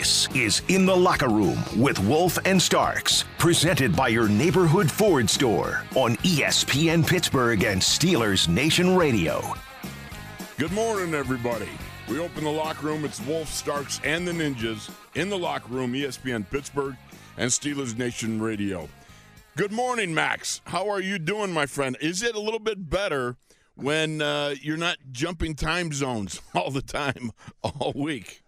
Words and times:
This 0.00 0.28
is 0.34 0.62
In 0.68 0.86
the 0.86 0.96
Locker 0.96 1.28
Room 1.28 1.62
with 1.76 1.98
Wolf 1.98 2.38
and 2.46 2.60
Starks, 2.60 3.26
presented 3.36 3.94
by 3.94 4.08
your 4.08 4.30
neighborhood 4.30 4.90
Ford 4.90 5.28
store 5.28 5.82
on 5.94 6.16
ESPN 6.16 7.06
Pittsburgh 7.06 7.64
and 7.64 7.82
Steelers 7.82 8.48
Nation 8.48 8.96
Radio. 8.96 9.42
Good 10.56 10.72
morning, 10.72 11.12
everybody. 11.12 11.68
We 12.08 12.18
open 12.18 12.44
the 12.44 12.50
locker 12.50 12.86
room. 12.86 13.04
It's 13.04 13.20
Wolf 13.26 13.52
Starks 13.52 14.00
and 14.02 14.26
the 14.26 14.32
Ninjas 14.32 14.90
in 15.16 15.28
the 15.28 15.36
locker 15.36 15.70
room, 15.70 15.92
ESPN 15.92 16.48
Pittsburgh 16.48 16.96
and 17.36 17.50
Steelers 17.50 17.98
Nation 17.98 18.40
Radio. 18.40 18.88
Good 19.54 19.70
morning, 19.70 20.14
Max. 20.14 20.62
How 20.64 20.88
are 20.88 21.02
you 21.02 21.18
doing, 21.18 21.52
my 21.52 21.66
friend? 21.66 21.98
Is 22.00 22.22
it 22.22 22.34
a 22.34 22.40
little 22.40 22.58
bit 22.58 22.88
better 22.88 23.36
when 23.74 24.22
uh, 24.22 24.54
you're 24.62 24.78
not 24.78 24.96
jumping 25.12 25.56
time 25.56 25.92
zones 25.92 26.40
all 26.54 26.70
the 26.70 26.80
time, 26.80 27.32
all 27.62 27.92
week? 27.94 28.42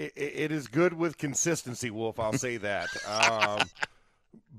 It, 0.00 0.12
it 0.16 0.52
is 0.52 0.66
good 0.66 0.94
with 0.94 1.18
consistency, 1.18 1.90
Wolf. 1.90 2.18
I'll 2.18 2.32
say 2.32 2.56
that. 2.58 2.88
Um, 3.06 3.68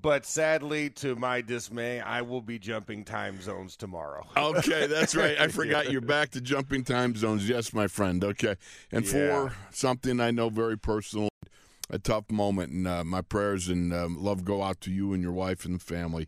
but 0.01 0.25
sadly, 0.25 0.89
to 0.91 1.15
my 1.15 1.41
dismay, 1.41 1.99
I 1.99 2.21
will 2.21 2.41
be 2.41 2.59
jumping 2.59 3.03
time 3.05 3.41
zones 3.41 3.75
tomorrow. 3.75 4.25
Okay, 4.35 4.87
that's 4.87 5.15
right. 5.15 5.39
I 5.39 5.47
forgot 5.59 5.91
you're 5.91 6.01
back 6.01 6.31
to 6.31 6.41
jumping 6.41 6.83
time 6.83 7.15
zones. 7.15 7.47
Yes, 7.47 7.73
my 7.73 7.87
friend. 7.87 8.23
Okay. 8.23 8.55
And 8.91 9.05
Yeah. 9.05 9.11
for 9.11 9.55
something 9.71 10.19
I 10.19 10.31
know 10.31 10.49
very 10.49 10.77
personal, 10.77 11.29
a 11.89 11.99
tough 11.99 12.29
moment, 12.31 12.71
and 12.71 12.87
uh, 12.87 13.03
my 13.03 13.21
prayers 13.21 13.67
and 13.69 13.93
um, 13.93 14.21
love 14.21 14.43
go 14.43 14.63
out 14.63 14.81
to 14.81 14.91
you 14.91 15.13
and 15.13 15.21
your 15.21 15.33
wife 15.33 15.65
and 15.65 15.75
the 15.75 15.83
family 15.83 16.27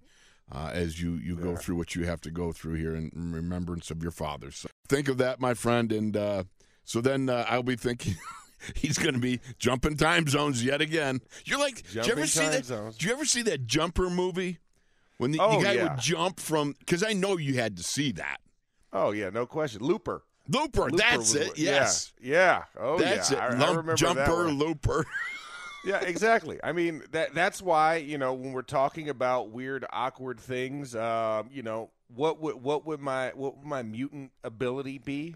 uh, 0.52 0.70
as 0.74 1.02
you, 1.02 1.14
you 1.14 1.36
go 1.36 1.56
through 1.56 1.76
what 1.76 1.96
you 1.96 2.06
have 2.06 2.22
to 2.22 2.32
go 2.32 2.52
through 2.52 2.76
here 2.76 2.96
in 2.96 3.12
in 3.16 3.32
remembrance 3.34 3.90
of 3.92 4.02
your 4.04 4.12
father. 4.12 4.52
So 4.52 4.70
think 4.88 5.08
of 5.08 5.18
that, 5.18 5.40
my 5.40 5.54
friend. 5.54 5.92
And 5.92 6.16
uh, 6.16 6.44
so 6.86 7.02
then 7.02 7.30
uh, 7.30 7.46
I'll 7.50 7.64
be 7.64 7.76
thinking. 7.76 8.16
He's 8.76 8.98
going 8.98 9.14
to 9.16 9.20
be 9.20 9.40
jumping 9.58 9.98
time 9.98 10.28
zones 10.28 10.64
yet 10.64 10.82
again. 10.82 11.22
You're 11.46 11.60
like, 11.60 11.84
did 11.92 12.06
you 12.06 12.12
ever 12.14 12.28
see 12.28 12.48
that? 12.48 12.66
zones. 12.66 12.98
Did 12.98 13.08
you 13.08 13.14
ever 13.14 13.26
see 13.26 13.42
that 13.44 13.66
jumper 13.66 14.10
movie 14.10 14.60
when 15.18 15.32
the, 15.32 15.40
Oh, 15.42 15.58
the 15.58 15.64
guy 15.64 15.74
yeah. 15.74 15.84
would 15.94 16.00
jump 16.02 16.40
from? 16.40 16.76
Because 16.80 17.04
I 17.04 17.14
know 17.14 17.38
you 17.38 17.56
had 17.56 17.78
to 17.78 17.84
see 17.84 18.12
that. 18.14 18.38
Oh 18.92 19.12
yeah, 19.12 19.30
no 19.30 19.46
question. 19.46 19.82
Looper. 19.82 20.24
Looper, 20.48 20.84
Looper 20.84 20.98
that's 20.98 21.18
was 21.18 21.36
it. 21.36 21.58
Yes. 21.58 22.12
Yeah. 22.22 22.34
yeah. 22.36 22.64
Oh 22.78 23.00
That's 23.00 23.32
yeah. 23.32 23.38
it. 23.38 23.42
I, 23.42 23.46
I 23.48 23.50
Lump 23.58 23.70
remember 23.78 23.96
jumper, 23.96 24.48
looper. 24.52 25.06
Yeah, 25.86 26.00
exactly. 26.00 26.60
I 26.64 26.72
mean 26.72 27.04
that 27.12 27.34
that's 27.34 27.62
why 27.62 27.98
you 27.98 28.18
know 28.18 28.34
when 28.34 28.54
we're 28.54 28.62
talking 28.62 29.10
about 29.10 29.50
weird, 29.50 29.86
awkward 29.92 30.40
things, 30.40 30.96
um, 30.96 31.50
you 31.52 31.62
know 31.62 31.90
what 32.08 32.40
would 32.40 32.56
what 32.56 32.86
would 32.86 33.02
my 33.02 33.32
what 33.36 33.58
would 33.58 33.66
my 33.66 33.84
mutant 33.84 34.32
ability 34.46 35.00
be? 35.00 35.36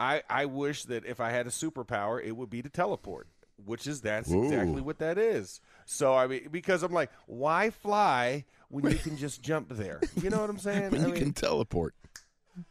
I 0.00 0.22
I 0.28 0.46
wish 0.46 0.84
that 0.84 1.04
if 1.04 1.20
I 1.20 1.30
had 1.30 1.46
a 1.46 1.50
superpower, 1.50 2.20
it 2.24 2.32
would 2.32 2.50
be 2.50 2.62
to 2.62 2.68
teleport, 2.68 3.28
which 3.64 3.86
is 3.86 4.00
that's 4.00 4.30
Ooh. 4.30 4.42
exactly 4.44 4.80
what 4.80 4.98
that 4.98 5.18
is. 5.18 5.60
So 5.84 6.14
I 6.14 6.26
mean, 6.26 6.48
because 6.50 6.82
I'm 6.82 6.92
like, 6.92 7.10
why 7.26 7.70
fly 7.70 8.44
when 8.68 8.90
you 8.90 8.96
can 8.98 9.16
just 9.16 9.42
jump 9.42 9.68
there? 9.68 10.00
You 10.20 10.30
know 10.30 10.40
what 10.40 10.50
I'm 10.50 10.58
saying? 10.68 10.90
when 10.90 11.02
I 11.02 11.06
you 11.06 11.12
mean, 11.12 11.22
can 11.22 11.32
teleport. 11.34 11.94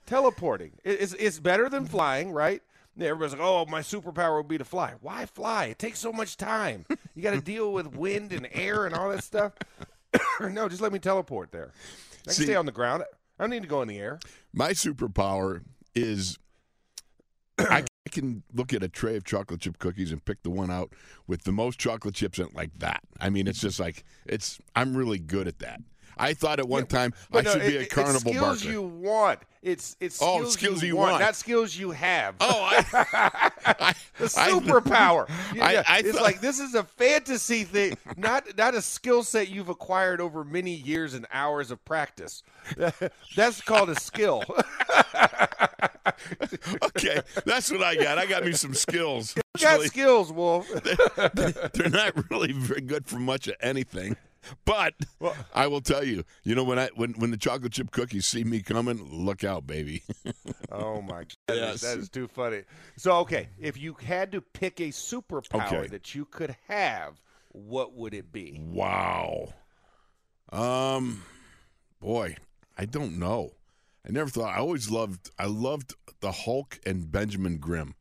teleporting. 0.05 0.71
It's 0.83 1.13
it's 1.13 1.39
better 1.39 1.69
than 1.69 1.85
flying, 1.85 2.31
right? 2.31 2.61
Everybody's 2.99 3.33
like, 3.33 3.41
"Oh, 3.41 3.65
my 3.65 3.79
superpower 3.81 4.37
would 4.37 4.47
be 4.49 4.57
to 4.57 4.65
fly." 4.65 4.93
Why 4.99 5.25
fly? 5.25 5.65
It 5.65 5.79
takes 5.79 5.99
so 5.99 6.11
much 6.11 6.35
time. 6.35 6.85
You 7.15 7.23
got 7.23 7.31
to 7.31 7.39
deal 7.41 7.71
with 7.71 7.95
wind 7.95 8.33
and 8.33 8.47
air 8.51 8.85
and 8.85 8.93
all 8.95 9.09
that 9.09 9.23
stuff. 9.23 9.53
no, 10.41 10.67
just 10.67 10.81
let 10.81 10.91
me 10.91 10.99
teleport 10.99 11.51
there. 11.51 11.71
I 12.21 12.23
can 12.25 12.33
See- 12.33 12.43
stay 12.45 12.55
on 12.55 12.65
the 12.65 12.71
ground. 12.73 13.03
I 13.37 13.43
don't 13.43 13.51
need 13.51 13.61
to 13.61 13.69
go 13.69 13.81
in 13.81 13.87
the 13.87 13.99
air. 13.99 14.19
My 14.51 14.71
superpower 14.71 15.61
is 15.95 16.37
I 17.59 17.83
can 18.11 18.43
look 18.53 18.73
at 18.73 18.81
a 18.83 18.89
tray 18.89 19.15
of 19.15 19.23
chocolate 19.23 19.61
chip 19.61 19.77
cookies 19.79 20.11
and 20.11 20.23
pick 20.23 20.41
the 20.43 20.49
one 20.49 20.71
out 20.71 20.91
with 21.27 21.43
the 21.43 21.51
most 21.51 21.77
chocolate 21.79 22.15
chips 22.15 22.39
in 22.39 22.45
it 22.47 22.55
like 22.55 22.71
that. 22.79 23.01
I 23.19 23.29
mean, 23.29 23.47
it's 23.47 23.59
just 23.61 23.79
like 23.79 24.03
it's. 24.25 24.59
I'm 24.75 24.95
really 24.95 25.19
good 25.19 25.47
at 25.47 25.59
that. 25.59 25.81
I 26.17 26.33
thought 26.33 26.59
at 26.59 26.67
one 26.67 26.85
time 26.85 27.13
I 27.31 27.41
no, 27.41 27.51
should 27.53 27.61
be 27.61 27.67
it- 27.67 27.75
a 27.75 27.81
it- 27.81 27.89
carnival 27.91 28.31
it's 28.31 28.37
skills 28.37 28.61
barker. 28.63 28.71
you 28.73 28.81
want. 28.81 29.39
It's 29.61 29.95
it's 29.99 30.19
Oh, 30.21 30.37
skills, 30.39 30.53
skills 30.53 30.81
you, 30.81 30.87
you 30.89 30.95
want, 30.97 31.11
want. 31.13 31.23
not 31.23 31.35
skills 31.35 31.75
you 31.77 31.91
have. 31.91 32.35
Oh, 32.39 32.47
I, 32.71 33.48
I, 33.79 33.93
the 34.17 34.25
superpower. 34.25 35.29
I- 35.29 35.73
Yeah, 35.73 35.83
I 35.87 35.99
it's 35.99 36.11
thought- 36.11 36.21
like 36.23 36.41
this 36.41 36.59
is 36.59 36.75
a 36.75 36.83
fantasy 36.83 37.63
thing, 37.63 37.97
not 38.17 38.57
not 38.57 38.75
a 38.75 38.81
skill 38.81 39.23
set 39.23 39.49
you've 39.49 39.69
acquired 39.69 40.21
over 40.21 40.43
many 40.43 40.73
years 40.73 41.13
and 41.13 41.25
hours 41.31 41.71
of 41.71 41.83
practice. 41.85 42.43
That's 43.35 43.61
called 43.61 43.89
a 43.89 43.99
skill. 43.99 44.43
okay, 46.83 47.21
that's 47.45 47.71
what 47.71 47.81
I 47.81 47.95
got. 47.95 48.17
I 48.17 48.25
got 48.25 48.43
me 48.43 48.51
some 48.53 48.73
skills. 48.73 49.35
You 49.35 49.41
got 49.61 49.81
skills, 49.81 50.31
Wolf. 50.31 50.67
they're 51.73 51.89
not 51.89 52.29
really 52.29 52.51
very 52.51 52.81
good 52.81 53.07
for 53.07 53.17
much 53.17 53.47
of 53.47 53.55
anything. 53.61 54.15
But 54.65 54.93
I 55.53 55.67
will 55.67 55.81
tell 55.81 56.03
you, 56.03 56.23
you 56.43 56.55
know, 56.55 56.63
when 56.63 56.79
I 56.79 56.89
when 56.95 57.13
when 57.13 57.31
the 57.31 57.37
chocolate 57.37 57.73
chip 57.73 57.91
cookies 57.91 58.25
see 58.25 58.43
me 58.43 58.61
coming, 58.61 59.03
look 59.11 59.43
out, 59.43 59.65
baby. 59.67 60.03
Oh 60.71 61.01
my 61.01 61.23
god, 61.23 61.55
Yes. 61.55 61.81
that 61.81 61.97
is 61.97 62.09
too 62.09 62.27
funny. 62.27 62.61
So 62.95 63.17
okay, 63.17 63.49
if 63.59 63.75
you 63.77 63.95
had 64.05 64.31
to 64.33 64.41
pick 64.41 64.79
a 64.79 64.89
superpower 64.89 65.79
Okay. 65.79 65.87
that 65.87 66.13
you 66.13 66.25
could 66.25 66.55
have, 66.67 67.19
what 67.51 67.95
would 67.95 68.13
it 68.13 68.31
be? 68.31 68.61
Wow. 68.63 69.53
Um, 70.51 71.23
boy, 71.99 72.35
I 72.77 72.85
don't 72.85 73.17
know. 73.17 73.53
I 74.07 74.11
never 74.11 74.29
thought. 74.29 74.55
I 74.55 74.59
always 74.59 74.89
loved. 74.89 75.31
I 75.37 75.45
loved 75.45 75.95
the 76.21 76.31
Hulk 76.31 76.79
and 76.85 77.11
Benjamin 77.11 77.57
Grimm. 77.57 77.95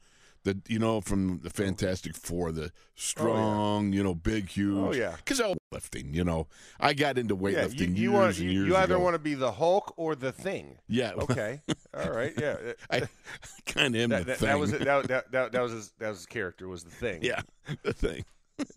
The 0.44 0.60
you 0.68 0.78
know 0.78 1.00
from 1.00 1.40
the 1.42 1.50
Fantastic 1.50 2.14
Four, 2.14 2.52
the 2.52 2.70
strong, 2.94 3.92
you 3.92 4.02
know, 4.02 4.14
big, 4.14 4.48
huge. 4.50 4.76
Oh, 4.76 4.92
yeah. 4.92 5.16
Because 5.16 5.40
I 5.40 5.54
lifting. 5.72 6.14
You 6.14 6.24
know, 6.24 6.46
I 6.80 6.94
got 6.94 7.18
into 7.18 7.34
Yeah, 7.34 7.40
weightlifting 7.66 7.80
you, 7.80 7.86
years 7.86 7.98
you 7.98 8.12
want 8.12 8.26
and 8.38 8.44
you, 8.44 8.50
years 8.50 8.68
you 8.68 8.76
either 8.76 8.94
ago. 8.96 9.04
want 9.04 9.14
to 9.14 9.18
be 9.18 9.34
the 9.34 9.52
Hulk 9.52 9.94
or 9.96 10.14
the 10.14 10.32
Thing. 10.32 10.78
Yeah. 10.88 11.12
Okay, 11.18 11.60
all 11.94 12.10
right, 12.10 12.32
yeah. 12.38 12.56
I 12.90 13.02
kind 13.66 13.94
of 13.94 14.00
am 14.02 14.10
that, 14.10 14.18
the 14.20 14.24
that, 14.26 14.38
thing. 14.38 14.48
that 14.48 14.58
was 14.58 14.72
it. 14.72 14.78
That, 14.84 15.08
that, 15.08 15.32
that, 15.32 15.52
that 15.52 15.60
was 15.62 15.72
his, 15.72 15.92
that 15.98 16.08
was 16.08 16.18
his 16.18 16.26
character 16.26 16.68
was 16.68 16.84
the 16.84 16.90
Thing. 16.90 17.22
Yeah, 17.22 17.40
the 17.82 17.92
thing. 17.92 18.24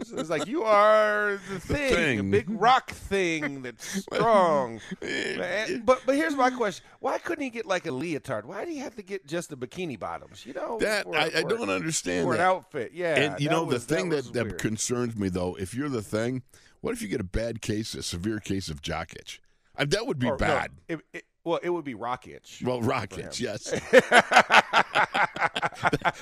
So 0.03 0.17
it's 0.17 0.29
like 0.29 0.45
you 0.47 0.61
are 0.63 1.39
the 1.51 1.59
thing, 1.59 1.91
a 1.93 1.95
thing. 2.21 2.31
big 2.31 2.45
rock 2.49 2.91
thing 2.91 3.63
that's 3.63 4.03
strong. 4.03 4.79
Eh, 5.01 5.37
Man, 5.37 5.41
eh, 5.41 5.65
eh. 5.69 5.77
but 5.83 6.01
but 6.05 6.15
here's 6.15 6.35
my 6.35 6.51
question: 6.51 6.85
Why 6.99 7.17
couldn't 7.17 7.43
he 7.43 7.49
get 7.49 7.65
like 7.65 7.87
a 7.87 7.91
leotard? 7.91 8.45
Why 8.45 8.63
do 8.65 8.71
you 8.71 8.81
have 8.81 8.95
to 8.97 9.01
get 9.01 9.25
just 9.25 9.49
the 9.49 9.55
bikini 9.57 9.97
bottoms? 9.99 10.45
You 10.45 10.53
know, 10.53 10.77
That 10.79 11.05
for- 11.05 11.15
I, 11.17 11.25
I 11.25 11.41
for- 11.41 11.49
don't 11.49 11.69
understand 11.71 12.25
for 12.27 12.35
an 12.35 12.41
outfit. 12.41 12.91
Yeah, 12.93 13.15
and 13.15 13.39
you 13.39 13.49
know 13.49 13.63
was- 13.63 13.85
the 13.87 13.95
thing 13.95 14.09
that, 14.09 14.17
was 14.17 14.31
that, 14.33 14.57
concerns 14.59 15.15
me 15.15 15.29
though, 15.29 15.55
if 15.55 15.73
you're 15.73 15.89
the 15.89 16.03
thing, 16.03 16.43
what 16.81 16.93
if 16.93 17.01
you 17.01 17.07
get 17.07 17.19
a 17.21 17.23
bad 17.25 17.61
case, 17.61 17.95
a 17.95 18.03
severe 18.03 18.39
case 18.39 18.69
of 18.69 18.81
jock 18.81 19.13
itch? 19.13 19.41
Uh, 19.77 19.85
that 19.85 20.05
would 20.05 20.19
be 20.19 20.27
Or, 20.27 20.31
no, 20.31 20.37
bad. 20.37 20.71
it- 20.87 20.99
it- 21.13 21.25
well, 21.43 21.59
it 21.63 21.69
would 21.71 21.85
be 21.85 21.95
rock 21.95 22.27
itch. 22.27 22.61
Well, 22.63 22.81
rock 22.83 23.17
itch, 23.17 23.39
yes. 23.41 23.63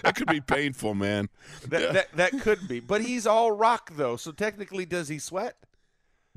that 0.01 0.13
could 0.15 0.27
be 0.27 0.39
painful, 0.41 0.93
man. 0.95 1.27
That, 1.67 1.93
that 1.93 2.07
that 2.15 2.41
could 2.41 2.67
be, 2.67 2.79
but 2.79 3.01
he's 3.01 3.27
all 3.27 3.51
rock 3.51 3.91
though. 3.95 4.15
So 4.15 4.31
technically, 4.31 4.85
does 4.85 5.07
he 5.09 5.19
sweat? 5.19 5.57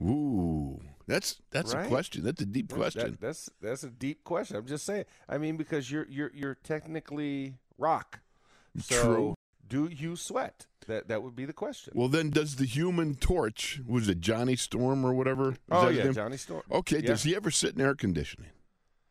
Ooh, 0.03 0.81
that's 1.07 1.41
that's 1.51 1.73
a 1.75 1.87
question. 1.87 2.25
That's 2.25 2.43
a 2.43 2.47
deep 2.47 2.69
That- 2.71 2.75
question. 2.77 3.19
that's 3.21 3.51
that's 3.61 3.85
a 3.85 3.91
deep 3.91 4.25
question. 4.25 4.57
I'm 4.57 4.67
just 4.67 4.85
saying. 4.85 5.05
I 5.29 5.39
mean, 5.39 5.57
because 5.57 5.91
you're 5.91 6.07
you're 6.09 6.33
you're 6.35 6.57
technically 6.57 7.55
rock. 7.79 8.21
So 8.81 9.03
True. 9.05 9.35
Do 9.73 9.89
you 9.91 10.17
sweat? 10.17 10.67
That 10.87 11.09
that 11.09 11.23
would 11.23 11.35
be 11.37 11.45
the 11.45 11.53
question. 11.53 11.93
Well, 11.97 12.09
then, 12.09 12.31
does 12.31 12.57
the 12.57 12.67
Human 12.67 13.15
Torch 13.15 13.81
was 13.87 14.09
it 14.09 14.21
Johnny 14.21 14.57
Storm 14.57 15.05
or 15.05 15.15
whatever? 15.15 15.53
Is 15.53 15.57
oh 15.71 15.89
yeah. 15.89 16.11
Johnny 16.11 16.37
Storm. 16.37 16.63
Okay, 16.71 16.97
Yeah. 16.97 17.07
does 17.07 17.23
he 17.23 17.35
ever 17.37 17.51
sit 17.51 17.75
in 17.75 17.81
air 17.81 17.95
conditioning? 17.95 18.51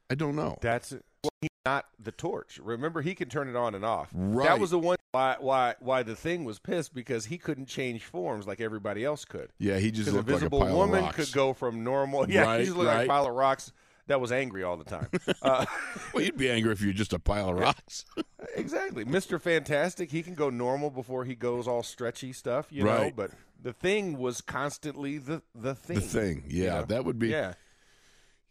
I 0.09 0.15
don't 0.15 0.35
know. 0.35 0.57
That's. 0.61 0.91
Well, 0.91 1.31
he 1.41 1.47
not 1.65 1.85
the 1.99 2.11
torch. 2.11 2.59
Remember, 2.61 3.01
he 3.01 3.13
can 3.15 3.29
turn 3.29 3.47
it 3.47 3.55
on 3.55 3.75
and 3.75 3.85
off. 3.85 4.09
Right. 4.13 4.47
That 4.49 4.59
was 4.59 4.71
the 4.71 4.79
one 4.79 4.97
why 5.11 5.37
why 5.39 5.75
why 5.79 6.03
the 6.03 6.15
thing 6.15 6.43
was 6.43 6.59
pissed 6.59 6.93
because 6.93 7.25
he 7.25 7.37
couldn't 7.37 7.67
change 7.67 8.03
forms 8.03 8.45
like 8.47 8.59
everybody 8.59 9.05
else 9.05 9.23
could. 9.25 9.51
Yeah, 9.59 9.77
he 9.77 9.91
just 9.91 10.11
Because 10.11 10.13
a 10.13 10.17
looked 10.17 10.29
like 10.43 10.51
a 10.51 10.65
pile 10.65 10.75
woman 10.75 10.99
of 10.99 11.05
rocks. 11.05 11.15
could 11.17 11.31
go 11.33 11.53
from 11.53 11.83
normal. 11.83 12.25
Yeah, 12.29 12.41
Right, 12.43 12.59
he 12.61 12.65
just 12.65 12.77
looked 12.77 12.87
like 12.87 13.05
a 13.05 13.09
pile 13.09 13.27
of 13.27 13.33
rocks 13.35 13.71
that 14.11 14.19
was 14.19 14.31
angry 14.33 14.61
all 14.61 14.75
the 14.75 14.83
time. 14.83 15.07
uh, 15.41 15.65
Well, 16.13 16.23
you'd 16.23 16.37
be 16.37 16.49
angry 16.49 16.73
if 16.73 16.81
you're 16.81 16.91
just 16.91 17.13
a 17.13 17.19
pile 17.19 17.49
of 17.49 17.57
rocks. 17.57 18.03
exactly, 18.55 19.05
Mister 19.05 19.39
Fantastic. 19.39 20.11
He 20.11 20.21
can 20.21 20.35
go 20.35 20.49
normal 20.49 20.89
before 20.89 21.23
he 21.23 21.33
goes 21.33 21.67
all 21.67 21.81
stretchy 21.81 22.33
stuff, 22.33 22.67
you 22.69 22.83
know. 22.83 23.11
But 23.15 23.31
the 23.61 23.71
thing 23.71 24.17
was 24.17 24.41
constantly 24.41 25.17
the 25.17 25.41
the 25.55 25.73
thing. 25.73 25.95
the 25.95 26.01
thing, 26.01 26.43
you 26.47 26.65
yeah, 26.65 26.79
know? 26.79 26.85
that 26.85 27.05
would 27.05 27.17
be. 27.19 27.29
Yeah. 27.29 27.53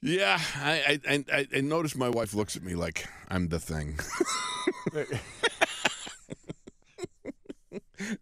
Yeah, 0.02 0.40
I, 0.56 0.98
I, 1.06 1.24
I, 1.30 1.46
I 1.54 1.60
noticed 1.60 1.94
my 1.94 2.08
wife 2.08 2.32
looks 2.32 2.56
at 2.56 2.62
me 2.62 2.74
like 2.74 3.06
I'm 3.28 3.48
the 3.48 3.60
thing. 3.60 3.98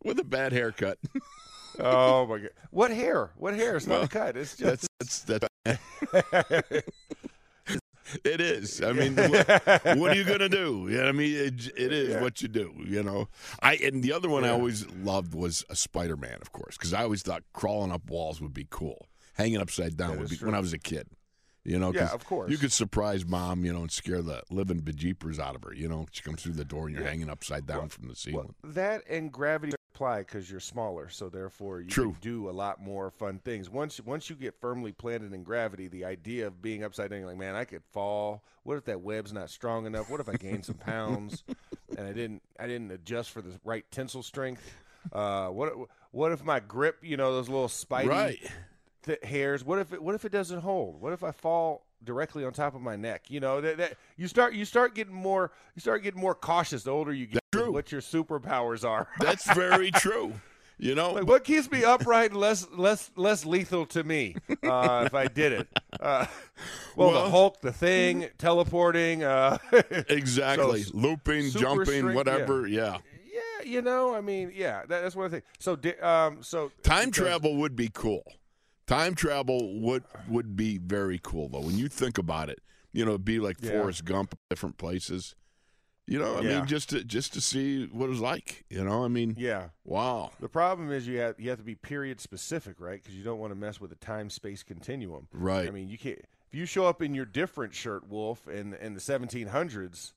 With 0.03 0.19
a 0.19 0.25
bad 0.25 0.53
haircut. 0.53 0.99
Oh 1.79 2.27
my 2.27 2.39
god! 2.39 2.51
What 2.71 2.91
hair? 2.91 3.31
What 3.37 3.55
hair? 3.55 3.77
It's 3.77 3.87
not 3.87 3.95
Well, 3.97 4.05
a 4.05 4.09
cut. 4.09 4.37
It's 4.37 4.57
just. 4.57 4.87
That's 4.99 5.21
that's 5.25 5.49
that. 5.65 6.85
it 8.25 8.41
is. 8.41 8.81
I 8.83 8.93
mean, 8.93 9.15
what, 9.17 9.47
what 9.99 10.11
are 10.13 10.15
you 10.15 10.25
gonna 10.25 10.49
do? 10.49 10.87
You 10.89 10.97
know 10.97 11.03
what 11.03 11.09
I 11.09 11.13
mean, 11.13 11.37
it, 11.37 11.67
it 11.77 11.93
is 11.93 12.09
Yeah. 12.11 12.23
what 12.23 12.41
you 12.43 12.49
do. 12.49 12.75
You 12.79 13.03
know, 13.03 13.29
I 13.63 13.75
and 13.77 14.03
the 14.03 14.13
other 14.13 14.29
one 14.29 14.45
I 14.45 14.49
always 14.51 14.89
loved 14.91 15.35
was 15.35 15.65
a 15.69 15.77
Spider 15.77 16.17
Man, 16.17 16.39
of 16.41 16.53
course, 16.53 16.77
because 16.77 16.93
I 16.95 17.03
always 17.03 17.23
thought 17.23 17.43
crawling 17.53 17.93
up 17.93 18.09
walls 18.11 18.41
would 18.41 18.55
be 18.55 18.67
cool. 18.71 19.07
Hanging 19.35 19.61
upside 19.61 19.97
down 19.97 20.13
That 20.13 20.19
would 20.21 20.31
be 20.31 20.37
true. 20.37 20.47
when 20.49 20.55
I 20.55 20.61
was 20.61 20.73
a 20.73 20.79
kid. 20.79 21.07
You 21.65 21.79
know, 21.79 21.93
Yeah, 21.93 22.09
of 22.15 22.25
course. 22.25 22.51
You 22.51 22.57
could 22.57 22.73
surprise 22.73 23.27
mom, 23.27 23.63
you 23.65 23.73
know, 23.75 23.83
and 23.83 23.91
scare 23.93 24.23
the 24.23 24.43
living 24.51 24.81
bejeepers 24.81 25.39
out 25.39 25.55
of 25.55 25.63
her. 25.65 25.75
You 25.75 25.87
know, 25.89 26.07
she 26.13 26.23
comes 26.23 26.43
through 26.43 26.55
the 26.55 26.65
door 26.65 26.87
and 26.87 26.97
you're 26.97 27.05
hanging 27.07 27.29
upside 27.29 27.67
down 27.67 27.91
from 27.91 28.09
the 28.09 28.17
ceiling. 28.17 28.55
Well, 28.65 28.73
that 28.73 29.03
and 29.09 29.31
gravity 29.31 29.73
apply 29.99 30.21
because 30.21 30.49
you're 30.49 30.61
smaller, 30.61 31.09
so 31.09 31.29
therefore 31.29 31.81
you 31.81 31.89
True. 31.89 32.13
can 32.13 32.21
do 32.21 32.49
a 32.49 32.53
lot 32.53 32.81
more 32.81 33.11
fun 33.11 33.41
things. 33.45 33.69
Once 33.69 34.01
once 34.01 34.31
you 34.31 34.37
get 34.37 34.55
firmly 34.61 34.93
planted 34.93 35.33
in 35.33 35.43
gravity, 35.43 35.89
the 35.89 36.05
idea 36.05 36.47
of 36.47 36.63
being 36.63 36.85
upside 36.85 37.11
down, 37.11 37.19
you're 37.19 37.29
like, 37.29 37.37
man, 37.37 37.57
I 37.57 37.65
could 37.65 37.83
fall. 37.93 38.45
What 38.63 38.77
if 38.77 38.85
that 38.85 39.01
web's 39.01 39.33
not 39.33 39.51
strong 39.51 39.87
enough? 39.87 40.09
What 40.09 40.21
if 40.21 40.29
I 40.29 40.37
gain 40.37 40.63
some 40.63 40.77
pounds 40.77 41.43
and 41.97 42.07
I 42.07 42.13
didn't 42.13 42.43
I 42.61 42.69
didn't 42.69 42.93
adjust 42.93 43.31
for 43.31 43.43
the 43.43 43.59
right 43.65 43.85
tensile 43.91 44.23
strength? 44.23 44.63
Uh, 45.13 45.49
what 45.49 45.73
what 46.13 46.31
if 46.31 46.45
my 46.45 46.61
grip, 46.61 46.99
you 47.03 47.17
know, 47.17 47.33
those 47.35 47.49
little 47.49 47.67
spidey 47.69 48.09
Right. 48.09 48.39
th- 49.05 49.25
hairs? 49.25 49.65
What 49.65 49.81
if 49.81 49.93
it 49.93 50.01
what 50.01 50.15
if 50.15 50.25
it 50.25 50.31
doesn't 50.31 50.61
hold? 50.61 51.01
What 51.01 51.13
if 51.13 51.25
I 51.25 51.33
fall 51.33 51.87
directly 52.05 52.45
on 52.45 52.53
top 52.53 52.77
of 52.77 52.81
my 52.83 52.95
neck? 52.95 53.25
You 53.31 53.41
know, 53.41 53.61
that, 53.61 53.79
that 53.79 53.95
you 54.17 54.29
start 54.29 54.55
you 54.55 54.65
start 54.65 54.95
getting 54.95 55.15
more 55.15 55.51
you 55.75 55.81
start 55.81 56.05
getting 56.05 56.21
more 56.21 56.37
cautious 56.37 56.85
the 56.85 56.93
older 56.93 57.13
you 57.13 57.27
get. 57.27 57.38
True. 57.53 57.73
What 57.73 57.91
your 57.93 58.01
superpowers 58.01 58.87
are? 58.89 59.09
That's 59.21 59.51
very 59.55 59.91
true. 59.91 60.35
You 60.81 60.95
know, 60.95 61.15
Like 61.15 61.27
what 61.27 61.43
keeps 61.43 61.69
me 61.73 61.83
upright 61.83 62.31
and 62.31 62.39
less 62.39 62.65
less 62.71 63.11
less 63.17 63.45
lethal 63.45 63.85
to 63.87 64.05
me 64.05 64.37
uh, 64.63 65.03
if 65.07 65.15
I 65.15 65.27
did 65.27 65.53
it? 65.53 65.69
Uh, 65.99 66.27
well, 66.95 67.11
Well- 67.11 67.25
the 67.25 67.31
Hulk, 67.31 67.61
the 67.63 67.73
Thing, 67.73 68.29
teleporting. 68.39 69.25
Uh, 69.25 69.59
exactly. 70.09 70.83
So, 70.85 70.97
Looping, 70.97 71.51
jumping, 71.51 72.15
whatever. 72.15 72.69
yeah. 72.69 72.99
yeah, 73.25 73.65
you 73.69 73.83
know, 73.83 74.15
I 74.15 74.21
mean, 74.21 74.53
yeah, 74.55 74.83
that, 74.87 75.03
that's 75.03 75.17
one 75.17 75.29
the. 75.33 75.43
So, 75.59 75.77
um, 76.01 76.45
so 76.45 76.71
Time 76.85 77.07
because- 77.07 77.25
travel 77.25 77.57
would 77.57 77.75
be 77.75 77.91
cool. 77.93 78.23
Time 78.87 79.15
travel 79.17 79.81
would 79.81 80.05
would 80.29 80.55
be 80.55 80.79
very 80.79 81.19
cool 81.23 81.49
though. 81.49 81.61
When 81.61 81.77
you 81.77 81.89
think 81.89 82.19
about 82.19 82.51
it, 82.51 82.61
you 82.93 83.05
know, 83.05 83.13
it'd 83.13 83.25
be 83.25 83.41
like 83.41 83.57
Yeah. 83.61 83.73
Forrest 83.73 84.05
Gump, 84.05 84.39
different 84.49 84.79
places. 84.79 85.35
You 86.09 86.19
know, 86.19 86.37
I 86.37 86.41
Yeah. 86.41 86.59
mean, 86.59 86.67
just 86.67 86.89
to 86.91 87.05
just 87.05 87.35
to 87.35 87.41
see 87.41 87.85
what 87.87 88.07
it 88.07 88.09
was 88.11 88.21
like. 88.21 88.65
You 88.71 88.83
know, 88.83 89.05
I 89.05 89.09
mean, 89.09 89.35
Yeah. 89.39 89.69
wow, 89.85 90.31
The 90.41 90.49
problem 90.49 90.91
is 90.91 91.07
you 91.07 91.19
have 91.19 91.39
you 91.39 91.51
have 91.51 91.59
to 91.59 91.65
be 91.65 91.75
period 91.75 92.19
specific, 92.21 92.77
right? 92.81 93.03
Because 93.03 93.15
you 93.17 93.23
don't 93.23 93.39
want 93.39 93.51
to 93.53 93.55
mess 93.57 93.79
with 93.81 93.91
the 93.91 93.97
time 93.97 94.31
space 94.31 94.63
continuum. 94.63 95.29
right? 95.33 95.69
I 95.69 95.71
mean, 95.71 95.89
you 95.89 95.99
can't. 95.99 96.19
If 96.51 96.59
you 96.59 96.65
show 96.65 96.87
up 96.87 97.03
in 97.03 97.15
your 97.15 97.27
different 97.27 97.75
shirt, 97.75 98.09
Wolf, 98.09 98.49
in 98.49 98.73
in 98.75 98.95
the 98.95 99.01
1700s, 99.01 100.15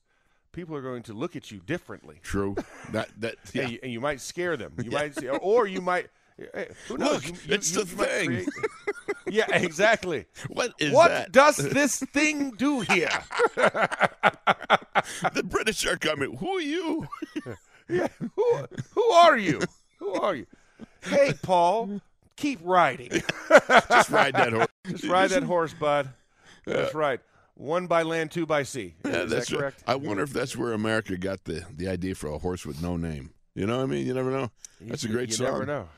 people 0.52 0.74
are 0.74 0.80
going 0.82 1.02
to 1.04 1.12
look 1.12 1.36
at 1.36 1.50
you 1.50 1.60
differently. 1.60 2.20
True. 2.22 2.56
That 2.92 3.08
that 3.20 3.36
yeah. 3.52 3.62
and, 3.64 3.72
you, 3.72 3.78
and 3.82 3.92
you 3.92 4.00
might 4.00 4.20
scare 4.22 4.56
them. 4.56 4.72
You 4.82 4.90
might, 4.98 5.14
see, 5.14 5.28
or 5.28 5.66
you 5.66 5.82
might. 5.82 6.08
eh, 6.54 6.64
Who 6.88 6.96
knows? 6.96 7.24
Look, 7.26 7.46
You- 7.46 7.54
it's 7.54 7.74
you- 7.76 7.84
the 7.84 7.96
might 7.96 8.08
thing. 8.08 8.26
create- 8.28 8.48
yeah, 9.32 9.46
exactly. 9.56 10.26
what 10.48 10.72
is 10.78 10.92
what 10.92 11.08
that? 11.08 11.32
does 11.32 11.56
this 11.56 11.98
thing 11.98 12.50
do 12.52 12.80
here? 12.80 13.10
the 15.32 15.42
British 15.44 15.86
are 15.86 15.96
coming. 15.96 16.36
Who 16.36 16.56
are 16.56 16.60
you? 16.60 17.08
yeah, 17.88 18.08
who, 18.36 18.66
who 18.94 19.10
are 19.10 19.36
you? 19.38 19.60
Who 19.98 20.12
are 20.14 20.34
you? 20.34 20.46
Hey, 21.02 21.32
Paul, 21.42 22.00
keep 22.36 22.60
riding. 22.62 23.10
Just 23.88 24.10
ride 24.10 24.34
that 24.34 24.52
horse. 24.52 24.68
Just 24.88 25.04
ride 25.04 25.30
that 25.30 25.42
horse, 25.42 25.74
bud. 25.74 26.10
That's 26.66 26.94
right. 26.94 27.20
One 27.54 27.86
by 27.86 28.02
land, 28.02 28.30
two 28.30 28.46
by 28.46 28.62
sea. 28.62 28.94
Yeah, 29.04 29.22
Is 29.22 29.30
that's 29.30 29.48
that 29.48 29.54
right. 29.54 29.60
correct? 29.60 29.82
I 29.86 29.94
wonder 29.96 30.22
if 30.22 30.32
that's 30.32 30.56
where 30.56 30.72
America 30.72 31.16
got 31.16 31.44
the 31.44 31.64
the 31.74 31.88
idea 31.88 32.14
for 32.14 32.28
a 32.28 32.38
horse 32.38 32.64
with 32.66 32.82
no 32.82 32.96
name. 32.96 33.32
You 33.54 33.66
know 33.66 33.76
what 33.78 33.84
I 33.84 33.86
mean? 33.86 34.06
You 34.06 34.14
never 34.14 34.30
know. 34.30 34.50
That's 34.80 35.04
a 35.04 35.08
great 35.08 35.28
you 35.28 35.34
song. 35.34 35.46
never 35.46 35.66
know. 35.66 35.88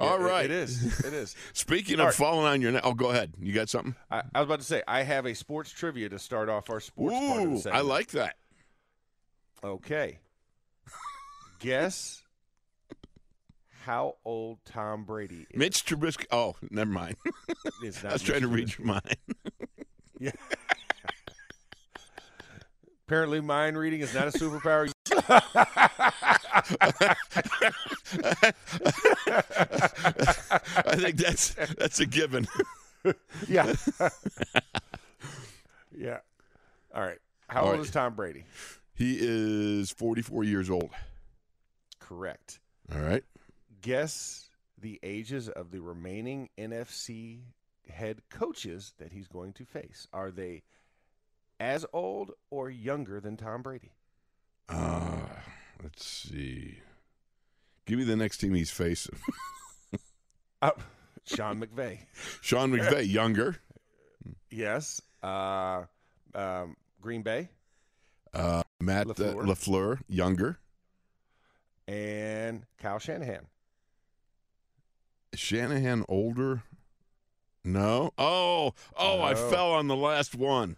All 0.00 0.16
it- 0.16 0.28
right. 0.28 0.44
it 0.46 0.50
is. 0.50 1.00
It 1.00 1.12
is. 1.12 1.36
Speaking 1.52 1.96
All 2.00 2.02
of 2.02 2.06
right. 2.08 2.14
falling 2.14 2.46
on 2.46 2.60
your 2.62 2.72
neck, 2.72 2.82
oh, 2.84 2.94
go 2.94 3.10
ahead. 3.10 3.34
You 3.40 3.52
got 3.52 3.68
something? 3.68 3.94
I, 4.10 4.22
I 4.34 4.40
was 4.40 4.46
about 4.46 4.60
to 4.60 4.64
say 4.66 4.82
I 4.88 5.02
have 5.02 5.26
a 5.26 5.34
sports 5.34 5.70
trivia 5.70 6.08
to 6.08 6.18
start 6.18 6.48
off 6.48 6.70
our 6.70 6.80
sports 6.80 7.14
part 7.16 7.42
of 7.42 7.62
the 7.62 7.68
Ooh, 7.70 7.72
I 7.72 7.80
like 7.80 8.08
that. 8.12 8.36
Okay. 9.62 10.18
Guess 11.60 12.22
how 13.84 14.16
old 14.24 14.58
Tom 14.64 15.04
Brady 15.04 15.46
is. 15.50 15.56
Mitch 15.56 15.84
Trubisky. 15.84 16.26
Oh, 16.30 16.54
never 16.70 16.90
mind. 16.90 17.16
I 17.82 18.12
was 18.12 18.22
trying 18.22 18.40
to 18.42 18.48
Mitch 18.48 18.56
read 18.56 18.78
your 18.78 18.86
mind. 18.86 19.16
Yeah. 20.18 20.32
Apparently, 23.06 23.40
mind 23.40 23.76
reading 23.76 24.00
is 24.00 24.14
not 24.14 24.28
a 24.28 24.30
superpower. 24.30 24.90
I 25.30 25.40
think 30.96 31.16
that's 31.16 31.54
that's 31.78 32.00
a 32.00 32.06
given. 32.06 32.46
yeah. 33.48 33.72
yeah. 35.96 36.18
All 36.94 37.02
right. 37.02 37.18
How 37.48 37.62
All 37.62 37.68
old 37.68 37.78
right. 37.78 37.84
is 37.84 37.90
Tom 37.90 38.14
Brady? 38.14 38.44
He 38.94 39.16
is 39.20 39.90
44 39.92 40.44
years 40.44 40.68
old. 40.68 40.90
Correct. 41.98 42.60
All 42.92 43.00
right. 43.00 43.24
Guess 43.80 44.50
the 44.78 44.98
ages 45.02 45.48
of 45.48 45.70
the 45.70 45.80
remaining 45.80 46.50
NFC 46.58 47.40
head 47.88 48.20
coaches 48.30 48.92
that 48.98 49.12
he's 49.12 49.28
going 49.28 49.52
to 49.54 49.64
face. 49.64 50.06
Are 50.12 50.30
they 50.30 50.62
as 51.58 51.86
old 51.92 52.32
or 52.50 52.70
younger 52.70 53.20
than 53.20 53.36
Tom 53.36 53.62
Brady? 53.62 53.92
Uh, 55.80 55.84
let's 55.84 56.04
see. 56.06 56.78
Give 57.86 57.98
me 57.98 58.04
the 58.04 58.16
next 58.16 58.38
team 58.38 58.54
he's 58.54 58.70
facing. 58.70 59.18
Uh, 60.62 60.70
Sean 61.24 61.60
McVay. 61.60 62.00
Sean 62.42 62.70
McVay, 62.72 63.10
younger. 63.10 63.56
Yes. 64.50 65.00
Uh, 65.22 65.82
um, 66.34 66.76
Green 67.00 67.22
Bay 67.22 67.48
Uh, 68.34 68.62
Matt 68.80 69.06
LaFleur. 69.06 69.34
LaFleur. 69.34 69.42
Uh, 69.42 69.46
LaFleur, 69.46 69.98
younger. 70.08 70.58
and 71.88 72.64
Kyle 72.78 72.98
Shanahan. 72.98 73.46
Shanahan, 75.34 76.04
older. 76.08 76.62
No. 77.64 78.12
Oh, 78.18 78.74
oh, 78.96 79.22
I 79.22 79.34
fell 79.34 79.72
on 79.72 79.86
the 79.88 79.96
last 79.96 80.34
one. 80.34 80.76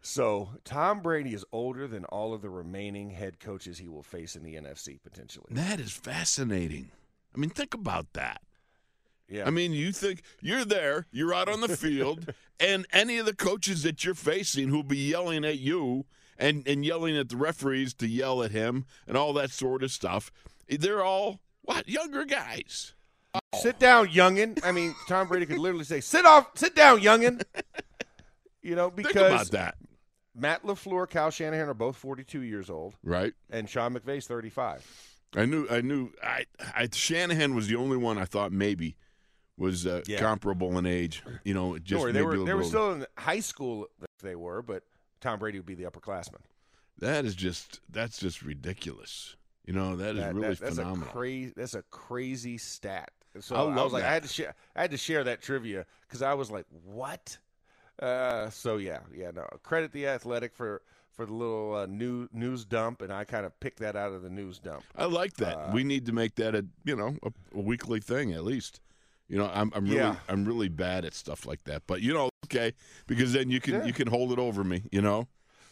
So 0.00 0.50
Tom 0.64 1.00
Brady 1.00 1.34
is 1.34 1.44
older 1.52 1.86
than 1.86 2.04
all 2.06 2.32
of 2.32 2.42
the 2.42 2.50
remaining 2.50 3.10
head 3.10 3.38
coaches 3.38 3.78
he 3.78 3.88
will 3.88 4.02
face 4.02 4.34
in 4.34 4.42
the 4.42 4.54
NFC 4.54 4.98
potentially. 5.02 5.48
That 5.50 5.78
is 5.78 5.92
fascinating. 5.92 6.90
I 7.34 7.38
mean, 7.38 7.50
think 7.50 7.74
about 7.74 8.12
that. 8.14 8.40
Yeah. 9.28 9.46
I 9.46 9.50
mean, 9.50 9.72
you 9.72 9.92
think 9.92 10.22
you're 10.40 10.64
there, 10.64 11.06
you're 11.12 11.32
out 11.32 11.48
on 11.48 11.60
the 11.60 11.76
field, 11.76 12.34
and 12.60 12.86
any 12.92 13.18
of 13.18 13.26
the 13.26 13.34
coaches 13.34 13.84
that 13.84 14.04
you're 14.04 14.14
facing 14.14 14.68
who'll 14.68 14.82
be 14.82 14.96
yelling 15.10 15.44
at 15.44 15.58
you 15.58 16.06
and, 16.36 16.66
and 16.66 16.84
yelling 16.84 17.16
at 17.16 17.28
the 17.28 17.36
referees 17.36 17.94
to 17.94 18.08
yell 18.08 18.42
at 18.42 18.50
him 18.50 18.86
and 19.06 19.16
all 19.16 19.32
that 19.34 19.50
sort 19.50 19.84
of 19.84 19.92
stuff, 19.92 20.32
they're 20.68 21.04
all, 21.04 21.38
what, 21.62 21.88
younger 21.88 22.24
guys. 22.24 22.94
Oh. 23.32 23.60
sit 23.60 23.78
down, 23.78 24.08
youngin. 24.08 24.58
I 24.64 24.72
mean, 24.72 24.96
Tom 25.06 25.28
Brady 25.28 25.46
could 25.46 25.58
literally 25.58 25.84
say, 25.84 26.00
"Sit 26.00 26.26
off, 26.26 26.50
sit 26.56 26.74
down, 26.74 26.98
youngin." 27.00 27.40
You 28.62 28.74
know, 28.74 28.90
Think 28.90 29.08
because 29.08 29.32
about 29.32 29.50
that, 29.52 29.74
Matt 30.40 30.62
LaFleur, 30.64 31.08
Kyle 31.08 31.30
Shanahan 31.30 31.68
are 31.68 31.74
both 31.74 31.96
42 31.96 32.40
years 32.42 32.70
old, 32.70 32.94
right? 33.04 33.32
and 33.50 33.68
Sean 33.68 33.94
McVay's 33.94 34.26
35. 34.26 34.84
I 35.36 35.44
knew, 35.44 35.66
I 35.70 35.80
knew, 35.80 36.10
I, 36.22 36.46
I 36.74 36.88
Shanahan 36.90 37.54
was 37.54 37.68
the 37.68 37.76
only 37.76 37.96
one 37.96 38.18
I 38.18 38.24
thought 38.24 38.50
maybe 38.52 38.96
was 39.56 39.86
uh, 39.86 40.02
Yeah. 40.06 40.18
comparable 40.18 40.76
in 40.78 40.86
age. 40.86 41.22
You 41.44 41.54
know, 41.54 41.78
just 41.78 42.00
worry, 42.00 42.12
they 42.12 42.24
maybe 42.24 42.38
were 42.38 42.44
they 42.46 42.54
were 42.54 42.64
still 42.64 42.92
in 42.92 43.06
high 43.16 43.40
school. 43.40 43.86
if 44.02 44.08
They 44.22 44.34
were, 44.34 44.62
but 44.62 44.82
Tom 45.20 45.38
Brady 45.38 45.58
would 45.58 45.66
be 45.66 45.74
the 45.74 45.84
upperclassman. 45.84 46.40
That 46.98 47.24
is 47.24 47.34
just 47.34 47.80
that's 47.90 48.18
just 48.18 48.42
ridiculous. 48.42 49.36
You 49.66 49.74
know 49.74 49.94
that 49.96 50.16
is 50.16 50.20
That- 50.22 50.34
really 50.34 50.48
that- 50.48 50.58
that's 50.60 50.76
phenomenal. 50.76 51.08
A 51.08 51.12
crazy, 51.12 51.52
that's 51.56 51.74
a 51.74 51.82
crazy 51.90 52.58
stat. 52.58 53.10
So 53.38 53.54
I 53.54 53.60
I, 53.60 53.84
was 53.84 53.92
like, 53.92 54.02
that. 54.02 54.10
I 54.10 54.14
had 54.14 54.22
to 54.24 54.28
share, 54.28 54.54
I 54.74 54.80
had 54.80 54.90
to 54.90 54.96
share 54.96 55.22
that 55.24 55.40
trivia 55.42 55.86
because 56.08 56.22
I 56.22 56.34
was 56.34 56.50
like, 56.50 56.66
what? 56.84 57.38
Uh, 58.00 58.48
so 58.50 58.76
yeah, 58.78 59.00
yeah, 59.14 59.30
no. 59.34 59.46
Credit 59.62 59.92
the 59.92 60.06
athletic 60.06 60.54
for 60.54 60.82
for 61.12 61.26
the 61.26 61.32
little 61.34 61.74
uh, 61.74 61.86
new 61.86 62.28
news 62.32 62.64
dump, 62.64 63.02
and 63.02 63.12
I 63.12 63.24
kind 63.24 63.44
of 63.44 63.58
picked 63.60 63.80
that 63.80 63.94
out 63.96 64.12
of 64.12 64.22
the 64.22 64.30
news 64.30 64.58
dump. 64.58 64.84
I 64.96 65.04
like 65.04 65.34
that. 65.34 65.56
Uh, 65.56 65.70
we 65.74 65.84
need 65.84 66.06
to 66.06 66.12
make 66.12 66.36
that 66.36 66.54
a 66.54 66.64
you 66.84 66.96
know 66.96 67.16
a, 67.22 67.30
a 67.54 67.60
weekly 67.60 68.00
thing 68.00 68.32
at 68.32 68.44
least. 68.44 68.80
You 69.28 69.36
know, 69.38 69.50
I'm 69.52 69.70
I'm 69.74 69.84
really 69.84 69.96
Yeah. 69.96 70.16
I'm 70.28 70.44
really 70.44 70.68
bad 70.68 71.04
at 71.04 71.14
stuff 71.14 71.46
like 71.46 71.64
that. 71.64 71.82
But 71.86 72.00
you 72.00 72.12
know, 72.14 72.30
okay, 72.46 72.72
because 73.06 73.32
then 73.32 73.50
you 73.50 73.60
can 73.60 73.74
Yeah. 73.74 73.84
you 73.84 73.92
can 73.92 74.08
hold 74.08 74.32
it 74.32 74.38
over 74.38 74.64
me. 74.64 74.82
You 74.90 75.02
know, 75.02 75.28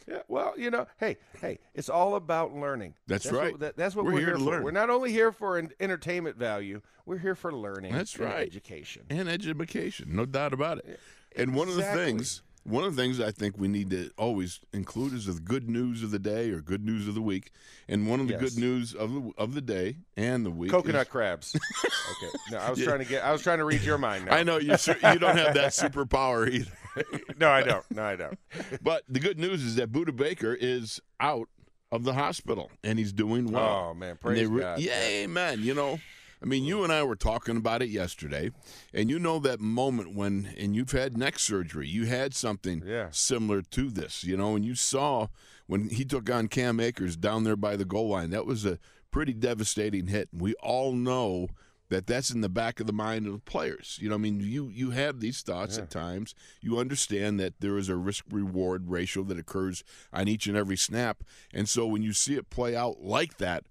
Yeah, 0.06 0.20
well, 0.28 0.54
you 0.56 0.70
know, 0.70 0.86
hey, 0.98 1.16
hey, 1.40 1.58
it's 1.74 1.88
all 1.88 2.14
about 2.14 2.54
learning. 2.54 2.94
That's 3.08 3.24
what- 3.26 3.34
right. 3.34 3.58
that- 3.58 3.76
that's 3.76 3.96
what 3.96 4.04
We're 4.04 4.12
we're, 4.14 4.20
here 4.20 4.32
to 4.34 4.38
for. 4.38 4.44
learn. 4.44 4.62
We're 4.64 4.70
not 4.70 4.90
only 4.90 5.12
here 5.12 5.32
for 5.32 5.58
an 5.58 5.70
entertainment 5.80 6.36
value. 6.36 6.82
We're 7.04 7.18
here 7.18 7.34
for 7.34 7.52
learning. 7.52 7.92
That's 7.94 8.14
and 8.16 8.24
right. 8.26 8.46
Education. 8.46 9.06
and 9.10 9.28
education, 9.28 10.14
no 10.14 10.24
doubt 10.26 10.52
about 10.52 10.78
it. 10.78 11.00
And 11.38 11.54
one 11.54 11.68
of 11.68 11.74
the 11.76 11.82
things, 11.82 12.42
one 12.64 12.84
of 12.84 12.94
the 12.96 13.00
things 13.02 13.20
I 13.20 13.30
think 13.30 13.56
we 13.58 13.68
need 13.68 13.90
to 13.90 14.10
always 14.18 14.60
include 14.72 15.12
is 15.14 15.26
the 15.26 15.40
good 15.40 15.68
news 15.70 16.02
of 16.02 16.10
the 16.10 16.18
day 16.18 16.50
or 16.50 16.60
good 16.60 16.84
news 16.84 17.08
of 17.08 17.14
the 17.14 17.22
week. 17.22 17.50
And 17.88 18.06
one 18.08 18.20
of 18.20 18.26
the 18.28 18.34
Yes. 18.34 18.42
good 18.42 18.58
news 18.60 18.94
of 18.94 19.12
the 19.14 19.30
of 19.38 19.54
the 19.54 19.60
day 19.62 19.96
and 20.16 20.44
the 20.44 20.50
week, 20.50 20.70
Coconut 20.70 21.06
is- 21.06 21.08
crabs. 21.10 21.54
okay. 21.56 22.32
No, 22.50 22.58
I 22.58 22.70
was 22.70 22.78
Yeah. 22.80 22.84
trying 22.86 22.98
to 22.98 23.04
get. 23.06 23.24
I 23.24 23.32
was 23.32 23.42
trying 23.42 23.58
to 23.58 23.64
read 23.64 23.82
your 23.82 23.98
mind. 23.98 24.26
Now. 24.26 24.34
I 24.36 24.42
know 24.42 24.58
you 24.58 24.72
you 24.72 25.18
don't 25.18 25.36
have 25.38 25.54
that 25.54 25.72
superpower 25.72 26.48
either. 26.50 26.72
No, 27.38 27.48
I 27.48 27.62
don't. 27.62 27.88
No, 27.92 28.02
I 28.02 28.16
don't. 28.16 28.36
But 28.82 29.04
the 29.08 29.20
good 29.20 29.38
news 29.38 29.62
is 29.64 29.76
that 29.76 29.92
Budda 29.92 30.16
Baker 30.16 30.52
is 30.52 31.00
out 31.20 31.48
of 31.92 32.02
the 32.02 32.12
hospital 32.12 32.70
and 32.82 32.98
he's 32.98 33.12
doing 33.12 33.52
well. 33.52 33.90
Oh 33.90 33.94
man, 33.94 34.16
praise 34.20 34.46
re- 34.48 34.60
God. 34.60 34.80
Yeah, 34.80 35.00
amen. 35.00 35.62
You 35.62 35.74
know, 35.74 36.00
I 36.42 36.46
mean, 36.46 36.64
you 36.64 36.84
and 36.84 36.92
I 36.92 37.02
were 37.02 37.16
talking 37.16 37.56
about 37.56 37.82
it 37.82 37.88
yesterday, 37.88 38.50
and 38.94 39.10
you 39.10 39.18
know 39.18 39.38
that 39.40 39.60
moment 39.60 40.14
when, 40.14 40.54
and 40.56 40.74
you've 40.76 40.92
had 40.92 41.16
neck 41.18 41.38
surgery, 41.38 41.88
you 41.88 42.06
had 42.06 42.34
something 42.34 42.82
Yeah. 42.86 43.08
similar 43.10 43.62
to 43.62 43.90
this, 43.90 44.22
you 44.24 44.36
know, 44.36 44.54
and 44.54 44.64
you 44.64 44.74
saw 44.74 45.28
when 45.66 45.88
he 45.90 46.04
took 46.04 46.30
on 46.30 46.48
Cam 46.48 46.78
Akers 46.80 47.16
down 47.16 47.44
there 47.44 47.56
by 47.56 47.76
the 47.76 47.84
goal 47.84 48.08
line, 48.10 48.30
that 48.30 48.46
was 48.46 48.64
a 48.64 48.78
pretty 49.10 49.32
devastating 49.34 50.06
hit. 50.06 50.28
And 50.32 50.40
we 50.40 50.54
all 50.54 50.92
know 50.92 51.48
that 51.90 52.06
that's 52.06 52.30
in 52.30 52.42
the 52.42 52.48
back 52.50 52.80
of 52.80 52.86
the 52.86 52.92
mind 52.92 53.26
of 53.26 53.32
the 53.32 53.38
players. 53.38 53.98
You 54.00 54.10
know, 54.10 54.14
I 54.16 54.18
mean, 54.18 54.40
you 54.40 54.68
you 54.68 54.90
have 54.90 55.20
these 55.20 55.40
thoughts 55.40 55.78
at 55.78 55.90
times. 55.90 56.34
You 56.60 56.78
understand 56.78 57.40
that 57.40 57.54
there 57.60 57.78
is 57.78 57.88
a 57.88 57.96
risk 57.96 58.24
reward 58.30 58.90
ratio 58.90 59.22
that 59.24 59.38
occurs 59.38 59.82
on 60.12 60.28
each 60.28 60.46
and 60.46 60.56
every 60.56 60.76
snap, 60.76 61.22
and 61.52 61.66
so 61.68 61.86
when 61.86 62.02
you 62.02 62.12
see 62.12 62.34
it 62.34 62.50
play 62.50 62.76
out 62.76 63.02
like 63.02 63.38
that, 63.38 63.64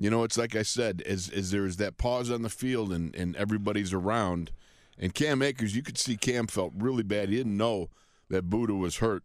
you 0.00 0.08
know, 0.08 0.24
it's 0.24 0.38
like 0.38 0.56
I 0.56 0.62
said, 0.62 1.02
as 1.04 1.28
as 1.28 1.50
there's 1.50 1.76
that 1.76 1.98
pause 1.98 2.30
on 2.30 2.42
the 2.42 2.48
field 2.48 2.92
and 2.92 3.14
and 3.14 3.36
everybody's 3.36 3.92
around, 3.92 4.50
and 4.98 5.14
Cam 5.14 5.42
Akers, 5.42 5.76
you 5.76 5.82
could 5.82 5.98
see 5.98 6.16
Cam 6.16 6.46
felt 6.46 6.72
really 6.76 7.02
bad. 7.02 7.28
He 7.28 7.36
didn't 7.36 7.56
know 7.56 7.90
that 8.30 8.48
Budda 8.48 8.78
was 8.78 8.96
hurt. 8.96 9.22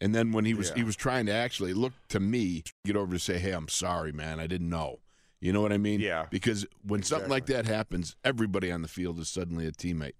And 0.00 0.14
then 0.14 0.32
when 0.32 0.44
he 0.44 0.54
was 0.54 0.68
Yeah. 0.70 0.76
he 0.76 0.84
was 0.84 0.96
trying 0.96 1.26
to 1.26 1.32
actually 1.32 1.74
look 1.74 1.92
to 2.08 2.20
me, 2.20 2.62
get 2.84 2.96
over 2.96 3.12
to 3.12 3.18
say, 3.18 3.38
"Hey, 3.38 3.52
I'm 3.52 3.68
sorry, 3.68 4.12
man. 4.12 4.40
I 4.40 4.46
didn't 4.46 4.70
know." 4.70 5.00
You 5.38 5.52
know 5.52 5.60
what 5.60 5.72
I 5.72 5.78
mean? 5.78 6.00
Yeah. 6.00 6.26
Because 6.30 6.66
when 6.82 7.02
something 7.02 7.30
like 7.30 7.46
that 7.46 7.66
happens, 7.66 8.16
everybody 8.24 8.72
on 8.72 8.80
the 8.82 8.88
field 8.88 9.18
is 9.20 9.28
suddenly 9.28 9.66
a 9.66 9.72
teammate. 9.72 10.14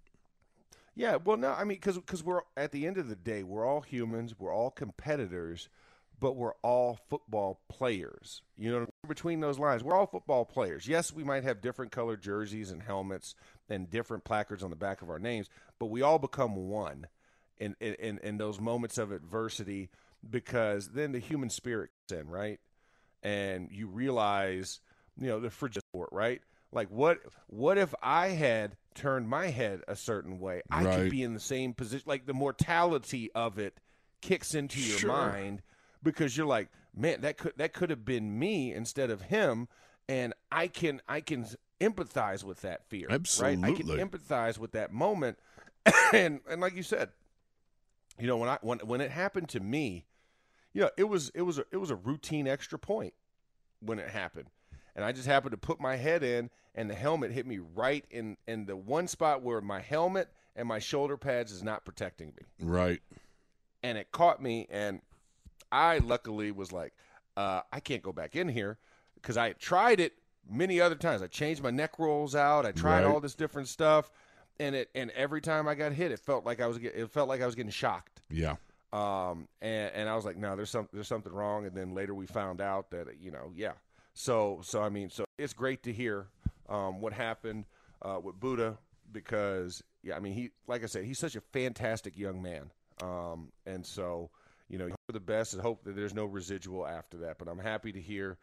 Yeah, 0.95 1.17
well, 1.17 1.37
no, 1.37 1.53
I 1.53 1.65
mean, 1.65 1.77
because 1.77 1.97
because 1.97 2.23
we're 2.25 2.41
at 2.57 2.73
the 2.73 2.87
end 2.87 2.97
of 2.97 3.09
the 3.09 3.17
day, 3.17 3.43
we're 3.43 3.67
all 3.67 3.83
humans, 3.83 4.35
we're 4.39 4.53
all 4.53 4.71
competitors, 4.71 5.69
but 6.19 6.37
we're 6.37 6.55
all 6.63 6.99
football 7.09 7.61
players. 7.69 8.43
You 8.57 8.71
know, 8.71 8.87
between 9.07 9.41
those 9.41 9.59
lines, 9.59 9.83
we're 9.83 9.95
all 9.95 10.07
football 10.07 10.45
players. 10.45 10.87
Yes, 10.87 11.13
we 11.13 11.25
might 11.25 11.45
have 11.45 11.61
different 11.61 11.93
colored 11.93 12.23
jerseys 12.23 12.71
and 12.71 12.83
helmets 12.83 13.35
and 13.69 13.91
different 13.91 14.25
placards 14.25 14.63
on 14.63 14.71
the 14.71 14.77
back 14.77 15.03
of 15.03 15.11
our 15.11 15.19
names, 15.19 15.49
but 15.79 15.87
we 15.87 16.03
all 16.03 16.19
become 16.19 16.57
one 16.69 17.07
in 17.59 17.75
in, 17.81 18.19
in, 18.19 18.39
those 18.39 18.61
moments 18.61 18.99
of 18.99 19.13
adversity 19.13 19.89
because 20.29 20.89
then 20.89 21.13
the 21.13 21.19
human 21.19 21.51
spirit 21.51 21.91
kicks 22.09 22.21
in, 22.21 22.29
right? 22.29 22.61
And 23.23 23.71
you 23.73 23.87
realize, 23.89 24.81
you 25.19 25.29
know, 25.29 25.41
the 25.41 25.51
frigid 25.51 25.83
sport, 25.91 26.11
right? 26.13 26.43
Like 26.73 26.91
what 26.91 27.21
what 27.47 27.79
if 27.79 27.95
I 28.03 28.29
had 28.29 28.77
turned 28.95 29.29
my 29.29 29.47
head 29.49 29.83
a 29.89 29.97
certain 29.97 30.39
way? 30.39 30.63
I 30.71 30.85
Right. 30.85 30.95
could 30.95 31.11
be 31.11 31.23
in 31.23 31.35
the 31.35 31.41
same 31.41 31.73
position. 31.75 32.05
Like 32.07 32.27
the 32.27 32.35
mortality 32.35 33.31
of 33.35 33.59
it 33.59 33.79
kicks 34.21 34.55
into 34.55 34.81
your 34.81 34.99
Sure. 34.99 35.11
mind 35.11 35.63
because 36.03 36.37
you're 36.37 36.47
like, 36.47 36.69
man, 36.97 37.21
that 37.21 37.37
could 37.39 37.53
that 37.57 37.73
could 37.73 37.91
have 37.91 38.05
been 38.05 38.39
me 38.39 38.73
instead 38.73 39.11
of 39.11 39.23
him, 39.23 39.69
and 40.09 40.35
I 40.51 40.69
can 40.69 41.01
I 41.09 41.21
can 41.21 41.47
empathize 41.81 42.43
with 42.43 42.63
that 42.63 42.89
fear. 42.89 43.07
right? 43.09 43.19
I 43.65 43.73
can 43.73 43.87
empathize 44.09 44.59
with 44.59 44.73
that 44.73 44.93
moment, 44.93 45.39
and 46.13 46.41
and 46.49 46.61
like 46.61 46.75
you 46.75 46.83
said, 46.83 47.11
you 48.19 48.27
know 48.27 48.37
when 48.37 48.49
I 48.49 48.59
when 48.63 48.79
when 48.81 49.01
it 49.01 49.11
happened 49.11 49.49
to 49.51 49.61
me, 49.61 50.07
you 50.73 50.83
know 50.83 50.91
it 50.97 51.05
was 51.05 51.31
it 51.35 51.43
was 51.43 51.59
a, 51.59 51.65
it 51.71 51.77
was 51.77 51.91
a 51.91 51.97
routine 51.97 52.49
extra 52.49 52.79
point 52.79 53.15
when 53.81 53.99
it 53.99 54.09
happened, 54.09 54.49
and 54.95 55.05
I 55.05 55.13
just 55.13 55.27
happened 55.27 55.53
to 55.53 55.59
put 55.59 55.79
my 55.81 55.97
head 55.97 56.23
in, 56.23 56.51
and 56.75 56.89
the 56.89 56.95
helmet 56.95 57.31
hit 57.33 57.47
me 57.47 57.59
right 57.75 58.05
in 58.11 58.37
in 58.47 58.67
the 58.67 58.77
one 58.77 59.07
spot 59.07 59.43
where 59.43 59.61
my 59.61 59.81
helmet 59.81 60.29
and 60.59 60.67
my 60.67 60.79
shoulder 60.79 61.19
pads 61.19 61.53
is 61.53 61.63
not 61.63 61.85
protecting 61.85 62.29
me 62.29 62.67
Right. 62.67 63.03
and 63.83 63.99
it 63.99 64.11
caught 64.11 64.43
me 64.43 64.67
and 64.71 65.03
i 65.73 65.99
luckily 65.99 66.51
was 66.53 66.73
like 66.73 66.93
uh, 67.37 67.61
i 67.73 67.81
can't 67.81 68.03
go 68.03 68.13
back 68.13 68.37
in 68.37 68.49
here 68.49 68.79
because 69.17 69.37
i 69.37 69.49
had 69.49 69.59
tried 69.59 70.01
it 70.01 70.13
many 70.49 70.81
other 70.81 70.95
times 70.95 71.23
i 71.23 71.27
changed 71.27 71.63
my 71.63 71.71
neck 71.71 71.99
rolls 71.99 72.35
out 72.35 72.65
i 72.67 72.73
tried 72.73 73.03
Right. 73.03 73.05
all 73.07 73.21
this 73.21 73.35
different 73.35 73.69
stuff 73.69 74.11
and 74.61 74.75
it 74.75 74.89
and 74.95 75.11
every 75.11 75.41
time 75.41 75.69
i 75.69 75.75
got 75.75 75.93
hit 75.93 76.13
it 76.13 76.21
felt 76.21 76.45
like 76.47 76.61
i 76.61 76.67
was 76.67 76.77
it 76.79 77.11
felt 77.11 77.29
like 77.29 77.43
i 77.43 77.47
was 77.47 77.55
getting 77.55 77.71
shocked 77.71 78.23
Yeah. 78.31 78.57
um, 78.93 79.49
and, 79.61 79.93
and 79.95 80.09
I 80.09 80.15
was 80.15 80.25
like, 80.25 80.37
no, 80.39 80.57
there's 80.57 80.71
some, 80.71 80.89
there's 80.93 81.09
something 81.09 81.33
wrong. 81.33 81.67
And 81.67 81.77
then 81.77 81.95
later 81.95 82.15
we 82.15 82.25
found 82.27 82.61
out 82.63 82.91
that, 82.93 83.07
you 83.21 83.31
know, 83.31 83.53
yeah. 83.55 83.73
So, 84.15 84.61
so, 84.63 84.81
I 84.83 84.89
mean, 84.89 85.11
so 85.11 85.25
it's 85.39 85.53
great 85.53 85.83
to 85.83 85.93
hear, 85.93 86.29
um, 86.69 87.01
what 87.01 87.13
happened, 87.13 87.67
uh, 88.01 88.19
with 88.23 88.41
Budda 88.41 88.79
because, 89.13 89.83
yeah, 90.03 90.17
I 90.17 90.21
mean, 90.21 90.33
he, 90.33 90.51
like 90.67 90.83
I 90.83 90.87
said, 90.87 91.05
he's 91.05 91.19
such 91.19 91.37
a 91.37 91.41
fantastic 91.53 92.17
young 92.17 92.41
man. 92.41 92.71
Um, 93.03 93.53
and 93.67 93.85
so, 93.85 94.31
you 94.69 94.79
know, 94.79 94.89
for 95.07 95.13
the 95.13 95.21
best 95.21 95.53
and 95.53 95.63
hope 95.63 95.85
that 95.85 95.97
there's 95.97 96.15
no 96.15 96.25
residual 96.25 96.87
after 96.87 97.17
that. 97.19 97.39
But 97.39 97.49
I'm 97.49 97.59
happy 97.59 97.93
to 97.93 98.01
hear 98.01 98.37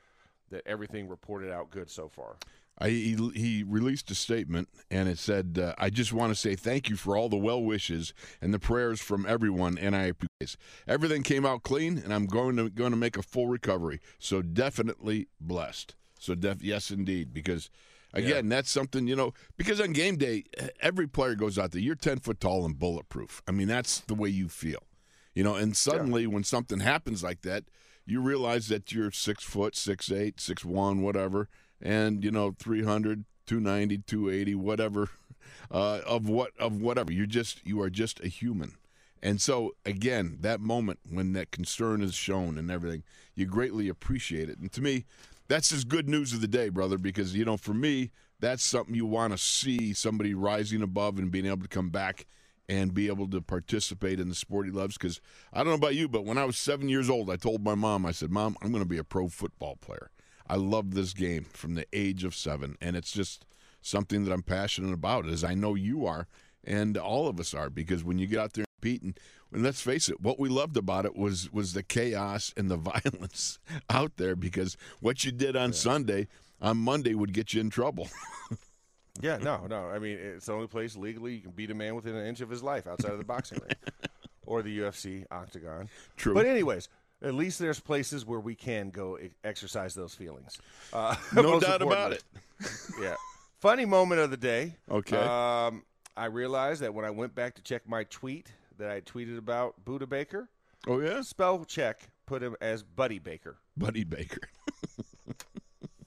that 0.51 0.61
everything 0.65 1.07
reported 1.07 1.51
out 1.51 1.69
good 1.69 1.89
so 1.89 2.07
far. 2.07 2.35
I, 2.79 2.89
he, 2.89 3.15
he 3.35 3.63
released 3.63 4.09
a 4.09 4.15
statement 4.15 4.67
and 4.89 5.07
it 5.07 5.19
said, 5.19 5.59
uh, 5.61 5.75
I 5.77 5.91
just 5.91 6.11
want 6.11 6.31
to 6.31 6.35
say 6.35 6.55
thank 6.55 6.89
you 6.89 6.95
for 6.95 7.15
all 7.15 7.29
the 7.29 7.37
well 7.37 7.61
wishes 7.61 8.13
and 8.41 8.51
the 8.51 8.59
prayers 8.59 8.99
from 8.99 9.27
everyone, 9.27 9.77
and 9.77 9.95
I 9.95 10.05
appreciate. 10.05 10.57
Everything 10.87 11.21
came 11.21 11.45
out 11.45 11.61
clean, 11.61 11.99
and 11.99 12.11
I'm 12.13 12.25
going 12.25 12.57
to 12.57 12.69
going 12.69 12.91
to 12.91 12.97
make 12.97 13.15
a 13.15 13.21
full 13.21 13.47
recovery. 13.47 13.99
So 14.17 14.41
definitely 14.41 15.27
blessed. 15.39 15.95
So 16.19 16.33
def- 16.33 16.63
yes, 16.63 16.89
indeed, 16.89 17.31
because 17.33 17.69
again, 18.13 18.49
that's 18.49 18.71
something 18.71 19.07
you 19.07 19.15
know. 19.15 19.33
Because 19.55 19.79
on 19.79 19.93
game 19.93 20.17
day, 20.17 20.45
every 20.79 21.07
player 21.07 21.35
goes 21.35 21.59
out 21.59 21.71
there. 21.71 21.81
You're 21.81 21.95
ten 21.95 22.19
foot 22.19 22.39
tall 22.39 22.65
and 22.65 22.77
bulletproof. 22.77 23.41
I 23.47 23.51
mean, 23.51 23.67
that's 23.67 23.99
the 23.99 24.15
way 24.15 24.29
you 24.29 24.49
feel, 24.49 24.83
you 25.33 25.43
know. 25.43 25.55
And 25.55 25.75
suddenly, 25.75 26.27
when 26.27 26.43
something 26.43 26.79
happens 26.79 27.23
like 27.23 27.41
that, 27.41 27.65
you 28.05 28.21
realize 28.21 28.67
that 28.67 28.91
you're 28.91 29.11
six 29.11 29.43
foot, 29.43 29.75
six 29.75 30.11
eight, 30.11 30.39
six 30.39 30.65
one, 30.65 31.01
whatever, 31.01 31.49
and 31.81 32.23
you 32.23 32.31
know 32.31 32.55
300, 32.59 33.25
290, 33.45 33.97
280, 33.99 34.55
whatever, 34.55 35.09
uh, 35.71 35.99
of 36.05 36.27
what 36.27 36.51
of 36.59 36.81
whatever. 36.81 37.11
You're 37.11 37.25
just 37.25 37.65
you 37.65 37.81
are 37.81 37.89
just 37.89 38.19
a 38.21 38.27
human. 38.27 38.73
And 39.21 39.39
so 39.39 39.71
again, 39.85 40.37
that 40.41 40.59
moment 40.59 40.99
when 41.09 41.33
that 41.33 41.51
concern 41.51 42.01
is 42.01 42.13
shown 42.13 42.57
and 42.57 42.69
everything, 42.69 43.03
you 43.35 43.45
greatly 43.45 43.87
appreciate 43.87 44.49
it. 44.49 44.59
And 44.59 44.71
to 44.73 44.81
me, 44.81 45.05
that's 45.47 45.69
just 45.69 45.87
good 45.87 46.09
news 46.09 46.33
of 46.33 46.41
the 46.41 46.47
day, 46.47 46.69
brother, 46.69 46.97
because 46.97 47.35
you 47.35 47.45
know, 47.45 47.57
for 47.57 47.73
me, 47.73 48.11
that's 48.39 48.63
something 48.63 48.95
you 48.95 49.05
want 49.05 49.31
to 49.31 49.37
see 49.37 49.93
somebody 49.93 50.33
rising 50.33 50.81
above 50.81 51.17
and 51.17 51.31
being 51.31 51.45
able 51.45 51.61
to 51.61 51.69
come 51.69 51.89
back 51.89 52.25
and 52.69 52.93
be 52.93 53.07
able 53.07 53.29
to 53.29 53.41
participate 53.41 54.19
in 54.19 54.29
the 54.29 54.35
sport 54.35 54.65
he 54.65 54.71
loves. 54.71 54.97
Because 54.97 55.19
I 55.51 55.59
don't 55.59 55.67
know 55.67 55.73
about 55.73 55.95
you, 55.95 56.07
but 56.07 56.25
when 56.25 56.37
I 56.37 56.45
was 56.45 56.57
seven 56.57 56.89
years 56.89 57.09
old, 57.09 57.29
I 57.29 57.35
told 57.35 57.63
my 57.63 57.75
mom, 57.75 58.05
I 58.05 58.11
said, 58.11 58.31
Mom, 58.31 58.55
I'm 58.61 58.71
going 58.71 58.83
to 58.83 58.89
be 58.89 58.97
a 58.97 59.03
pro 59.03 59.27
football 59.27 59.75
player. 59.75 60.11
I 60.47 60.55
love 60.55 60.93
this 60.93 61.13
game 61.13 61.45
from 61.53 61.75
the 61.75 61.85
age 61.93 62.23
of 62.23 62.35
seven, 62.35 62.77
and 62.81 62.95
it's 62.95 63.11
just 63.11 63.45
something 63.81 64.25
that 64.25 64.33
I'm 64.33 64.43
passionate 64.43 64.93
about, 64.93 65.27
as 65.27 65.43
I 65.43 65.53
know 65.53 65.75
you 65.75 66.05
are, 66.05 66.27
and 66.63 66.97
all 66.97 67.27
of 67.27 67.39
us 67.39 67.53
are. 67.53 67.69
Because 67.69 68.03
when 68.03 68.17
you 68.17 68.27
get 68.27 68.39
out 68.39 68.53
there 68.53 68.63
and 68.63 68.81
compete, 68.81 69.01
and, 69.03 69.19
and 69.51 69.63
let's 69.63 69.81
face 69.81 70.09
it, 70.09 70.21
what 70.21 70.39
we 70.39 70.49
loved 70.49 70.77
about 70.77 71.05
it 71.05 71.15
was 71.15 71.51
was 71.51 71.73
the 71.73 71.83
chaos 71.83 72.53
and 72.57 72.69
the 72.69 72.77
violence 73.03 73.59
out 73.89 74.17
there. 74.17 74.35
Because 74.35 74.77
what 74.99 75.23
you 75.23 75.31
did 75.31 75.55
on 75.55 75.73
Sunday, 75.73 76.27
on 76.61 76.77
Monday, 76.77 77.13
would 77.13 77.33
get 77.33 77.53
you 77.53 77.61
in 77.61 77.69
trouble. 77.69 78.09
Yeah, 79.21 79.37
no, 79.37 79.65
no. 79.67 79.85
I 79.89 79.99
mean, 79.99 80.17
it's 80.19 80.47
the 80.47 80.53
only 80.53 80.67
place 80.67 80.95
legally 80.95 81.35
you 81.35 81.41
can 81.41 81.51
beat 81.51 81.69
a 81.71 81.75
man 81.75 81.95
within 81.95 82.15
an 82.15 82.25
inch 82.25 82.41
of 82.41 82.49
his 82.49 82.63
life 82.63 82.87
outside 82.87 83.11
of 83.11 83.19
the 83.19 83.23
boxing 83.25 83.59
ring 83.61 83.75
or 84.45 84.61
the 84.63 84.79
UFC 84.79 85.25
octagon. 85.31 85.87
True. 86.17 86.33
But 86.33 86.45
anyways, 86.47 86.89
at 87.21 87.33
least 87.35 87.59
there's 87.59 87.79
places 87.79 88.25
where 88.25 88.39
we 88.39 88.55
can 88.55 88.89
go 88.89 89.19
exercise 89.43 89.93
those 89.93 90.15
feelings. 90.15 90.59
Uh, 90.91 91.15
No 91.33 91.59
doubt 91.61 91.81
about 91.81 92.13
it. 92.13 92.23
Yeah. 92.99 93.15
Funny 93.59 93.85
moment 93.85 94.21
of 94.21 94.31
the 94.31 94.37
day. 94.37 94.75
Okay. 94.89 95.17
Um, 95.17 95.83
I 96.17 96.25
realized 96.25 96.81
that 96.81 96.93
when 96.93 97.05
I 97.05 97.09
went 97.09 97.35
back 97.35 97.55
to 97.55 97.61
check 97.61 97.87
my 97.87 98.03
tweet 98.05 98.51
that 98.77 98.89
I 98.89 99.01
tweeted 99.01 99.37
about 99.37 99.75
Budda 99.85 100.07
Baker, 100.09 100.49
Oh 100.87 100.99
yeah, 100.99 101.21
spell 101.21 101.63
check 101.65 102.09
put 102.25 102.41
him 102.41 102.55
as 102.61 102.83
Buddy 102.83 103.19
Baker. 103.19 103.57
Buddy 103.77 104.03
Baker. 104.03 104.41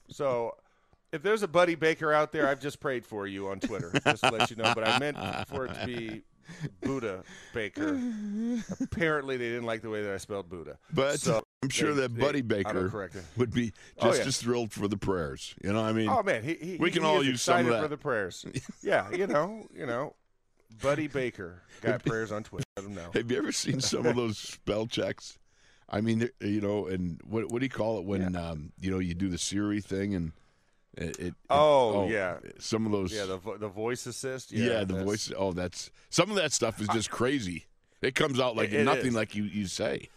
So 0.09 0.55
if 1.17 1.23
there's 1.23 1.43
a 1.43 1.47
Buddy 1.47 1.75
Baker 1.75 2.13
out 2.13 2.31
there, 2.31 2.47
I've 2.47 2.59
just 2.61 2.79
prayed 2.79 3.05
for 3.05 3.27
you 3.27 3.49
on 3.49 3.59
Twitter, 3.59 3.91
just 4.05 4.23
to 4.23 4.31
let 4.31 4.49
you 4.49 4.55
know. 4.55 4.71
But 4.73 4.87
I 4.87 4.99
meant 4.99 5.17
for 5.49 5.65
it 5.65 5.73
to 5.73 5.85
be 5.85 6.21
Budda 6.81 7.23
Baker. 7.53 7.99
Apparently, 8.81 9.37
they 9.37 9.49
didn't 9.49 9.65
like 9.65 9.81
the 9.81 9.89
way 9.89 10.01
that 10.03 10.13
I 10.13 10.17
spelled 10.17 10.49
Budda. 10.49 10.77
But 10.93 11.19
So 11.19 11.43
I'm 11.63 11.69
sure 11.69 11.93
they- 11.93 12.01
that 12.01 12.15
they 12.15 12.21
Buddy 12.21 12.41
Baker 12.41 13.09
would 13.35 13.53
be 13.53 13.73
Oh, 13.99 14.07
just 14.07 14.21
yeah. 14.21 14.27
as 14.27 14.37
thrilled 14.37 14.71
for 14.71 14.87
the 14.87 14.97
prayers. 14.97 15.55
You 15.63 15.73
know, 15.73 15.81
I 15.83 15.91
mean, 15.93 16.09
Oh 16.09 16.23
man, 16.23 16.43
he, 16.43 16.53
he 16.55 16.77
We 16.77 16.91
can 16.91 17.03
all 17.03 17.23
use 17.23 17.41
some 17.41 17.59
of 17.65 17.65
that. 17.67 17.81
for 17.81 17.87
the 17.87 17.97
prayers. 17.97 18.45
yeah, 18.81 19.09
you 19.11 19.27
know, 19.27 19.67
you 19.75 19.85
know, 19.85 20.15
Buddy 20.81 21.07
Baker 21.07 21.63
got 21.81 22.03
prayers 22.05 22.31
on 22.31 22.43
Twitter. 22.43 22.63
Let 22.75 22.85
him 22.85 22.95
know. 22.95 23.09
have 23.13 23.31
you 23.31 23.37
ever 23.37 23.51
seen 23.51 23.81
some 23.81 24.05
of 24.05 24.15
those 24.15 24.37
spell 24.37 24.85
checks? 24.87 25.37
I 25.89 26.01
mean, 26.01 26.29
you 26.41 26.59
know, 26.61 26.87
and 26.87 27.19
what 27.25 27.49
what 27.49 27.59
do 27.59 27.65
you 27.65 27.69
call 27.69 27.97
it 27.99 28.05
when 28.05 28.35
um, 28.35 28.71
you 28.79 28.91
know 28.91 28.99
you 28.99 29.13
do 29.13 29.29
the 29.29 29.37
Siri 29.37 29.79
thing 29.81 30.13
and 30.13 30.33
it? 30.97 31.19
it 31.19 31.33
Oh, 31.49 32.07
yeah. 32.09 32.37
some 32.59 32.85
of 32.85 32.91
those. 32.91 33.13
Yeah, 33.13 33.25
the 33.25 33.37
vo- 33.37 33.57
the 33.57 33.67
voice 33.69 34.05
assist. 34.05 34.51
yeah, 34.51 34.65
Yeah, 34.65 34.79
the 34.79 34.85
that's- 34.85 35.03
voice. 35.05 35.31
Oh, 35.37 35.53
that's 35.53 35.91
some 36.09 36.29
of 36.29 36.35
that 36.37 36.51
stuff 36.51 36.81
is 36.81 36.87
just 36.89 37.09
crazy. 37.09 37.65
It 38.01 38.15
comes 38.15 38.39
out 38.39 38.55
like 38.55 38.71
nothing 38.71 39.07
is. 39.07 39.15
like 39.15 39.35
you 39.35 39.43
you 39.43 39.65
say. 39.67 40.09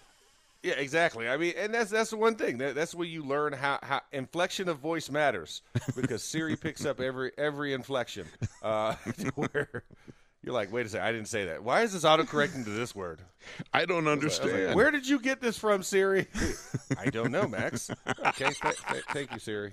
Yeah, 0.62 0.74
exactly. 0.74 1.26
I 1.26 1.38
mean, 1.38 1.54
and 1.56 1.72
that's 1.72 1.90
that's 1.90 2.10
the 2.10 2.18
one 2.18 2.34
thing. 2.34 2.58
That, 2.58 2.74
that's 2.74 2.94
where 2.94 3.06
you 3.06 3.22
learn 3.22 3.54
how, 3.54 3.78
how 3.82 4.02
inflection 4.12 4.68
of 4.68 4.78
voice 4.78 5.10
matters 5.10 5.62
because 5.96 6.22
Siri 6.22 6.54
picks 6.60 6.84
up 6.84 7.00
every 7.00 7.32
every 7.38 7.72
inflection. 7.72 8.26
Uh, 8.62 8.94
where 9.36 9.82
you're 10.42 10.52
like, 10.54 10.70
wait 10.70 10.84
a 10.84 10.88
second, 10.90 11.06
I 11.06 11.12
didn't 11.12 11.28
say 11.28 11.46
that. 11.46 11.62
Why 11.64 11.80
is 11.80 11.94
this 11.94 12.04
autocorrecting 12.04 12.64
to 12.64 12.70
this 12.70 12.94
word? 12.94 13.20
I 13.72 13.86
don't 13.86 14.06
I 14.06 14.14
was 14.14 14.22
like, 14.38 14.42
understand. 14.42 14.74
Where 14.74 14.90
did 14.90 15.08
you 15.08 15.18
get 15.18 15.40
this 15.40 15.56
from, 15.56 15.82
Siri? 15.82 16.26
I 16.98 17.06
don't 17.06 17.32
know, 17.32 17.48
Max. 17.48 17.90
Okay, 18.26 18.50
th- 18.50 18.76
th- 18.90 19.04
thank 19.12 19.32
you, 19.32 19.38
Siri. 19.38 19.72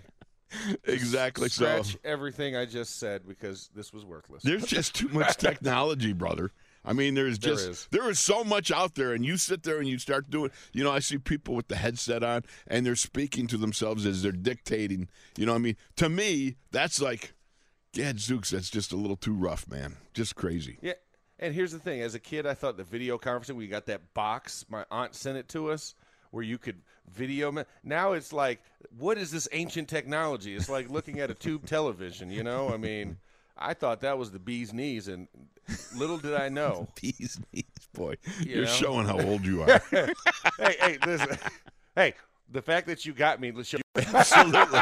exactly 0.84 1.50
so. 1.50 1.66
Scratch 1.66 1.98
everything 2.04 2.56
I 2.56 2.66
just 2.66 3.00
said 3.00 3.27
because 3.27 3.70
this 3.75 3.94
was 3.94 4.06
worthless. 4.06 4.44
There's 4.44 4.66
just 4.66 4.96
too 4.96 5.10
much 5.10 5.38
technology, 5.38 6.13
brother. 6.13 6.51
I 6.86 6.94
mean, 6.94 7.16
there's 7.16 7.38
just 7.38 7.70
is. 7.70 7.88
there 7.92 8.10
is 8.10 8.20
so 8.20 8.46
much 8.46 8.72
out 8.72 8.96
there, 8.96 9.12
and 9.12 9.25
you 9.25 9.36
sit 9.36 9.63
there 9.63 9.80
and 9.80 9.88
you 9.88 10.00
start 10.00 10.30
doing. 10.30 10.51
You 10.72 10.86
know, 10.86 10.92
I 10.92 11.00
see 11.00 11.18
people 11.18 11.54
with 11.54 11.68
the 11.68 11.75
headset 11.75 12.24
on, 12.24 12.44
and 12.66 12.86
they're 12.86 12.96
speaking 12.96 13.48
to 13.48 13.58
themselves 13.58 14.06
as 14.06 14.24
they're 14.24 14.32
dictating. 14.32 15.10
You 15.38 15.46
know, 15.46 15.51
what 15.51 15.60
I 15.60 15.62
mean, 15.62 15.75
to 15.98 16.08
me, 16.08 16.56
that's 16.72 17.01
like, 17.01 17.34
Gadzooks, 17.92 18.51
that's 18.51 18.70
just 18.70 18.94
a 18.94 18.96
little 18.96 19.18
too 19.18 19.34
rough, 19.34 19.68
man. 19.68 19.98
Just 20.13 20.36
crazy. 20.36 20.77
Yeah, 20.82 20.94
and 21.39 21.54
here's 21.54 21.74
the 21.74 21.80
thing: 21.80 22.01
as 22.01 22.16
a 22.16 22.20
kid, 22.20 22.46
I 22.46 22.54
thought 22.54 22.77
the 22.77 22.86
video 22.86 23.18
conferencing, 23.18 23.56
we 23.56 23.68
got 23.68 23.88
that 23.88 24.13
box. 24.13 24.66
My 24.70 24.86
aunt 24.89 25.13
sent 25.13 25.38
it 25.38 25.50
to 25.50 25.72
us 25.72 25.94
where 26.32 26.44
you 26.44 26.58
could 26.58 26.78
video. 27.14 27.52
ma- 27.52 27.64
Now 27.84 28.14
it's 28.14 28.34
like, 28.34 28.62
what 28.98 29.18
is 29.18 29.32
this 29.32 29.48
ancient 29.52 29.88
technology? 29.88 30.56
It's 30.56 30.70
like 30.70 30.90
looking 30.90 31.20
at 31.20 31.30
a 31.32 31.34
tube 31.34 31.66
television. 31.68 32.30
You 32.32 32.44
know, 32.44 32.70
I 32.74 32.78
mean, 32.78 33.18
I 33.58 33.74
thought 33.74 34.02
that 34.02 34.18
was 34.18 34.32
the 34.32 34.40
bee's 34.40 34.74
knees, 34.74 35.08
and 35.08 35.28
little 35.96 36.18
did 36.18 36.34
I 36.36 36.50
know. 36.50 36.88
bee's 37.02 37.40
knees, 37.54 37.64
boy, 37.94 38.16
You 38.42 38.56
you're 38.58 38.66
know? 38.66 38.72
showing 38.72 39.06
how 39.08 39.20
old 39.20 39.46
you 39.46 39.64
are. 39.64 39.82
hey, 39.92 40.76
hey, 40.80 40.98
listen, 41.06 41.38
hey. 41.96 42.14
The 42.50 42.62
fact 42.62 42.88
that 42.88 43.06
you 43.06 43.12
got 43.12 43.42
me, 43.42 43.52
let's 43.52 43.68
show 43.68 43.78
Absolutely, 43.94 44.80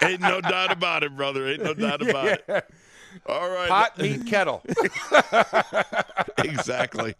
ain't 0.00 0.22
no 0.22 0.40
doubt 0.40 0.72
about 0.72 1.02
it, 1.02 1.14
brother. 1.14 1.46
Ain't 1.46 1.62
no 1.62 1.74
doubt 1.74 2.00
about 2.00 2.26
it. 2.48 2.64
All 3.26 3.50
right, 3.50 3.68
pot, 3.68 3.98
meat, 3.98 4.24
kettle. 4.26 4.62
exactly. 6.38 7.14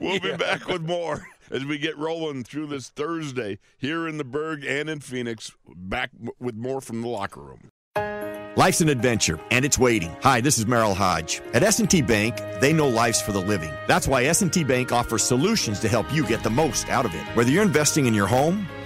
We'll 0.00 0.20
be 0.20 0.34
back 0.36 0.66
with 0.66 0.82
more 0.82 1.26
as 1.50 1.64
we 1.64 1.78
get 1.78 1.96
rolling 1.96 2.44
through 2.44 2.66
this 2.66 2.88
Thursday 2.88 3.58
here 3.76 4.06
in 4.06 4.18
the 4.18 4.24
Burgh 4.24 4.64
and 4.64 4.88
in 4.88 5.00
Phoenix. 5.00 5.52
Back 5.66 6.10
with 6.38 6.56
more 6.56 6.80
from 6.80 7.02
the 7.02 7.08
locker 7.08 7.40
room. 7.40 7.70
Life's 8.58 8.80
an 8.80 8.88
adventure, 8.88 9.38
and 9.52 9.64
it's 9.64 9.78
waiting. 9.78 10.16
Hi, 10.20 10.40
this 10.40 10.58
is 10.58 10.64
Merril 10.64 10.96
Hoge. 10.96 11.40
At 11.54 11.62
S&T 11.62 12.02
Bank, 12.02 12.36
they 12.60 12.72
know 12.72 12.88
life's 12.88 13.20
for 13.20 13.30
the 13.30 13.40
living. 13.40 13.72
That's 13.86 14.08
why 14.08 14.24
S&T 14.24 14.64
Bank 14.64 14.90
offers 14.90 15.22
solutions 15.22 15.78
to 15.78 15.88
help 15.88 16.12
you 16.12 16.26
get 16.26 16.42
the 16.42 16.50
most 16.50 16.88
out 16.88 17.04
of 17.04 17.14
it. 17.14 17.22
Whether 17.36 17.52
you're 17.52 17.62
investing 17.62 18.06
in 18.06 18.14
your 18.14 18.26
home, 18.26 18.66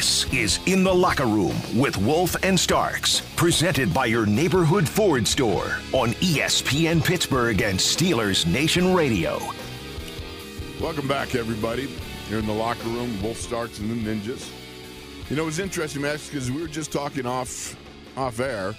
This 0.00 0.32
is 0.32 0.60
In 0.64 0.82
the 0.82 0.94
Locker 0.94 1.26
Room 1.26 1.54
with 1.76 1.98
Wolf 1.98 2.34
and 2.42 2.58
Starks, 2.58 3.20
presented 3.36 3.92
by 3.92 4.06
your 4.06 4.24
neighborhood 4.24 4.88
Ford 4.88 5.28
store 5.28 5.76
on 5.92 6.12
ESPN 6.22 7.04
Pittsburgh 7.04 7.60
and 7.60 7.78
Steelers 7.78 8.46
Nation 8.46 8.94
Radio. 8.94 9.38
Welcome 10.80 11.06
back, 11.06 11.34
everybody. 11.34 11.86
Here 12.30 12.38
in 12.38 12.46
the 12.46 12.52
locker 12.54 12.88
room, 12.88 13.22
Wolf 13.22 13.36
Starks 13.36 13.78
and 13.78 13.90
the 13.90 14.10
Ninjas. 14.10 14.50
You 15.28 15.36
know, 15.36 15.42
it 15.42 15.44
was 15.44 15.58
interesting, 15.58 16.00
Max, 16.00 16.30
because 16.30 16.50
we 16.50 16.62
were 16.62 16.68
just 16.68 16.90
talking 16.90 17.26
off 17.26 17.76
off 18.16 18.40
air, 18.40 18.74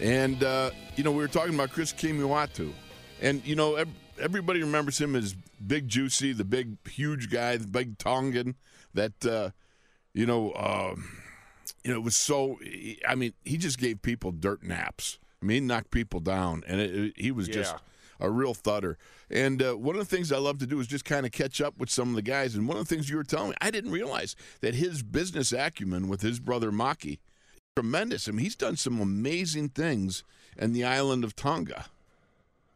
and 0.00 0.42
uh, 0.42 0.72
you 0.96 1.04
know, 1.04 1.12
we 1.12 1.18
were 1.18 1.28
talking 1.28 1.54
about 1.54 1.70
Chris 1.70 1.92
Kemoeatu, 1.92 2.72
and 3.20 3.46
you 3.46 3.54
know, 3.54 3.84
everybody 4.20 4.60
remembers 4.60 5.00
him 5.00 5.14
as 5.14 5.36
Big 5.64 5.86
Juicy, 5.86 6.32
the 6.32 6.42
big, 6.42 6.84
huge 6.88 7.30
guy, 7.30 7.58
the 7.58 7.68
big 7.68 7.96
Tongan 7.96 8.56
that 8.94 9.24
uh, 9.24 9.50
you 10.14 10.26
know, 10.26 10.52
um, 10.54 11.08
you 11.84 11.90
know, 11.92 11.96
it 11.98 12.02
was 12.02 12.16
so. 12.16 12.58
I 13.08 13.14
mean, 13.14 13.32
he 13.44 13.56
just 13.56 13.78
gave 13.78 14.02
people 14.02 14.32
dirt 14.32 14.62
naps. 14.62 15.18
I 15.42 15.46
mean, 15.46 15.62
he 15.62 15.66
knocked 15.68 15.90
people 15.90 16.20
down, 16.20 16.62
and 16.66 16.80
it, 16.80 16.94
it- 16.94 17.12
he 17.16 17.30
was 17.32 17.48
just 17.48 17.74
a 18.20 18.30
real 18.30 18.54
thudder. 18.54 18.98
And 19.30 19.60
uh, 19.62 19.74
one 19.74 19.96
of 19.96 20.08
the 20.08 20.16
things 20.16 20.30
I 20.30 20.38
love 20.38 20.58
to 20.58 20.66
do 20.66 20.78
is 20.78 20.86
just 20.86 21.04
kind 21.04 21.26
of 21.26 21.32
catch 21.32 21.60
up 21.60 21.78
with 21.78 21.90
some 21.90 22.10
of 22.10 22.14
the 22.14 22.22
guys. 22.22 22.54
And 22.54 22.68
one 22.68 22.76
of 22.76 22.86
the 22.88 22.94
things 22.94 23.10
you 23.10 23.16
were 23.16 23.24
telling 23.24 23.50
me, 23.50 23.56
I 23.60 23.70
didn't 23.72 23.90
realize 23.90 24.36
that 24.60 24.74
his 24.76 25.02
business 25.02 25.50
acumen 25.52 26.06
with 26.08 26.20
his 26.22 26.38
brother 26.38 26.70
Ma'ake, 26.70 27.18
tremendous. 27.76 28.28
I 28.28 28.32
mean, 28.32 28.40
he's 28.44 28.54
done 28.54 28.76
some 28.76 29.00
amazing 29.00 29.70
things 29.70 30.22
in 30.56 30.72
the 30.72 30.84
island 30.84 31.24
of 31.24 31.34
Tonga. 31.34 31.86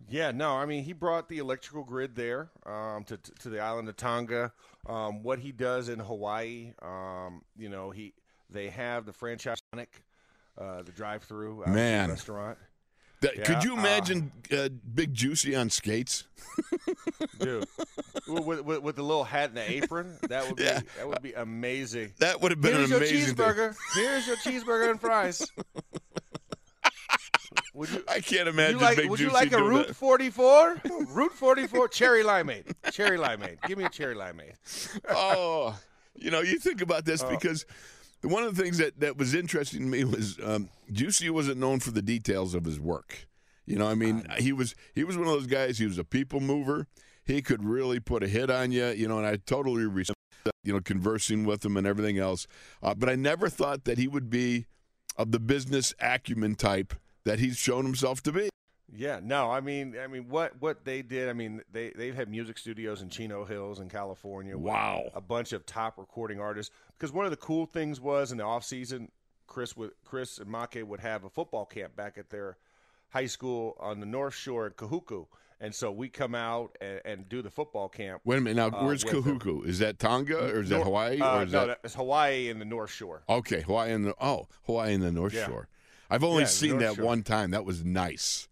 Yeah, 0.09 0.31
no, 0.31 0.57
I 0.57 0.67
mean 0.67 0.85
he 0.85 0.93
brought 0.93 1.29
the 1.29 1.39
electrical 1.39 1.83
grid 1.85 2.15
there 2.15 2.51
um, 2.65 3.05
to 3.05 3.17
to 3.41 3.49
the 3.49 3.61
island 3.61 3.89
of 3.89 3.97
Tonga. 3.97 4.53
Um, 4.89 5.23
what 5.23 5.39
he 5.41 5.51
does 5.53 5.89
in 5.89 5.99
Hawaii, 5.99 6.73
um, 6.81 7.43
you 7.59 7.69
know, 7.69 7.91
he 7.91 8.13
they 8.51 8.69
have 8.71 9.05
the 9.07 9.13
franchise 9.13 9.59
uh, 9.75 10.83
the 10.83 10.93
drive-through 10.93 11.65
the 11.67 11.73
Man. 11.73 12.09
restaurant. 12.11 12.57
That, 13.23 13.45
could 13.45 13.65
you 13.65 13.75
uh, 13.75 13.79
imagine 13.79 14.31
uh, 14.53 14.69
Big 14.95 15.13
Juicy 15.15 15.57
on 15.57 15.71
skates? 15.71 16.25
dude. 17.39 17.67
with, 18.29 18.61
with, 18.63 18.83
with 18.83 18.97
the 18.97 19.03
little 19.03 19.25
hat 19.25 19.49
and 19.49 19.57
the 19.59 19.71
apron, 19.71 20.19
that 20.29 20.47
would 20.47 20.57
be 20.57 20.65
Yeah. 20.65 20.81
that 20.99 21.09
would 21.09 21.23
be 21.23 21.33
amazing. 21.33 22.13
That 22.19 22.41
would 22.43 22.53
have 22.53 22.61
been 22.61 22.75
Here's 22.75 22.91
an 22.91 22.99
amazing 22.99 23.35
thing. 23.35 23.47
cheeseburger. 23.47 23.77
Here's 23.95 24.27
your 24.27 24.37
cheeseburger 24.37 24.91
and 24.91 25.01
fries. 25.01 25.51
Would 27.77 27.91
you, 27.91 28.03
I 28.09 28.21
can't 28.21 28.49
imagine 28.49 28.79
you 28.79 28.85
like, 28.85 28.97
Big 28.97 29.11
would 29.11 29.19
Juicy 29.19 29.29
you 29.29 29.35
like 29.35 29.53
a 29.53 29.85
that. 29.87 29.95
44? 29.95 30.81
Route 31.09 31.33
44 31.33 31.89
cherry 31.89 32.25
limeade. 32.25 32.73
Cherry 32.91 33.19
limeade. 33.19 33.59
Give 33.67 33.77
me 33.77 33.85
a 33.85 33.91
cherry 33.91 34.15
limeade. 34.17 34.55
oh, 35.11 35.79
you 36.15 36.31
know, 36.31 36.41
you 36.41 36.59
think 36.59 36.81
about 36.81 37.05
this 37.05 37.23
Oh. 37.23 37.29
because 37.29 37.67
one 38.23 38.43
of 38.43 38.57
the 38.57 38.63
things 38.63 38.79
that, 38.79 38.99
that 39.01 39.19
was 39.19 39.35
interesting 39.35 39.81
to 39.81 39.87
me 39.87 40.05
was 40.05 40.39
um, 40.43 40.71
Juicy 40.91 41.29
wasn't 41.29 41.59
known 41.59 41.81
for 41.81 41.91
the 41.91 42.01
details 42.03 42.55
of 42.55 42.65
his 42.65 42.81
work. 42.81 43.29
You 43.67 43.77
know, 43.77 43.89
I 43.89 43.95
mean, 43.95 44.27
he 44.39 44.53
was 44.53 44.75
he 44.95 45.05
was 45.05 45.19
one 45.19 45.27
of 45.27 45.33
those 45.35 45.47
guys. 45.47 45.79
He 45.79 45.87
was 45.87 45.99
a 45.99 46.05
people 46.05 46.41
mover. 46.41 46.87
He 47.25 47.43
could 47.43 47.65
really 47.65 47.99
put 48.01 48.23
a 48.23 48.29
hit 48.29 48.49
on 48.49 48.71
you. 48.73 48.87
You 48.87 49.09
know, 49.09 49.19
and 49.19 49.27
I 49.27 49.37
totally 49.37 49.85
respect 49.85 50.17
you 50.63 50.73
know 50.73 50.81
conversing 50.81 51.45
with 51.45 51.65
him 51.65 51.77
and 51.77 51.87
everything 51.87 52.17
else. 52.17 52.47
Uh, 52.83 52.95
but 52.95 53.09
I 53.09 53.17
never 53.17 53.49
thought 53.49 53.85
that 53.85 53.99
he 53.99 54.07
would 54.07 54.31
be 54.31 54.67
of 55.17 55.33
the 55.33 55.41
business 55.41 55.93
acumen 56.01 56.55
type 56.55 56.95
that 57.27 57.39
he's 57.39 57.59
shown 57.59 57.85
himself 57.85 58.23
to 58.23 58.33
be. 58.33 58.49
Yeah, 58.95 59.21
no, 59.23 59.51
I 59.51 59.61
mean, 59.61 59.95
I 60.03 60.07
mean, 60.07 60.29
what 60.29 60.53
what 60.61 60.85
they 60.85 61.03
did, 61.03 61.29
I 61.29 61.35
mean, 61.35 61.61
they 61.71 61.91
they've 61.91 62.15
had 62.15 62.31
music 62.31 62.57
studios 62.57 63.03
in 63.03 63.11
Chino 63.11 63.45
Hills 63.45 63.79
in 63.81 63.89
California. 63.91 64.57
Wow. 64.57 65.11
a 65.15 65.21
bunch 65.21 65.53
of 65.53 65.67
top 65.67 65.99
recording 65.99 66.41
artists. 66.41 66.75
Because 66.97 67.13
one 67.13 67.27
of 67.27 67.31
the 67.31 67.37
cool 67.37 67.67
things 67.67 68.01
was 68.01 68.33
in 68.33 68.39
the 68.39 68.45
off 68.45 68.65
season, 68.65 69.11
Chris 69.47 69.77
would 69.77 69.91
Chris 70.05 70.39
and 70.39 70.51
Make 70.51 70.83
would 70.89 71.01
have 71.01 71.25
a 71.25 71.29
football 71.29 71.67
camp 71.67 71.95
back 71.95 72.17
at 72.17 72.31
their 72.31 72.57
high 73.11 73.27
school 73.27 73.77
on 73.81 74.01
the 74.01 74.07
North 74.07 74.35
Shore 74.35 74.67
in 74.69 74.73
Kahuku, 74.75 75.27
and 75.61 75.75
so 75.75 75.91
we 75.93 76.09
come 76.09 76.35
out 76.35 76.77
and, 76.81 77.01
and 77.05 77.29
do 77.29 77.43
the 77.43 77.51
football 77.51 77.89
camp. 77.89 78.23
Wait 78.25 78.39
a 78.39 78.41
minute. 78.41 78.57
Now, 78.73 78.79
Uh, 78.79 78.85
where's 78.85 79.03
them. 79.05 79.23
Kahuku? 79.23 79.67
Is 79.67 79.81
that 79.81 79.99
Tonga 79.99 80.39
or 80.55 80.61
is 80.63 80.69
that 80.71 80.83
Hawaii? 80.83 81.21
Uh, 81.21 81.41
or 81.41 81.43
is 81.43 81.53
no, 81.53 81.67
that 81.67 81.83
that's 81.83 81.95
Hawaii 81.97 82.49
and 82.49 82.61
the 82.61 82.65
North 82.65 82.93
Shore. 82.93 83.25
okay? 83.29 83.61
Hawaii 83.63 83.93
and 83.93 84.07
the 84.07 84.15
oh, 84.21 84.47
Hawaii 84.65 84.95
and 84.95 85.03
the 85.03 85.13
North 85.13 85.35
Yeah. 85.35 85.47
Shore. 85.49 85.69
I've 86.11 86.25
only 86.25 86.43
Yeah, 86.43 86.49
seen 86.49 86.71
North 86.71 86.83
that 86.83 86.95
Shore. 86.97 87.05
one 87.05 87.23
time. 87.23 87.51
That 87.51 87.65
was 87.65 87.85
nice. 87.85 88.49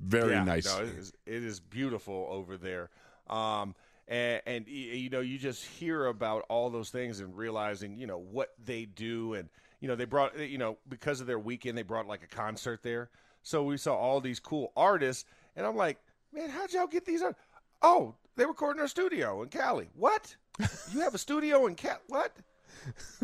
Very 0.00 0.32
Yeah, 0.32 0.44
nice. 0.44 0.66
No, 0.66 0.82
it 0.82 0.88
is, 0.98 1.12
it 1.26 1.44
is 1.44 1.60
beautiful 1.60 2.26
over 2.30 2.56
there. 2.56 2.90
Um, 3.28 3.74
and, 4.08 4.42
and 4.46 4.68
you 4.68 5.08
know, 5.10 5.20
you 5.20 5.38
just 5.38 5.64
hear 5.64 6.06
about 6.06 6.44
all 6.48 6.68
those 6.70 6.90
things 6.90 7.20
and 7.20 7.36
realizing, 7.36 7.96
you 7.96 8.06
know, 8.06 8.18
what 8.18 8.50
they 8.62 8.84
do. 8.84 9.34
And, 9.34 9.48
you 9.80 9.88
know, 9.88 9.94
they 9.96 10.04
brought, 10.04 10.38
you 10.38 10.58
know, 10.58 10.78
because 10.88 11.20
of 11.20 11.26
their 11.26 11.38
weekend, 11.38 11.78
they 11.78 11.82
brought 11.82 12.06
like 12.06 12.22
a 12.22 12.26
concert 12.26 12.82
there. 12.82 13.10
So 13.42 13.62
we 13.62 13.76
saw 13.76 13.94
all 13.96 14.20
these 14.20 14.40
cool 14.40 14.72
artists. 14.76 15.24
And 15.56 15.66
I'm 15.66 15.76
like, 15.76 15.98
man, 16.32 16.50
how'd 16.50 16.72
y'all 16.72 16.86
get 16.86 17.04
these? 17.06 17.22
Art-? 17.22 17.36
Oh, 17.82 18.14
they 18.36 18.44
record 18.44 18.76
in 18.76 18.80
our 18.80 18.88
studio 18.88 19.42
in 19.42 19.48
Cali. 19.48 19.88
What? 19.94 20.34
You 20.92 21.00
have 21.00 21.14
a 21.14 21.18
studio 21.18 21.66
in 21.66 21.74
Cali? 21.74 21.98
What? 22.08 22.36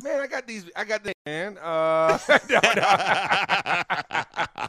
Man, 0.03 0.21
I 0.21 0.27
got 0.27 0.47
these. 0.47 0.71
I 0.77 0.85
got 0.85 1.05
the 1.05 1.13
man. 1.27 1.59
Uh, 1.59 2.19
no, 2.49 2.61
no. 2.77 4.67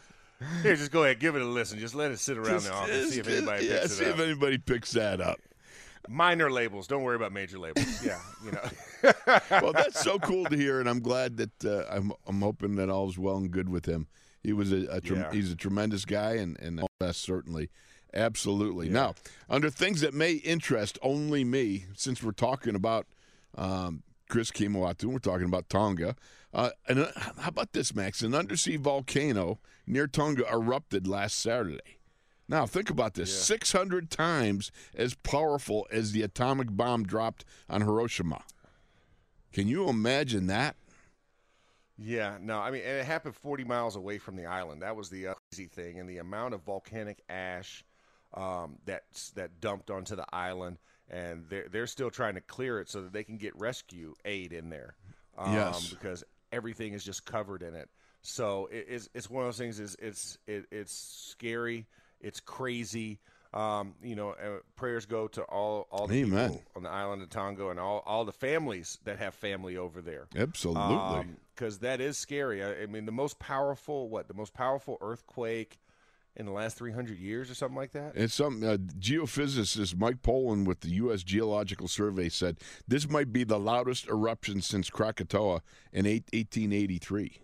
Here, 0.63 0.75
just 0.75 0.91
go 0.91 1.04
ahead, 1.04 1.19
give 1.19 1.36
it 1.36 1.41
a 1.41 1.45
listen. 1.45 1.77
Just 1.80 1.93
let 1.93 2.12
it 2.12 2.19
sit 2.19 2.38
around 2.38 2.62
Just- 2.62 2.65
the 2.67 2.73
office, 2.73 3.13
see 3.13 3.19
if 3.19 3.27
anybody 3.27 3.67
yeah, 3.67 3.82
picks 3.82 3.93
see 3.97 4.06
if 4.06 4.19
anybody 4.19 4.58
picks 4.58 4.91
that 4.93 5.21
up. 5.21 5.39
Minor 6.10 6.49
labels, 6.51 6.88
don't 6.88 7.04
worry 7.04 7.15
about 7.15 7.32
major 7.32 7.60
labels. 7.60 8.04
Yeah, 8.04 8.19
you 8.43 8.51
know. 8.51 8.69
well, 9.62 9.71
that's 9.71 10.01
so 10.01 10.17
cool 10.17 10.45
to 10.45 10.58
hear, 10.58 10.80
and 10.80 10.89
I'm 10.89 10.99
glad 10.99 11.38
that 11.38 11.63
uh, 11.65 11.86
I'm 11.91 12.12
I'm 12.25 12.41
hoping 12.41 12.75
that 12.77 12.89
all's 12.89 13.19
well 13.19 13.38
and 13.38 13.51
good 13.51 13.69
with 13.69 13.86
him. 13.86 14.08
He 14.43 14.51
was 14.51 14.71
a, 14.71 14.88
a 14.89 14.99
trem- 14.99 15.19
Yeah. 15.21 15.32
he's 15.32 15.51
a 15.51 15.56
tremendous 15.56 16.06
guy, 16.06 16.34
and 16.34 16.60
and 16.60 16.80
all 16.82 16.89
that 16.99 17.15
certainly, 17.15 17.69
absolutely. 18.15 18.89
Now, 18.89 19.13
under 19.47 19.69
things 19.69 20.01
that 20.01 20.15
may 20.15 20.34
interest 20.34 20.97
only 21.04 21.43
me, 21.43 21.86
since 21.95 22.23
we're 22.23 22.32
talking 22.32 22.73
about 22.73 23.06
um, 23.56 24.01
Chris 24.32 24.50
Kemoeatu, 24.50 25.06
we're 25.06 25.20
talking 25.20 25.46
about 25.46 25.67
Tonga. 25.67 26.15
Uh, 26.54 26.70
and 26.88 27.00
uh, 27.00 27.08
how 27.15 27.50
about 27.50 27.74
this, 27.74 27.94
Max? 27.94 28.22
An 28.22 28.34
undersea 28.34 28.78
volcano 28.78 29.60
near 29.86 30.08
Tonga 30.08 30.46
erupted 30.50 31.06
last 31.06 31.38
Saturday. 31.38 32.00
Now, 32.48 32.65
think 32.65 32.89
about 32.89 33.15
this 33.15 33.46
600 33.46 34.10
times 34.10 34.72
as 34.96 35.15
powerful 35.15 35.86
as 35.91 36.13
the 36.13 36.22
atomic 36.22 36.70
bomb 36.72 37.04
dropped 37.04 37.44
on 37.70 37.82
Hiroshima. 37.82 38.44
Can 39.52 39.67
you 39.67 39.89
imagine 39.89 40.48
that? 40.48 40.78
yeah, 41.98 42.38
no, 42.41 42.58
I 42.58 42.72
mean, 42.72 42.84
and 42.86 43.00
it 43.00 43.06
happened 43.06 43.36
40 43.36 43.65
miles 43.65 43.98
away 43.98 44.17
from 44.17 44.38
the 44.38 44.46
island. 44.46 44.82
That 44.82 44.96
was 44.96 45.10
the 45.10 45.28
uh, 45.28 45.34
crazy 45.52 45.67
thing, 45.67 46.00
and 46.00 46.10
the 46.10 46.20
amount 46.20 46.54
of 46.54 46.63
volcanic 46.63 47.22
ash 47.30 47.84
um, 48.34 48.78
that 48.86 49.04
that 49.36 49.60
dumped 49.60 49.91
onto 49.91 50.15
the 50.15 50.26
island, 50.34 50.78
and 51.12 51.45
they're 51.50 51.67
they're 51.71 51.86
still 51.88 52.10
trying 52.10 52.34
to 52.36 52.41
clear 52.41 52.80
it 52.80 52.89
so 52.89 53.02
that 53.02 53.13
they 53.13 53.24
can 53.24 53.38
get 53.38 53.56
rescue 53.60 54.15
aid 54.26 54.54
in 54.54 54.69
there. 54.71 54.95
Um, 55.38 55.54
Yes. 55.54 55.89
because 55.89 56.24
everything 56.52 56.93
is 56.93 57.04
just 57.04 57.26
covered 57.26 57.62
in 57.62 57.76
it. 57.76 57.89
So 58.24 58.67
it, 58.71 58.86
it's 58.89 59.10
it's 59.13 59.30
one 59.30 59.43
of 59.43 59.47
those 59.50 59.58
things. 59.58 59.80
Is 59.80 59.95
it's 60.00 60.38
it, 60.47 60.65
it's 60.71 60.93
scary. 60.93 61.86
It's 62.19 62.39
crazy. 62.39 63.19
Um, 63.54 63.95
you 64.02 64.15
know, 64.15 64.30
uh, 64.30 64.60
prayers 64.78 65.06
go 65.06 65.28
to 65.30 65.41
all 65.43 65.88
all 65.91 66.08
the 66.08 66.21
Amen. 66.21 66.52
people 66.52 66.63
on 66.76 66.84
the 66.84 66.89
island 66.89 67.21
of 67.21 67.30
Tonga 67.30 67.69
and 67.69 67.80
all 67.80 68.02
all 68.06 68.24
the 68.26 68.32
families 68.32 68.97
that 69.04 69.19
have 69.19 69.34
family 69.36 69.76
over 69.78 70.02
there. 70.02 70.28
Absolutely. 70.36 71.36
because 71.56 71.80
that 71.80 72.00
is 72.00 72.17
scary. 72.17 72.63
I, 72.63 72.84
I 72.84 72.86
mean, 72.86 73.06
the 73.06 73.12
most 73.12 73.39
powerful 73.39 74.08
what 74.08 74.28
the 74.30 74.34
most 74.34 74.54
powerful 74.54 74.97
earthquake 75.02 75.80
in 76.36 76.46
the 76.46 76.52
last 76.52 76.78
three 76.78 76.91
hundred 76.91 77.20
years 77.20 77.50
or 77.52 77.56
something 77.56 77.76
like 77.78 77.91
that. 77.91 78.13
It's 78.15 78.34
something 78.34 78.67
uh, 78.67 78.78
geophysicist 79.00 79.98
Mike 79.98 80.22
Poland 80.22 80.67
with 80.67 80.82
the 80.82 80.89
U.S. 80.89 81.24
Geological 81.24 81.88
Survey 81.88 82.30
said 82.30 82.58
this 82.88 83.10
might 83.10 83.32
be 83.34 83.44
the 83.44 83.60
loudest 83.60 84.08
eruption 84.08 84.62
since 84.62 84.89
Krakatoa 84.89 85.62
in 85.91 86.06
eight, 86.06 86.26
1883. 86.34 87.39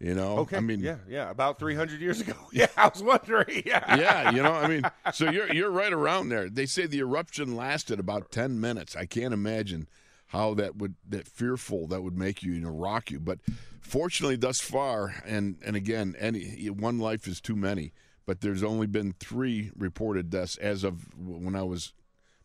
You 0.00 0.14
know, 0.14 0.38
Okay, 0.38 0.56
I 0.56 0.60
mean, 0.60 0.80
yeah, 0.80 0.96
yeah, 1.08 1.30
about 1.30 1.60
three 1.60 1.76
hundred 1.76 2.00
years 2.00 2.20
ago. 2.20 2.34
Yeah, 2.52 2.66
I 2.76 2.88
was 2.88 3.02
wondering. 3.02 3.62
Yeah, 3.66 3.96
yeah, 3.96 4.30
you 4.32 4.42
know, 4.42 4.52
I 4.52 4.66
mean, 4.66 4.82
so 5.12 5.30
you're 5.30 5.52
you're 5.52 5.70
right 5.70 5.92
around 5.92 6.28
there. 6.28 6.50
They 6.50 6.66
say 6.66 6.86
the 6.86 6.98
eruption 6.98 7.54
lasted 7.54 8.00
about 8.00 8.32
ten 8.32 8.60
minutes. 8.60 8.96
I 8.96 9.06
can't 9.06 9.32
imagine 9.32 9.86
how 10.32 10.54
that 10.54 10.76
would 10.76 10.94
that 11.06 11.28
fearful 11.28 11.86
that 11.86 12.02
would 12.02 12.16
make 12.16 12.42
you, 12.42 12.52
you 12.52 12.60
know, 12.60 12.70
rock 12.70 13.10
you. 13.10 13.20
But 13.20 13.38
fortunately, 13.80 14.36
thus 14.36 14.60
far, 14.60 15.14
and 15.26 15.58
and 15.64 15.76
again, 15.76 16.16
any 16.18 16.66
one 16.70 16.98
life 16.98 17.28
is 17.28 17.40
too 17.40 17.54
many. 17.54 17.92
But 18.24 18.40
there's 18.40 18.62
only 18.62 18.86
been 18.86 19.14
three 19.20 19.72
reported 19.76 20.30
deaths 20.30 20.56
as 20.56 20.84
of 20.84 21.18
when 21.18 21.54
I 21.54 21.64
was 21.64 21.92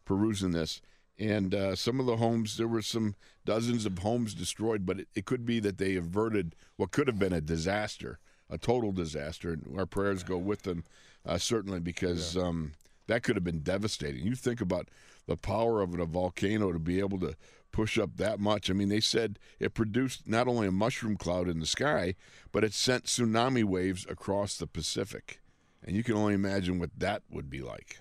perusing 0.04 0.52
this. 0.52 0.82
And 1.18 1.56
uh, 1.56 1.76
some 1.76 2.00
of 2.00 2.06
the 2.06 2.18
homes, 2.18 2.58
there 2.58 2.68
were 2.68 2.82
some 2.82 3.16
dozens 3.46 3.86
of 3.86 4.00
homes 4.00 4.34
destroyed, 4.34 4.86
but 4.86 5.00
it, 5.00 5.08
it 5.16 5.26
could 5.26 5.46
be 5.46 5.60
that 5.62 5.78
they 5.78 5.96
averted 5.96 6.56
what 6.76 6.92
could 6.92 7.08
have 7.08 7.20
been 7.20 7.34
a 7.34 7.42
disaster, 7.42 8.20
a 8.50 8.58
total 8.58 8.92
disaster. 8.92 9.54
And 9.54 9.80
our 9.80 9.86
prayers 9.86 10.24
go 10.24 10.38
with 10.38 10.64
them, 10.64 10.84
uh, 11.26 11.38
certainly, 11.38 11.80
because 11.80 12.36
um, 12.36 12.74
that 13.06 13.24
could 13.24 13.36
have 13.36 13.46
been 13.46 13.62
devastating. 13.62 14.26
You 14.26 14.36
think 14.36 14.60
about 14.62 14.90
the 15.28 15.38
power 15.38 15.82
of 15.82 16.00
a 16.00 16.06
volcano 16.06 16.72
to 16.72 16.80
be 16.80 17.00
able 17.00 17.20
to 17.20 17.36
push 17.72 17.98
up 17.98 18.18
that 18.18 18.40
much. 18.40 18.70
I 18.70 18.74
mean, 18.74 18.90
they 18.90 19.00
said 19.00 19.40
it 19.60 19.74
produced 19.74 20.28
not 20.28 20.48
only 20.48 20.68
a 20.68 20.72
mushroom 20.72 21.16
cloud 21.18 21.48
in 21.48 21.60
the 21.60 21.66
sky, 21.66 22.16
but 22.52 22.64
it 22.64 22.74
sent 22.74 23.06
tsunami 23.06 23.64
waves 23.64 24.06
across 24.10 24.58
the 24.58 24.68
Pacific. 24.68 25.40
And 25.84 25.96
you 25.96 26.04
can 26.04 26.16
only 26.16 26.34
imagine 26.34 26.80
what 26.80 26.90
that 26.98 27.24
would 27.30 27.50
be 27.50 27.62
like. 27.62 28.00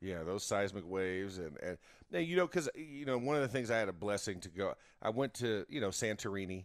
Yeah, 0.00 0.22
those 0.22 0.44
seismic 0.44 0.88
waves 0.88 1.38
and 1.38 1.58
and 1.62 1.76
now 2.10 2.20
you 2.20 2.34
know 2.36 2.46
because 2.46 2.68
you 2.74 3.04
know 3.04 3.18
one 3.18 3.36
of 3.36 3.42
the 3.42 3.48
things 3.48 3.70
I 3.70 3.78
had 3.78 3.88
a 3.88 3.92
blessing 3.92 4.40
to 4.40 4.48
go. 4.48 4.74
I 5.02 5.10
went 5.10 5.34
to 5.34 5.66
you 5.68 5.80
know 5.80 5.88
Santorini, 5.90 6.64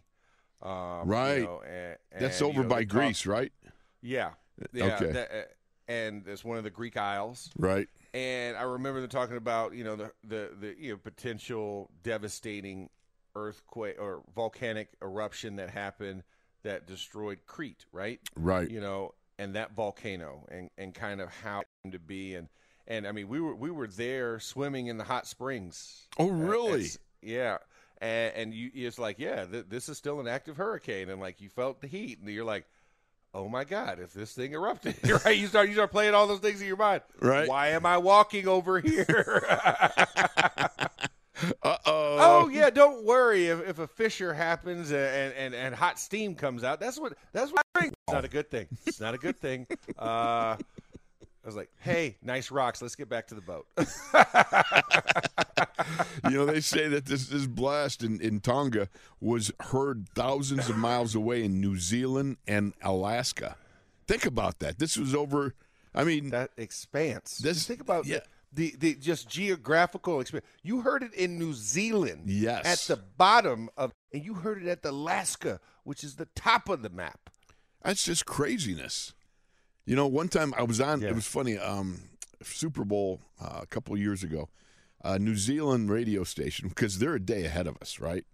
um, 0.62 1.06
you 1.06 1.12
Right. 1.12 1.42
know, 1.42 1.60
and, 1.62 1.96
That's 2.18 2.40
over 2.40 2.58
you 2.58 2.62
know, 2.62 2.68
by 2.68 2.80
they 2.80 2.84
talk- 2.86 2.92
Greece, 2.92 3.26
right? 3.26 3.52
yeah, 4.00 4.30
yeah. 4.72 4.94
Okay. 4.96 5.12
that- 5.12 5.30
uh, 5.30 5.42
and 5.88 6.26
it's 6.26 6.44
one 6.44 6.56
of 6.58 6.64
the 6.64 6.70
Greek 6.70 6.96
Isles. 6.96 7.50
Right. 7.58 7.88
And 8.16 8.56
I 8.56 8.62
remember 8.62 9.02
them 9.02 9.10
talking 9.10 9.36
about 9.36 9.74
you 9.74 9.84
know 9.84 9.94
the 9.94 10.10
the, 10.24 10.50
the 10.58 10.74
you 10.78 10.92
know 10.92 10.96
potential 10.96 11.90
devastating 12.02 12.88
earthquake 13.34 13.96
or 14.00 14.22
volcanic 14.34 14.88
eruption 15.02 15.56
that 15.56 15.68
happened 15.68 16.22
that 16.62 16.86
destroyed 16.86 17.40
Crete, 17.44 17.84
right? 17.92 18.18
Right. 18.34 18.70
You 18.70 18.80
know, 18.80 19.12
and 19.38 19.54
that 19.54 19.76
volcano 19.76 20.46
and 20.50 20.70
and 20.78 20.94
kind 20.94 21.20
of 21.20 21.28
how 21.28 21.60
it 21.60 21.66
came 21.82 21.92
to 21.92 21.98
be 21.98 22.36
and 22.36 22.48
and 22.86 23.06
I 23.06 23.12
mean 23.12 23.28
we 23.28 23.38
were 23.38 23.54
we 23.54 23.70
were 23.70 23.86
there 23.86 24.40
swimming 24.40 24.86
in 24.86 24.96
the 24.96 25.04
hot 25.04 25.26
springs. 25.26 26.08
Oh, 26.18 26.30
really? 26.30 26.86
yeah. 27.20 27.58
And, 28.00 28.34
and 28.34 28.54
you 28.54 28.70
it's 28.72 28.98
like 28.98 29.18
yeah 29.18 29.44
th- 29.44 29.66
this 29.68 29.90
is 29.90 29.98
still 29.98 30.20
an 30.20 30.26
active 30.28 30.56
hurricane 30.56 31.10
and 31.10 31.20
like 31.20 31.42
you 31.42 31.50
felt 31.50 31.82
the 31.82 31.86
heat 31.86 32.18
and 32.18 32.30
you're 32.30 32.44
like 32.46 32.64
oh 33.36 33.48
my 33.48 33.64
god 33.64 33.98
if 34.00 34.12
this 34.14 34.32
thing 34.32 34.52
erupted 34.52 34.96
right? 35.24 35.36
You 35.36 35.46
start 35.46 35.68
you 35.68 35.74
start 35.74 35.90
playing 35.90 36.14
all 36.14 36.26
those 36.26 36.40
things 36.40 36.60
in 36.60 36.66
your 36.66 36.76
mind. 36.76 37.02
Right. 37.20 37.48
why 37.48 37.68
am 37.68 37.84
i 37.84 37.98
walking 37.98 38.48
over 38.48 38.80
here? 38.80 39.44
Uh 41.62 41.76
oh. 41.84 42.16
oh 42.18 42.48
yeah 42.48 42.70
don't 42.70 43.04
worry. 43.04 43.48
If, 43.48 43.68
if 43.68 43.78
a 43.78 43.86
fissure 43.86 44.32
happens 44.32 44.90
and, 44.90 45.34
and 45.34 45.54
and 45.54 45.74
hot 45.74 45.98
steam 45.98 46.34
comes 46.34 46.64
out 46.64 46.80
that's 46.80 46.98
what 46.98 47.12
that's 47.34 47.52
what 47.52 47.62
it's 47.76 47.94
not 48.10 48.24
a 48.24 48.28
good 48.28 48.50
thing. 48.50 48.66
It's 48.86 49.00
not 49.00 49.12
a 49.12 49.18
good 49.18 49.38
thing. 49.38 49.66
Uh 49.98 50.56
I 51.46 51.48
was 51.48 51.54
like, 51.56 51.70
"Hey, 51.78 52.16
nice 52.22 52.50
rocks. 52.50 52.82
Let's 52.82 52.96
get 52.96 53.08
back 53.08 53.28
to 53.28 53.36
the 53.36 53.40
boat." 53.40 53.66
you 56.24 56.30
know, 56.36 56.44
they 56.46 56.60
say 56.60 56.88
that 56.88 57.06
this, 57.06 57.28
this 57.28 57.46
blast 57.46 58.02
in, 58.02 58.20
in 58.20 58.40
Tonga 58.40 58.88
was 59.20 59.52
heard 59.60 60.08
thousands 60.14 60.68
of 60.68 60.76
miles 60.76 61.14
away 61.14 61.44
in 61.44 61.60
New 61.60 61.78
Zealand 61.78 62.38
and 62.48 62.74
Alaska. 62.82 63.56
Think 64.08 64.26
about 64.26 64.58
that. 64.58 64.78
This 64.78 64.96
was 64.96 65.14
over, 65.14 65.54
I 65.94 66.04
mean, 66.04 66.30
that 66.30 66.50
expanse. 66.56 67.38
This- 67.38 67.58
Just 67.58 67.68
think 67.68 67.80
about 67.80 68.06
yeah. 68.06 68.18
the, 68.52 68.72
the 68.72 68.94
the 68.94 68.94
just 69.00 69.28
geographical 69.28 70.20
experience. 70.20 70.46
You 70.62 70.80
heard 70.80 71.02
it 71.02 71.14
in 71.14 71.38
New 71.38 71.52
Zealand, 71.52 72.22
Yes. 72.26 72.64
at 72.90 72.96
the 72.96 73.02
bottom 73.16 73.70
of, 73.76 73.92
and 74.12 74.24
you 74.24 74.34
heard 74.34 74.62
it 74.62 74.68
at 74.68 74.84
Alaska, 74.84 75.60
which 75.84 76.02
is 76.02 76.16
the 76.16 76.26
top 76.34 76.68
of 76.68 76.82
the 76.82 76.90
map. 76.90 77.30
that's 77.82 78.02
just 78.04 78.26
craziness. 78.26 79.12
You 79.86 79.96
know, 79.96 80.06
one 80.08 80.28
time 80.28 80.52
I 80.56 80.64
was 80.64 80.80
on, 80.80 81.00
Yeah. 81.00 81.08
it 81.08 81.14
was 81.14 81.26
funny, 81.26 81.56
um, 81.58 82.00
Super 82.42 82.84
Bowl 82.84 83.20
uh, 83.40 83.60
a 83.62 83.66
couple 83.66 83.94
of 83.94 84.00
years 84.00 84.22
ago, 84.22 84.48
uh, 85.02 85.16
New 85.18 85.36
Zealand 85.36 85.90
radio 85.90 86.24
station, 86.24 86.68
because 86.68 86.98
they're 86.98 87.14
a 87.14 87.20
day 87.20 87.44
ahead 87.44 87.66
of 87.66 87.76
us, 87.80 88.00
right? 88.00 88.24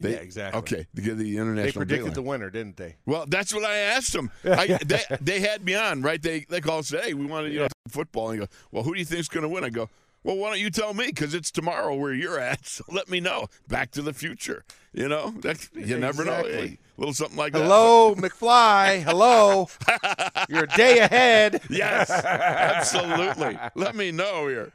They, 0.00 0.12
Yeah, 0.12 0.18
exactly. 0.18 0.58
Okay, 0.60 0.86
to 0.94 1.02
get 1.02 1.18
the 1.18 1.36
international. 1.36 1.64
They 1.64 1.72
predicted 1.72 2.14
the 2.14 2.22
winner, 2.22 2.50
didn't 2.50 2.76
they? 2.76 2.96
Well, 3.04 3.26
that's 3.28 3.52
what 3.52 3.64
I 3.64 3.76
asked 3.78 4.12
them. 4.12 4.30
I, 4.44 4.78
they, 4.84 5.02
they 5.20 5.40
had 5.40 5.64
me 5.64 5.74
on, 5.74 6.02
right? 6.02 6.22
They 6.22 6.46
they 6.48 6.60
called 6.60 6.78
and 6.78 6.86
said, 6.86 7.04
"Hey, 7.04 7.14
we 7.14 7.26
wanted 7.26 7.52
you 7.52 7.58
know 7.60 7.68
football." 7.88 8.30
And 8.30 8.38
you 8.40 8.46
go, 8.46 8.52
"Well, 8.70 8.84
who 8.84 8.94
do 8.94 9.00
you 9.00 9.04
think's 9.04 9.26
going 9.28 9.42
to 9.42 9.48
win?" 9.48 9.64
I 9.64 9.70
go, 9.70 9.90
"Well, 10.22 10.36
why 10.36 10.50
don't 10.50 10.60
you 10.60 10.70
tell 10.70 10.94
me? 10.94 11.06
Because 11.06 11.34
it's 11.34 11.50
tomorrow 11.50 11.94
where 11.94 12.12
you're 12.12 12.38
at. 12.38 12.66
So 12.66 12.84
let 12.88 13.08
me 13.08 13.20
know." 13.20 13.48
Back 13.66 13.90
to 13.92 14.02
the 14.02 14.12
future, 14.12 14.64
you 14.92 15.08
know. 15.08 15.30
That, 15.40 15.68
you 15.74 15.98
never 15.98 16.24
know. 16.24 16.40
Exactly. 16.40 16.68
Hey, 16.68 16.78
little 16.96 17.14
something 17.14 17.36
like 17.36 17.52
that. 17.52 17.62
Hello, 17.62 18.14
McFly. 18.14 19.02
Hello. 19.02 19.68
You're 20.48 20.64
a 20.64 20.76
day 20.76 20.98
ahead. 20.98 21.60
Yes, 21.70 22.10
absolutely. 22.10 23.58
Let 23.74 23.94
me 23.94 24.10
know 24.10 24.48
here. 24.48 24.72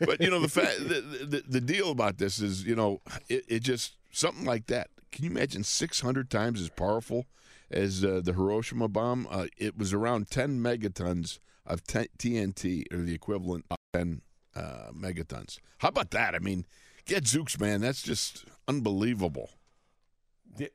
But 0.00 0.20
you 0.20 0.30
know 0.30 0.40
the 0.40 0.48
fact, 0.48 0.78
the, 0.78 1.00
the, 1.00 1.42
the 1.46 1.60
deal 1.60 1.90
about 1.90 2.18
this 2.18 2.40
is, 2.40 2.64
you 2.64 2.74
know, 2.76 3.00
it, 3.28 3.44
it 3.48 3.60
just 3.60 3.94
something 4.10 4.44
like 4.44 4.66
that. 4.66 4.88
Can 5.12 5.24
you 5.24 5.30
imagine 5.30 5.64
600 5.64 6.30
times 6.30 6.60
as 6.60 6.68
powerful 6.70 7.26
as 7.70 8.04
uh, 8.04 8.20
the 8.22 8.32
Hiroshima 8.32 8.88
bomb? 8.88 9.26
Uh, 9.30 9.46
it 9.56 9.78
was 9.78 9.92
around 9.92 10.30
10 10.30 10.60
megatons 10.60 11.38
of 11.64 11.84
t- 11.86 12.08
TNT, 12.18 12.84
or 12.92 12.98
the 12.98 13.14
equivalent 13.14 13.64
of 13.70 13.76
10 13.92 14.22
uh, 14.56 14.90
megatons. 14.92 15.58
How 15.78 15.88
about 15.88 16.10
that? 16.12 16.34
I 16.34 16.38
mean, 16.38 16.64
get 17.04 17.24
Zooks, 17.24 17.60
man. 17.60 17.80
That's 17.80 18.02
just 18.02 18.44
unbelievable. 18.66 19.50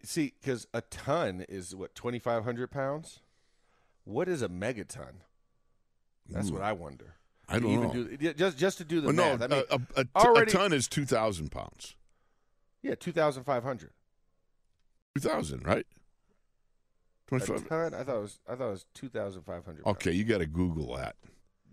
See, 0.03 0.33
because 0.39 0.67
a 0.73 0.81
ton 0.81 1.43
is 1.49 1.75
what 1.75 1.95
2,500 1.95 2.69
pounds. 2.69 3.19
What 4.03 4.27
is 4.29 4.41
a 4.43 4.49
megaton? 4.49 5.21
That's 6.29 6.49
Ooh, 6.49 6.53
what 6.53 6.61
I 6.61 6.71
wonder. 6.73 7.15
I 7.49 7.59
don't 7.59 7.71
even 7.71 7.87
know. 7.87 8.03
Do, 8.17 8.33
just 8.33 8.57
just 8.57 8.77
to 8.77 8.83
do 8.83 9.01
the 9.01 9.07
Well, 9.07 9.15
no, 9.15 9.37
math. 9.37 9.51
I 9.51 9.55
mean, 9.55 9.63
a, 9.95 10.01
a, 10.01 10.05
already- 10.15 10.51
a 10.51 10.53
ton 10.55 10.71
is 10.73 10.87
2,000 10.87 11.51
pounds. 11.51 11.95
yeah, 12.83 12.95
2,500. 12.95 13.91
2,000, 15.15 15.65
right? 15.65 15.85
A 17.33 17.39
25. 17.39 17.65
I 17.71 18.03
thought 18.03 18.15
it 18.17 18.21
was. 18.21 18.39
I 18.47 18.55
thought 18.55 18.67
it 18.67 18.71
was 18.71 18.85
2,500. 18.93 19.85
Okay, 19.85 20.11
you 20.11 20.23
got 20.23 20.37
to 20.39 20.45
Google 20.45 20.95
that. 20.95 21.15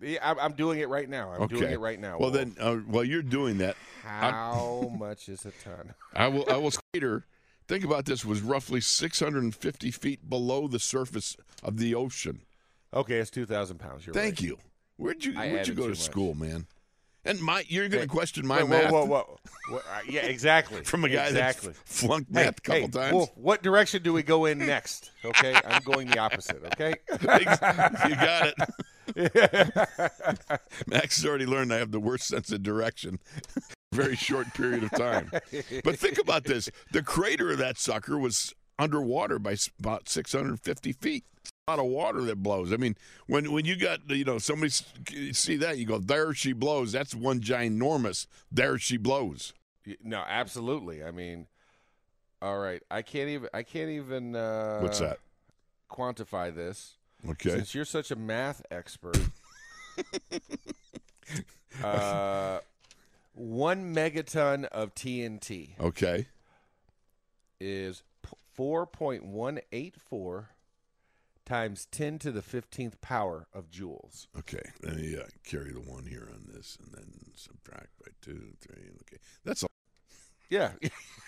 Yeah, 0.01 0.19
I'm, 0.23 0.39
I'm 0.39 0.53
doing 0.53 0.79
it 0.81 0.89
right 0.89 1.09
now. 1.09 1.31
I'm 1.33 1.43
Okay. 1.43 1.59
doing 1.59 1.73
it 1.73 1.81
right 1.81 1.99
now. 1.99 2.19
Well, 2.19 2.31
Wolf. 2.31 2.35
then, 2.35 2.57
uh, 2.61 2.77
while 2.77 3.05
you're 3.05 3.23
doing 3.23 3.59
that, 3.59 3.77
how 4.05 4.93
much 4.99 5.29
is 5.29 5.45
a 5.45 5.51
ton? 5.65 5.95
I 6.15 6.29
will. 6.29 6.45
I 6.51 6.57
will. 6.57 6.71
Skater. 6.71 7.27
Think 7.67 7.85
about 7.85 8.05
this: 8.07 8.25
was 8.25 8.41
roughly 8.41 8.81
650 8.81 9.91
feet 9.91 10.29
below 10.31 10.69
the 10.69 10.79
surface 10.79 11.37
of 11.63 11.79
the 11.79 11.95
ocean. 11.95 12.43
Okay, 12.95 13.17
it's 13.19 13.31
2,000 13.31 13.79
pounds. 13.79 14.07
You're 14.07 14.15
Thank 14.15 14.37
right. 14.37 14.41
you. 14.43 14.59
Where'd 14.97 15.25
you 15.25 15.35
I 15.37 15.53
Where'd 15.53 15.69
you 15.69 15.75
go 15.75 15.83
to 15.85 15.89
much. 15.91 15.99
school, 15.99 16.35
man? 16.35 16.67
And 17.25 17.41
my, 17.41 17.63
you're 17.69 17.89
going 17.89 17.91
to 17.91 17.99
Hey, 18.01 18.07
question 18.07 18.47
my 18.47 18.63
Wait, 18.63 18.71
math 18.71 18.91
Whoa, 18.93 19.05
whoa, 19.05 19.23
whoa. 19.23 19.39
What- 19.71 19.85
uh, 19.93 20.01
yeah, 20.09 20.23
exactly. 20.23 20.81
from 20.85 21.05
a 21.05 21.09
guy 21.11 21.27
exactly. 21.27 21.73
that 21.73 21.77
flunked 21.87 22.31
Hey, 22.35 22.45
math 22.45 22.59
a 22.59 22.61
couple 22.63 22.81
hey, 22.81 22.87
times. 22.89 23.13
Wolf, 23.13 23.31
what 23.37 23.63
direction 23.63 24.03
do 24.03 24.15
we 24.15 24.23
go 24.23 24.47
in 24.47 24.59
next? 24.59 25.11
Okay, 25.25 25.55
I'm 25.67 25.83
going 25.83 26.07
the 26.09 26.19
opposite. 26.19 26.65
Okay. 26.65 26.95
you 27.13 27.19
got 28.17 28.47
it. 28.49 28.55
Max 30.87 31.17
has 31.17 31.27
already 31.27 31.47
learned 31.47 31.73
I 31.73 31.79
have 31.79 31.91
the 31.91 32.01
worst 32.01 32.29
sense 32.29 32.53
of 32.53 32.63
direction. 32.63 33.19
Very 33.93 34.17
short 34.17 34.53
period 34.55 34.85
of 34.85 34.91
time. 34.93 35.31
But 35.83 35.99
think 35.99 36.19
about 36.19 36.45
this: 36.45 36.69
the 36.93 37.03
crater 37.03 37.51
of 37.51 37.59
that 37.59 37.79
sucker 37.79 38.19
was 38.19 38.55
underwater 38.79 39.39
by 39.39 39.57
about 39.81 40.09
650 40.09 40.93
feet. 40.93 41.25
A 41.67 41.73
lot 41.73 41.79
of 41.81 41.87
water 41.87 42.21
that 42.23 42.43
blows. 42.43 42.73
I 42.73 42.77
mean, 42.77 42.97
when 43.27 43.51
when 43.51 43.65
you 43.65 43.77
got 43.77 44.09
you 44.09 44.25
know 44.25 44.39
somebody 44.39 44.71
see 45.33 45.57
that 45.57 45.79
you 45.79 45.87
go 45.87 45.99
there 45.99 46.33
she 46.35 46.53
blows. 46.53 46.93
That's 46.93 47.15
one 47.15 47.41
ginormous. 47.41 48.27
There 48.53 48.79
she 48.79 48.97
blows. 48.99 49.53
No, 50.03 50.23
absolutely. 50.27 51.03
I 51.03 51.11
mean, 51.11 51.47
all 52.41 52.59
right. 52.59 52.83
I 52.91 53.03
can't 53.03 53.29
even. 53.31 53.49
I 53.53 53.63
can't 53.63 53.91
even. 53.91 54.37
Uh, 54.37 54.81
What's 54.81 55.01
that? 55.01 55.19
Quantify 55.91 56.55
this. 56.55 56.98
Okay. 57.31 57.51
Since 57.51 57.75
you're 57.75 57.85
such 57.85 58.11
a 58.11 58.17
math 58.17 58.63
expert, 58.71 59.19
uh, 61.83 62.59
one 63.35 63.95
megaton 63.95 64.65
of 64.67 64.95
TNT 64.95 65.71
Okay. 65.81 66.27
is 67.61 68.03
four 68.55 68.87
point 68.87 69.25
one 69.25 69.61
eight 69.73 69.95
four 69.97 70.51
times 71.45 71.87
ten 71.91 72.19
to 72.21 72.31
the 72.31 72.43
fifteenth 72.43 73.01
power 73.01 73.47
of 73.53 73.71
joules. 73.71 74.27
Okay. 74.39 74.63
Let 74.83 74.97
me 74.97 75.17
uh, 75.17 75.25
carry 75.45 75.73
the 75.73 75.81
one 75.81 76.07
here 76.07 76.29
on 76.33 76.45
this, 76.53 76.79
and 76.81 76.93
then 76.93 77.13
subtract 77.35 77.89
by 78.05 78.11
two, 78.23 78.53
three. 78.61 78.85
Okay. 79.03 79.19
That's 79.45 79.63
all. 79.65 79.71
Yeah. 80.51 80.71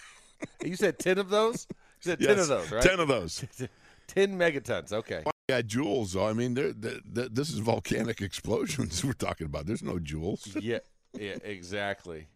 you 0.64 0.76
said 0.76 0.98
ten 0.98 1.18
of 1.18 1.30
those. 1.30 1.66
You 1.70 1.76
said 2.12 2.20
ten 2.20 2.36
Yes, 2.36 2.40
of 2.42 2.48
those, 2.48 2.70
right? 2.70 2.82
Ten 2.82 3.00
of 3.00 3.08
those. 3.08 3.44
Ten 4.06 4.36
megatons. 4.36 4.92
Okay. 4.92 5.22
Yeah, 5.50 5.62
jewels. 5.62 6.12
though. 6.14 6.26
I 6.26 6.32
mean, 6.32 6.54
they're, 6.54 6.72
they 6.72 7.00
they- 7.04 7.28
this 7.28 7.50
is 7.50 7.58
volcanic 7.58 8.20
explosions 8.28 9.04
we're 9.04 9.12
talking 9.12 9.46
about. 9.46 9.66
There's 9.66 9.82
no 9.82 9.98
jewels. 9.98 10.56
Yeah. 10.60 10.78
Yeah. 11.18 11.36
Exactly. 11.42 12.28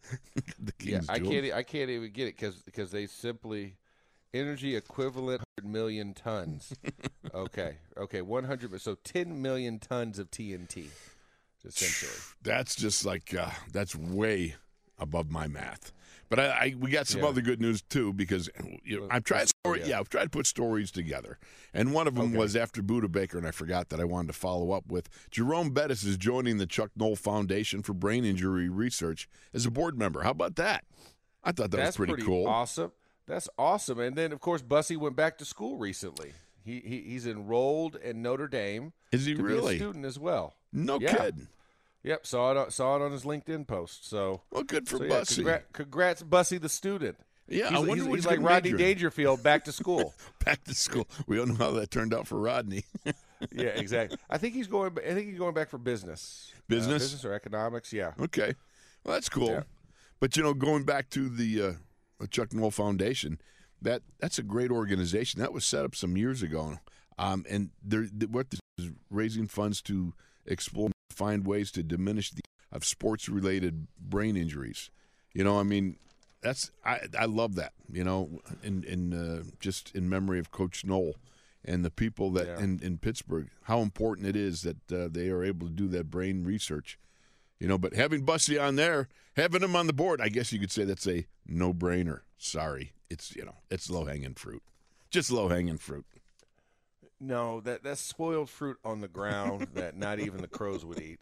Yeah, 0.80 1.00
I 1.08 1.18
jewels. 1.18 1.30
can't. 1.32 1.52
I 1.54 1.62
can't 1.62 1.90
even 1.90 2.10
get 2.10 2.26
it 2.28 2.36
because 2.36 2.56
because 2.62 2.90
they 2.90 3.06
simply 3.06 3.76
energy 4.32 4.74
equivalent 4.74 5.42
100 5.58 5.72
million 5.72 6.12
tons. 6.12 6.74
okay, 7.34 7.76
okay, 7.96 8.20
one 8.20 8.44
hundred. 8.44 8.80
So 8.80 8.96
ten 9.04 9.40
million 9.40 9.78
tons 9.78 10.18
of 10.18 10.30
TNT, 10.30 10.86
essentially. 11.64 12.10
That's 12.42 12.74
just 12.74 13.04
like 13.04 13.32
uh, 13.34 13.50
that's 13.72 13.94
way 13.94 14.56
above 15.04 15.30
my 15.30 15.46
math. 15.46 15.92
But 16.30 16.40
I, 16.40 16.44
I 16.46 16.74
we 16.78 16.90
got 16.90 17.06
some 17.06 17.20
Yeah. 17.20 17.28
other 17.28 17.40
good 17.42 17.60
news 17.60 17.82
too 17.82 18.12
because 18.12 18.48
you 18.82 18.98
know, 19.00 19.06
I've 19.10 19.22
tried 19.24 19.48
story, 19.48 19.80
yeah. 19.80 19.86
yeah. 19.86 20.00
I've 20.00 20.08
tried 20.08 20.24
to 20.24 20.30
put 20.30 20.46
stories 20.46 20.90
together, 20.90 21.38
and 21.72 21.92
one 21.92 22.08
of 22.08 22.14
them 22.16 22.28
Okay. 22.30 22.36
was 22.38 22.56
after 22.56 22.82
Budda 22.82 23.12
Baker, 23.12 23.38
and 23.38 23.46
I 23.46 23.50
forgot 23.52 23.90
that 23.90 24.00
I 24.00 24.04
wanted 24.04 24.28
to 24.28 24.32
follow 24.32 24.72
up 24.72 24.86
with 24.88 25.08
Jerome 25.30 25.70
Bettis 25.70 26.02
is 26.02 26.16
joining 26.16 26.56
the 26.56 26.66
Chuck 26.66 26.90
Noll 26.96 27.14
Foundation 27.14 27.82
for 27.82 27.92
Brain 27.92 28.24
Injury 28.24 28.68
Research 28.68 29.28
as 29.52 29.64
a 29.66 29.70
board 29.70 29.96
member. 29.98 30.22
How 30.22 30.30
about 30.30 30.56
that? 30.56 30.84
I 31.44 31.52
thought 31.52 31.70
that 31.70 31.76
That's 31.76 31.98
was 31.98 32.08
pretty, 32.08 32.24
cool. 32.24 32.48
Awesome. 32.48 32.90
That's 33.26 33.48
awesome. 33.58 34.00
And 34.00 34.16
then 34.16 34.32
of 34.32 34.40
course 34.40 34.62
Bussy 34.62 34.96
went 34.96 35.14
back 35.16 35.38
to 35.38 35.44
school 35.44 35.76
recently. 35.78 36.32
He, 36.64 36.80
he 36.80 37.00
he's 37.02 37.26
enrolled 37.26 37.96
in 37.96 38.22
Notre 38.22 38.48
Dame 38.48 38.94
Is 39.12 39.26
he 39.26 39.34
to 39.34 39.42
be 39.42 39.52
a 39.52 39.56
really? 39.56 39.76
student 39.76 40.06
as 40.06 40.18
well. 40.18 40.54
No 40.72 40.98
Yeah. 40.98 41.14
kidding. 41.16 41.48
Yep, 42.04 42.26
saw 42.26 42.50
it 42.52 42.56
on- 42.56 42.70
saw 42.70 42.96
it 42.96 43.02
on 43.02 43.12
his 43.12 43.24
LinkedIn 43.24 43.66
post. 43.66 44.08
So, 44.08 44.42
Well, 44.50 44.62
good 44.62 44.88
for 44.88 44.98
so 44.98 45.04
yeah, 45.04 45.08
Bussy. 45.10 45.42
congra- 45.42 45.62
congrats, 45.72 46.22
Bussy 46.22 46.58
the 46.58 46.68
student. 46.68 47.16
Yeah, 47.48 47.68
he's, 47.68 47.76
I 47.76 47.78
wonder 47.80 47.94
he's, 47.94 48.04
what 48.04 48.14
he's 48.16 48.24
he's 48.24 48.26
like 48.26 48.40
Rodney 48.40 48.72
major. 48.72 48.76
Dangerfield 48.78 49.42
back 49.42 49.64
to 49.64 49.72
school. 49.72 50.14
Back 50.44 50.64
to 50.64 50.74
school. 50.74 51.06
We 51.26 51.36
don't 51.36 51.48
know 51.48 51.54
how 51.56 51.70
that 51.72 51.90
turned 51.90 52.12
out 52.14 52.26
for 52.26 52.38
Rodney. 52.38 52.84
yeah, 53.52 53.68
exactly. 53.68 54.18
I 54.30 54.36
think 54.38 54.54
he's 54.54 54.66
going. 54.66 54.96
I 54.98 55.12
think 55.14 55.28
he's 55.28 55.38
going 55.38 55.54
back 55.54 55.68
for 55.70 55.78
business. 55.78 56.52
Uh, 56.54 56.60
Business? 56.68 57.02
business 57.02 57.24
or 57.24 57.32
economics. 57.34 57.92
Yeah. 57.92 58.12
Okay, 58.20 58.54
well 59.04 59.14
that's 59.14 59.28
cool. 59.30 59.48
Yeah. 59.48 59.62
But 60.20 60.36
you 60.36 60.42
know, 60.42 60.52
going 60.54 60.84
back 60.84 61.08
to 61.10 61.28
the 61.30 61.62
uh, 62.22 62.26
Chuck 62.30 62.52
Noll 62.54 62.70
Foundation, 62.70 63.38
that 63.82 64.02
that's 64.20 64.38
a 64.38 64.42
great 64.42 64.70
organization. 64.70 65.40
That 65.40 65.52
was 65.52 65.64
set 65.66 65.84
up 65.84 65.94
some 65.94 66.16
years 66.16 66.42
ago, 66.42 66.78
um, 67.18 67.44
and 67.48 67.70
they're, 67.82 68.06
they 68.12 68.26
what 68.26 68.50
this 68.50 68.60
is 68.78 68.90
raising 69.10 69.46
funds 69.48 69.80
to 69.82 70.12
explore, 70.46 70.90
find 71.14 71.46
ways 71.46 71.70
to 71.72 71.82
diminish 71.82 72.30
the 72.30 72.42
of 72.72 72.84
sports 72.84 73.28
related 73.28 73.86
brain 73.98 74.36
injuries. 74.36 74.90
You 75.32 75.44
know, 75.44 75.58
I 75.60 75.62
mean, 75.62 75.96
that's 76.42 76.70
I 76.84 77.00
I 77.18 77.24
love 77.26 77.54
that. 77.54 77.72
You 77.92 78.04
know, 78.04 78.40
in 78.62 78.84
in 78.84 79.12
uh, 79.14 79.42
just 79.60 79.94
in 79.94 80.08
memory 80.08 80.38
of 80.38 80.50
Coach 80.50 80.84
Noll. 80.84 81.16
And 81.66 81.82
the 81.82 81.90
people 81.90 82.30
that 82.32 82.46
Yeah. 82.46 82.60
in, 82.60 82.78
in 82.82 82.98
Pittsburgh, 82.98 83.48
how 83.62 83.80
important 83.80 84.26
it 84.26 84.36
is 84.36 84.60
that 84.62 84.92
uh, 84.92 85.08
they 85.10 85.30
are 85.30 85.42
able 85.42 85.66
to 85.66 85.72
do 85.72 85.88
that 85.88 86.10
brain 86.10 86.44
research 86.44 86.98
you 87.60 87.68
know, 87.68 87.78
but 87.78 87.94
having 87.94 88.24
Bussy 88.24 88.58
on 88.58 88.76
there, 88.76 89.08
having 89.36 89.62
him 89.62 89.76
on 89.76 89.86
the 89.86 89.92
board, 89.92 90.20
I 90.20 90.28
guess 90.28 90.52
you 90.52 90.58
could 90.58 90.72
say 90.72 90.84
that's 90.84 91.06
a 91.06 91.26
no-brainer. 91.46 92.20
Sorry, 92.36 92.92
it's 93.08 93.34
you 93.36 93.44
know, 93.44 93.54
it's 93.70 93.88
low-hanging 93.88 94.34
fruit, 94.34 94.62
just 95.08 95.30
low-hanging 95.30 95.78
fruit. 95.78 96.04
No, 97.26 97.60
that 97.62 97.82
that's 97.82 98.00
spoiled 98.00 98.50
fruit 98.50 98.76
on 98.84 99.00
the 99.00 99.08
ground 99.08 99.68
that 99.74 99.96
not 99.96 100.20
even 100.20 100.40
the 100.42 100.48
crows 100.48 100.84
would 100.84 101.00
eat. 101.00 101.18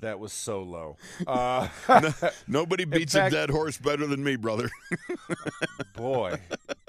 That 0.00 0.18
was 0.18 0.32
so 0.32 0.62
low. 0.62 0.96
Uh, 1.26 1.68
Nobody 2.46 2.84
beats 2.96 3.12
fact- 3.14 3.32
a 3.32 3.36
dead 3.36 3.50
horse 3.50 3.78
better 3.78 4.06
than 4.06 4.22
me, 4.24 4.36
brother. 4.36 4.68
boy, 5.96 6.38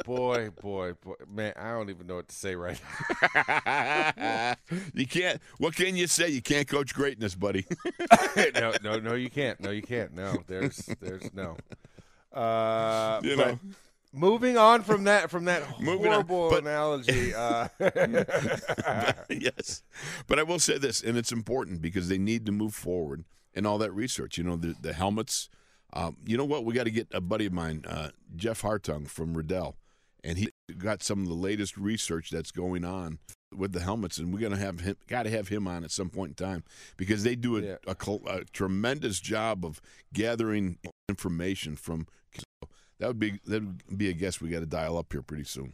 boy, 0.05 0.49
boy, 0.61 0.93
boy, 0.93 1.13
man, 1.33 1.53
I 1.57 1.71
don't 1.71 1.89
even 1.89 2.07
know 2.07 2.15
what 2.15 2.27
to 2.27 2.35
say 2.35 2.55
right 2.55 2.79
now. 3.35 4.55
you 4.93 5.07
can't. 5.07 5.39
What 5.57 5.75
can 5.75 5.95
you 5.95 6.07
say? 6.07 6.29
You 6.29 6.41
can't 6.41 6.67
coach 6.67 6.93
greatness, 6.93 7.35
buddy. 7.35 7.65
no, 8.55 8.73
no, 8.83 8.99
no, 8.99 9.13
you 9.13 9.29
can't. 9.29 9.59
No, 9.59 9.69
you 9.71 9.81
can't. 9.81 10.13
No, 10.13 10.37
there's, 10.47 10.77
there's 10.99 11.33
no. 11.33 11.57
Uh, 12.33 13.21
You 13.23 13.37
but 13.37 13.47
know. 13.47 13.59
Moving 14.15 14.57
on 14.57 14.81
from 14.81 15.03
that, 15.03 15.29
from 15.29 15.45
that 15.45 15.61
Moving 15.79 16.07
on, 16.07 16.25
horrible 16.25 16.49
but- 16.49 16.63
analogy. 16.63 17.33
Uh, 17.35 17.67
yes, 19.29 19.83
but 20.27 20.39
I 20.39 20.43
will 20.43 20.59
say 20.59 20.77
this, 20.77 21.01
and 21.01 21.17
it's 21.17 21.31
important 21.31 21.81
because 21.81 22.07
they 22.09 22.17
need 22.17 22.45
to 22.45 22.51
move 22.51 22.73
forward 22.73 23.25
in 23.53 23.65
all 23.65 23.77
that 23.79 23.91
research. 23.91 24.37
You 24.37 24.43
know, 24.43 24.55
the 24.55 24.75
the 24.79 24.93
helmets. 24.93 25.49
Um, 25.93 26.17
you 26.25 26.35
know 26.37 26.45
what? 26.45 26.65
We 26.65 26.73
got 26.73 26.85
to 26.85 26.91
get 26.91 27.07
a 27.13 27.21
buddy 27.21 27.45
of 27.45 27.53
mine, 27.53 27.83
uh, 27.87 28.09
Jeff 28.35 28.61
Hartung 28.61 29.07
from 29.07 29.33
Riddell. 29.35 29.75
and 30.23 30.37
he 30.37 30.49
got 30.77 31.01
some 31.03 31.21
of 31.21 31.27
the 31.27 31.33
latest 31.35 31.77
research 31.77 32.31
that's 32.31 32.51
going 32.51 32.83
on 32.83 33.19
with 33.55 33.71
the 33.71 33.79
helmets, 33.79 34.17
and 34.17 34.33
we're 34.33 34.39
gonna 34.41 34.57
have 34.57 34.81
him. 34.81 34.95
Got 35.07 35.23
to 35.23 35.29
have 35.29 35.47
him 35.47 35.67
on 35.67 35.83
at 35.83 35.91
some 35.91 36.09
point 36.09 36.31
in 36.39 36.45
time 36.45 36.63
because 36.97 37.23
they 37.23 37.35
do 37.35 37.57
a, 37.57 37.61
Yeah. 37.61 37.75
a, 37.87 37.95
a 38.27 38.43
tremendous 38.45 39.19
job 39.19 39.63
of 39.65 39.81
gathering 40.13 40.77
information 41.09 41.75
from. 41.75 42.07
That 42.99 43.07
would 43.07 43.19
be 43.19 43.39
that 43.45 43.63
would 43.63 43.97
be 43.97 44.09
a 44.09 44.13
guess 44.13 44.39
we 44.41 44.49
got 44.49 44.59
to 44.61 44.65
dial 44.65 44.97
up 44.97 45.11
here 45.11 45.21
pretty 45.21 45.43
soon. 45.43 45.73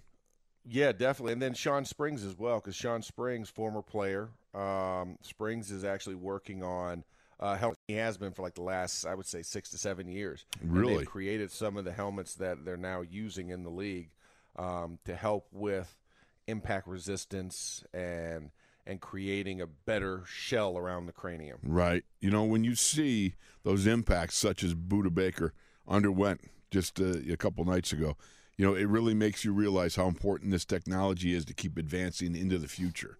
Yeah, 0.65 0.91
definitely. 0.91 1.33
And 1.33 1.41
then 1.41 1.53
Shawn 1.53 1.85
Springs 1.85 2.23
as 2.23 2.37
well, 2.37 2.59
because 2.59 2.75
Shawn 2.75 3.01
Springs, 3.01 3.49
former 3.49 3.81
player, 3.81 4.29
um, 4.53 5.17
Springs 5.21 5.71
is 5.71 5.83
actually 5.83 6.15
working 6.15 6.61
on 6.61 7.03
uh, 7.39 7.55
helmet. 7.55 7.79
He 7.87 7.95
has 7.95 8.17
been 8.17 8.31
for 8.31 8.43
like 8.43 8.53
the 8.55 8.61
last, 8.61 9.05
I 9.05 9.15
would 9.15 9.25
say, 9.25 9.41
six 9.41 9.69
to 9.71 9.77
seven 9.77 10.07
years. 10.07 10.45
Really? 10.63 11.05
created 11.05 11.51
some 11.51 11.77
of 11.77 11.85
the 11.85 11.91
helmets 11.91 12.35
that 12.35 12.63
they're 12.63 12.77
now 12.77 13.01
using 13.01 13.49
in 13.49 13.63
the 13.63 13.71
league 13.71 14.11
um, 14.55 14.99
to 15.05 15.15
help 15.15 15.47
with 15.51 15.97
impact 16.47 16.87
resistance 16.87 17.83
and 17.93 18.51
and 18.87 18.99
creating 18.99 19.61
a 19.61 19.67
better 19.67 20.23
shell 20.25 20.75
around 20.75 21.05
the 21.05 21.11
cranium. 21.11 21.59
Right. 21.63 22.03
You 22.19 22.31
know, 22.31 22.43
when 22.43 22.63
you 22.63 22.73
see 22.75 23.35
those 23.63 23.85
impacts, 23.85 24.35
such 24.35 24.63
as 24.63 24.73
Budda 24.73 25.13
Baker 25.13 25.53
underwent 25.87 26.41
just 26.71 26.99
uh, 26.99 27.13
a 27.31 27.37
couple 27.37 27.63
nights 27.65 27.91
ago, 27.91 28.15
you 28.57 28.65
know, 28.65 28.73
it 28.73 28.87
really 28.87 29.13
makes 29.13 29.43
you 29.45 29.53
realize 29.53 29.95
how 29.95 30.07
important 30.07 30.51
this 30.51 30.65
technology 30.65 31.33
is 31.33 31.45
to 31.45 31.53
keep 31.53 31.77
advancing 31.77 32.35
into 32.35 32.57
the 32.57 32.67
future. 32.67 33.17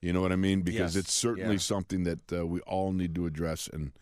You 0.00 0.12
know 0.12 0.20
what 0.20 0.32
I 0.32 0.36
mean? 0.36 0.62
Because 0.62 0.94
Yes. 0.96 1.04
it's 1.04 1.12
certainly 1.12 1.54
Yeah. 1.54 1.58
something 1.60 2.04
that 2.04 2.32
uh, 2.32 2.46
we 2.46 2.60
all 2.62 2.92
need 2.92 3.14
to 3.14 3.26
address. 3.26 3.68
And 3.68 3.92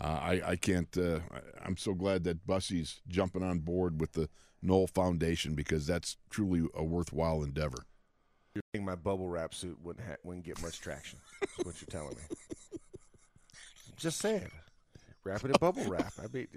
uh, 0.00 0.04
I, 0.22 0.42
I 0.52 0.56
can't, 0.56 0.96
uh, 0.96 1.20
I- 1.32 1.66
I'm 1.66 1.76
so 1.76 1.94
glad 1.94 2.24
that 2.24 2.46
Bussey's 2.46 3.00
jumping 3.08 3.42
on 3.42 3.60
board 3.60 4.00
with 4.00 4.12
the 4.12 4.28
Noll 4.62 4.86
Foundation 4.86 5.54
because 5.54 5.86
that's 5.86 6.16
truly 6.30 6.66
a 6.74 6.84
worthwhile 6.84 7.42
endeavor. 7.42 7.84
You're 8.54 8.62
saying 8.74 8.84
my 8.84 8.96
bubble 8.96 9.28
wrap 9.28 9.54
suit 9.54 9.78
wouldn't 9.82 10.06
ha- 10.06 10.16
wouldn't 10.24 10.44
get 10.44 10.60
much 10.60 10.80
traction. 10.80 11.18
Is 11.42 11.64
what 11.64 11.80
you're 11.80 11.88
telling 11.90 12.16
me. 12.16 12.22
Just 13.96 14.18
saying, 14.18 14.50
wrap 15.24 15.44
it 15.44 15.50
in 15.50 15.56
bubble 15.60 15.84
wrap. 15.84 16.12
I 16.18 16.26
mean, 16.32 16.48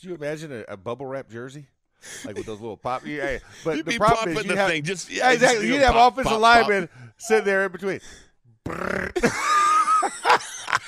could 0.00 0.08
you 0.08 0.14
imagine 0.14 0.50
a, 0.52 0.64
a 0.72 0.76
bubble 0.76 1.04
wrap 1.06 1.28
jersey, 1.28 1.66
like 2.24 2.36
with 2.36 2.46
those 2.46 2.60
little 2.60 2.76
pop? 2.76 3.06
Yeah, 3.06 3.38
but 3.64 3.76
You'd 3.76 3.86
the 3.86 3.90
be 3.92 3.98
problem 3.98 4.36
is 4.36 4.44
you 4.44 4.50
the 4.50 4.56
have, 4.56 4.70
thing, 4.70 4.82
just- 4.82 5.10
yeah, 5.10 5.30
exactly. 5.30 5.68
You'd 5.68 5.82
have 5.82 5.92
pop, 5.92 6.12
offensive 6.14 6.32
pop, 6.32 6.42
pop. 6.42 6.68
linemen 6.68 6.88
sitting 7.18 7.44
there 7.44 7.66
in 7.66 7.72
between. 7.72 8.00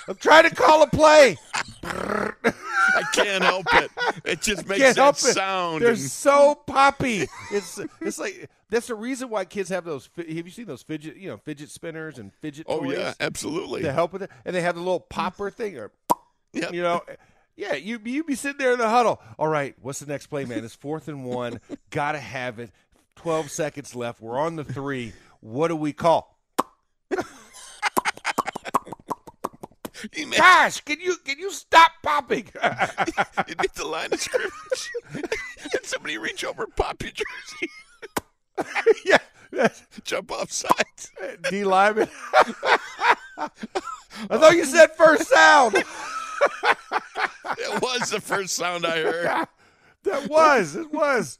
I'm 0.09 0.17
trying 0.17 0.49
to 0.49 0.55
call 0.55 0.83
a 0.83 0.87
play. 0.89 1.37
I 1.85 3.03
can't 3.13 3.45
help 3.45 3.67
it. 3.75 3.91
It 4.25 4.43
just 4.43 4.67
makes 4.67 4.95
that 4.95 5.17
sound. 5.17 5.83
They're 5.83 5.91
and- 5.91 5.99
so 5.99 6.55
poppy. 6.55 7.27
It's 7.51 7.79
it's 8.01 8.19
like 8.19 8.49
that's 8.71 8.87
the 8.87 8.95
reason 8.95 9.29
why 9.29 9.45
kids 9.45 9.69
have 9.69 9.85
those. 9.85 10.09
Have 10.17 10.27
you 10.29 10.51
seen 10.51 10.67
those 10.67 10.83
fidget 10.83 11.17
you 11.17 11.29
know 11.29 11.37
fidget 11.37 11.71
spinners 11.71 12.19
and 12.19 12.33
fidget 12.35 12.67
oh, 12.69 12.81
toys? 12.81 12.97
yeah, 12.99 13.15
absolutely. 13.21 13.83
to 13.83 13.93
help 13.93 14.13
with 14.15 14.23
it, 14.23 14.31
and 14.45 14.57
they 14.57 14.63
have 14.63 14.75
the 14.75 14.81
little 14.81 15.01
popper 15.01 15.51
thing, 15.51 15.77
or 15.77 15.91
Yep. 16.55 16.75
you 16.75 16.83
know, 16.83 17.01
yeah, 17.57 17.75
you 17.75 18.01
you 18.05 18.25
be 18.25 18.35
sitting 18.35 18.59
there 18.59 18.73
in 18.73 18.79
the 18.79 18.89
huddle. 18.89 19.21
All 19.39 19.49
right, 19.49 19.75
what's 19.81 20.01
the 20.01 20.07
next 20.07 20.27
play, 20.29 20.45
man? 20.45 20.65
It's 20.65 20.75
fourth 20.75 21.09
and 21.09 21.25
one. 21.25 21.61
Gotta 21.91 22.19
have 22.19 22.59
it. 22.59 22.71
Twelve 23.17 23.51
seconds 23.51 23.95
left. 23.95 24.21
We're 24.21 24.39
on 24.39 24.57
the 24.57 24.65
three. 24.65 25.13
What 25.41 25.69
do 25.69 25.77
we 25.77 25.93
call? 25.93 26.39
Gosh, 30.37 30.81
can 30.81 30.99
you 31.01 31.17
can 31.25 31.39
you 31.39 31.53
stop 31.53 31.93
popping? 32.03 32.49
you 32.55 33.55
hit 33.61 33.75
the 33.75 33.87
line 33.87 34.13
of 34.13 34.21
scrimmage, 34.21 34.91
and 35.15 35.85
somebody 35.85 36.19
reach 36.19 36.45
over, 36.45 36.65
and 36.65 36.75
pop 36.75 37.03
your 37.03 37.13
jersey, 37.13 37.71
yeah, 39.05 39.69
jump 40.03 40.33
off 40.33 40.51
sides. 40.51 41.13
D 41.51 41.65
lineman. 41.65 42.09
I 43.39 43.49
thought 44.31 44.57
you 44.57 44.65
said 44.65 44.89
first 44.97 45.29
sound. 45.29 45.85
It 47.59 47.83
was 47.83 48.11
the 48.11 48.21
first 48.21 48.55
sound 48.57 48.87
I 48.87 49.03
heard. 49.03 49.47
That 50.05 50.29
was. 50.29 50.75
It 50.75 50.93
was. 50.93 51.39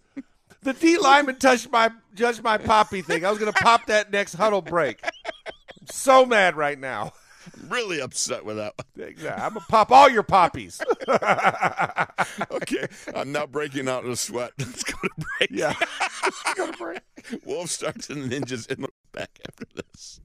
The 0.63 0.73
D 0.73 0.99
lineman 0.99 1.37
touched 1.37 1.71
my 1.71 1.91
judged 2.15 2.43
my 2.43 2.59
poppy 2.59 3.03
thing. 3.03 3.25
I 3.25 3.31
was 3.31 3.39
gonna 3.39 3.53
pop 3.53 3.87
that 3.87 4.13
next 4.13 4.35
huddle 4.35 4.63
break. 4.63 5.01
I'm 5.05 5.87
so 5.87 6.27
mad 6.27 6.55
right 6.57 6.79
now. 6.79 7.13
I'm 7.55 7.69
really 7.69 8.01
upset 8.01 8.45
with 8.45 8.57
that 8.57 8.75
one. 8.77 9.15
I'm 9.27 9.55
gonna 9.55 9.61
pop 9.69 9.91
all 9.91 10.09
your 10.09 10.23
poppies. 10.23 10.81
Okay, 12.51 12.87
I'm 13.15 13.33
now 13.33 13.47
breaking 13.47 13.89
out 13.89 14.05
in 14.05 14.11
a 14.11 14.17
sweat. 14.17 14.53
Let's 14.59 14.85
go 14.85 14.97
to 15.03 15.11
break. 15.39 15.51
Yeah. 15.51 15.75
Go 16.55 16.71
to 16.71 16.79
break. 16.79 17.01
Wolf 17.45 17.69
Starks 17.71 18.09
and 18.11 18.31
ninjas 18.31 18.71
in 18.71 18.83
the 18.83 18.89
back 19.13 19.39
after 19.49 19.65
this. 19.75 20.21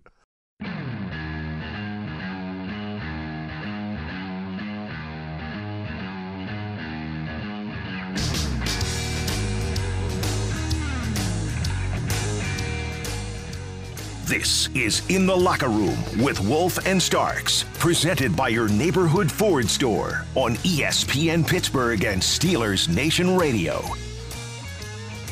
This 14.28 14.68
is 14.76 15.04
In 15.08 15.26
the 15.26 15.34
Locker 15.34 15.70
Room 15.70 15.98
with 16.22 16.38
Wolf 16.42 16.86
and 16.86 17.02
Starks, 17.02 17.64
presented 17.80 18.36
by 18.36 18.50
your 18.50 18.68
neighborhood 18.68 19.32
Ford 19.32 19.70
store 19.70 20.26
on 20.36 20.56
ESPN 20.56 21.48
Pittsburgh 21.48 22.04
and 22.04 22.22
Steelers 22.22 22.94
Nation 22.94 23.38
Radio. 23.38 23.82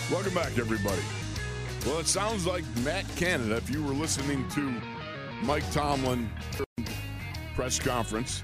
Welcome 0.09 0.33
back, 0.33 0.57
everybody. 0.57 1.01
Well, 1.85 1.99
it 1.99 2.07
sounds 2.07 2.45
like 2.45 2.63
Matt 2.85 3.03
Canada, 3.17 3.57
if 3.57 3.69
you 3.69 3.83
were 3.83 3.91
listening 3.91 4.47
to 4.51 4.73
Mike 5.43 5.69
Tomlin 5.73 6.29
press 7.53 7.77
conference, 7.77 8.43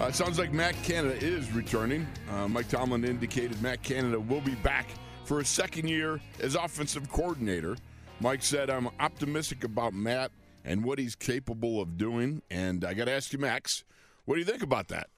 uh, 0.00 0.04
it 0.04 0.14
sounds 0.14 0.38
like 0.38 0.52
Matt 0.52 0.80
Canada 0.84 1.16
is 1.16 1.50
returning. 1.50 2.06
Uh, 2.30 2.46
Mike 2.46 2.68
Tomlin 2.68 3.02
indicated 3.02 3.60
Matt 3.60 3.82
Canada 3.82 4.20
will 4.20 4.42
be 4.42 4.54
back 4.54 4.86
for 5.24 5.40
a 5.40 5.44
second 5.44 5.88
year 5.88 6.20
as 6.38 6.54
offensive 6.54 7.10
coordinator. 7.10 7.76
Mike 8.20 8.42
said, 8.42 8.68
I'm 8.70 8.88
optimistic 8.98 9.64
about 9.64 9.94
Matt 9.94 10.30
and 10.64 10.84
what 10.84 10.98
he's 10.98 11.14
capable 11.14 11.80
of 11.80 11.96
doing. 11.96 12.42
And 12.50 12.84
I 12.84 12.94
got 12.94 13.04
to 13.04 13.12
ask 13.12 13.32
you, 13.32 13.38
Max, 13.38 13.84
what 14.24 14.34
do 14.34 14.40
you 14.40 14.44
think 14.46 14.62
about 14.62 14.88
that? 14.88 15.08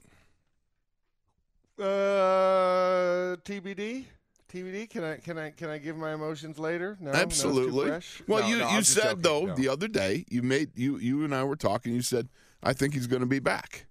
Uh, 1.79 3.37
TBD. 3.45 4.05
TBD. 4.53 4.91
Can 4.91 5.05
I 5.05 5.17
can 5.17 5.39
I 5.39 5.51
can 5.51 5.71
I 5.71 5.79
give 5.79 5.97
my 5.97 6.13
emotions 6.13 6.59
later? 6.59 6.99
No, 7.01 7.13
No, 7.13 7.19
Absolutely. 7.19 7.87
fresh? 7.87 8.21
Well, 8.27 8.41
No, 8.43 8.49
you 8.49 8.59
no, 8.59 8.71
you 8.73 8.83
said 8.83 9.23
though 9.23 9.47
No. 9.47 9.55
the 9.55 9.69
other 9.69 9.87
day 9.89 10.25
you 10.29 10.43
made 10.43 10.71
you 10.77 10.99
you 10.99 11.25
and 11.25 11.33
I 11.35 11.45
were 11.45 11.55
talking. 11.57 11.95
You 11.95 12.03
said 12.03 12.29
I 12.63 12.73
think 12.73 12.93
he's 12.95 13.07
going 13.07 13.21
to 13.21 13.27
be 13.27 13.39
back. 13.39 13.87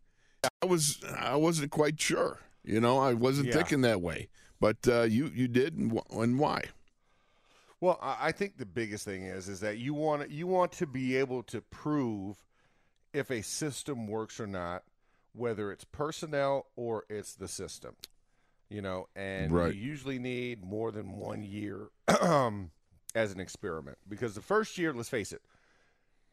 I 0.61 0.65
was 0.65 0.99
I 1.17 1.35
wasn't 1.37 1.71
quite 1.71 1.99
sure. 1.99 2.39
You 2.63 2.81
know, 2.81 2.99
I 2.99 3.13
wasn't 3.13 3.47
Yeah. 3.47 3.53
thinking 3.55 3.81
that 3.81 4.01
way. 4.01 4.27
But 4.59 4.77
uh, 4.87 5.03
you 5.03 5.31
you 5.33 5.47
did, 5.47 5.75
and, 5.77 5.93
wh- 5.97 6.15
and 6.17 6.37
why? 6.37 6.65
Well, 7.81 7.97
I 8.01 8.31
think 8.33 8.57
the 8.57 8.65
biggest 8.65 9.05
thing 9.05 9.23
is 9.23 9.47
is 9.47 9.61
that 9.61 9.77
you 9.77 9.93
want 9.93 10.29
you 10.29 10.47
want 10.47 10.71
to 10.73 10.85
be 10.87 11.15
able 11.15 11.43
to 11.43 11.61
prove 11.61 12.43
if 13.13 13.31
a 13.31 13.41
system 13.41 14.07
works 14.07 14.39
or 14.39 14.47
not, 14.47 14.83
whether 15.33 15.71
it's 15.71 15.85
personnel 15.85 16.67
or 16.75 17.05
it's 17.09 17.35
the 17.35 17.47
system. 17.47 17.95
You 18.69 18.81
know, 18.81 19.07
and 19.15 19.51
Right. 19.51 19.73
you 19.73 19.81
usually 19.81 20.19
need 20.19 20.63
more 20.63 20.91
than 20.91 21.13
one 21.13 21.41
year 21.41 21.89
as 22.07 23.31
an 23.31 23.39
experiment 23.39 23.97
because 24.07 24.35
the 24.35 24.41
first 24.41 24.77
year, 24.77 24.93
let's 24.93 25.09
face 25.09 25.31
it, 25.31 25.41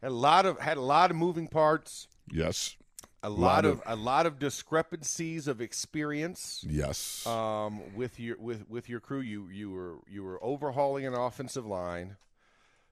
had 0.02 0.10
a 0.10 0.14
lot 0.14 0.44
of 0.44 0.58
had 0.58 0.76
a 0.76 0.82
lot 0.82 1.10
of 1.10 1.16
moving 1.16 1.46
parts, 1.48 2.08
Yes, 2.30 2.76
a 3.22 3.28
lot, 3.30 3.38
Lot 3.40 3.64
of, 3.64 3.72
of- 3.80 3.82
a 3.86 3.96
lot 3.96 4.26
of 4.26 4.38
discrepancies 4.38 5.48
of 5.48 5.60
experience 5.60 6.64
yes, 6.68 7.26
um, 7.26 7.80
with 7.94 8.18
your 8.20 8.36
with 8.38 8.68
with 8.68 8.88
your 8.88 9.00
crew. 9.00 9.20
You 9.20 9.48
you 9.48 9.70
were 9.70 9.96
you 10.08 10.22
were 10.24 10.42
overhauling 10.42 11.06
an 11.06 11.14
offensive 11.14 11.66
line. 11.66 12.16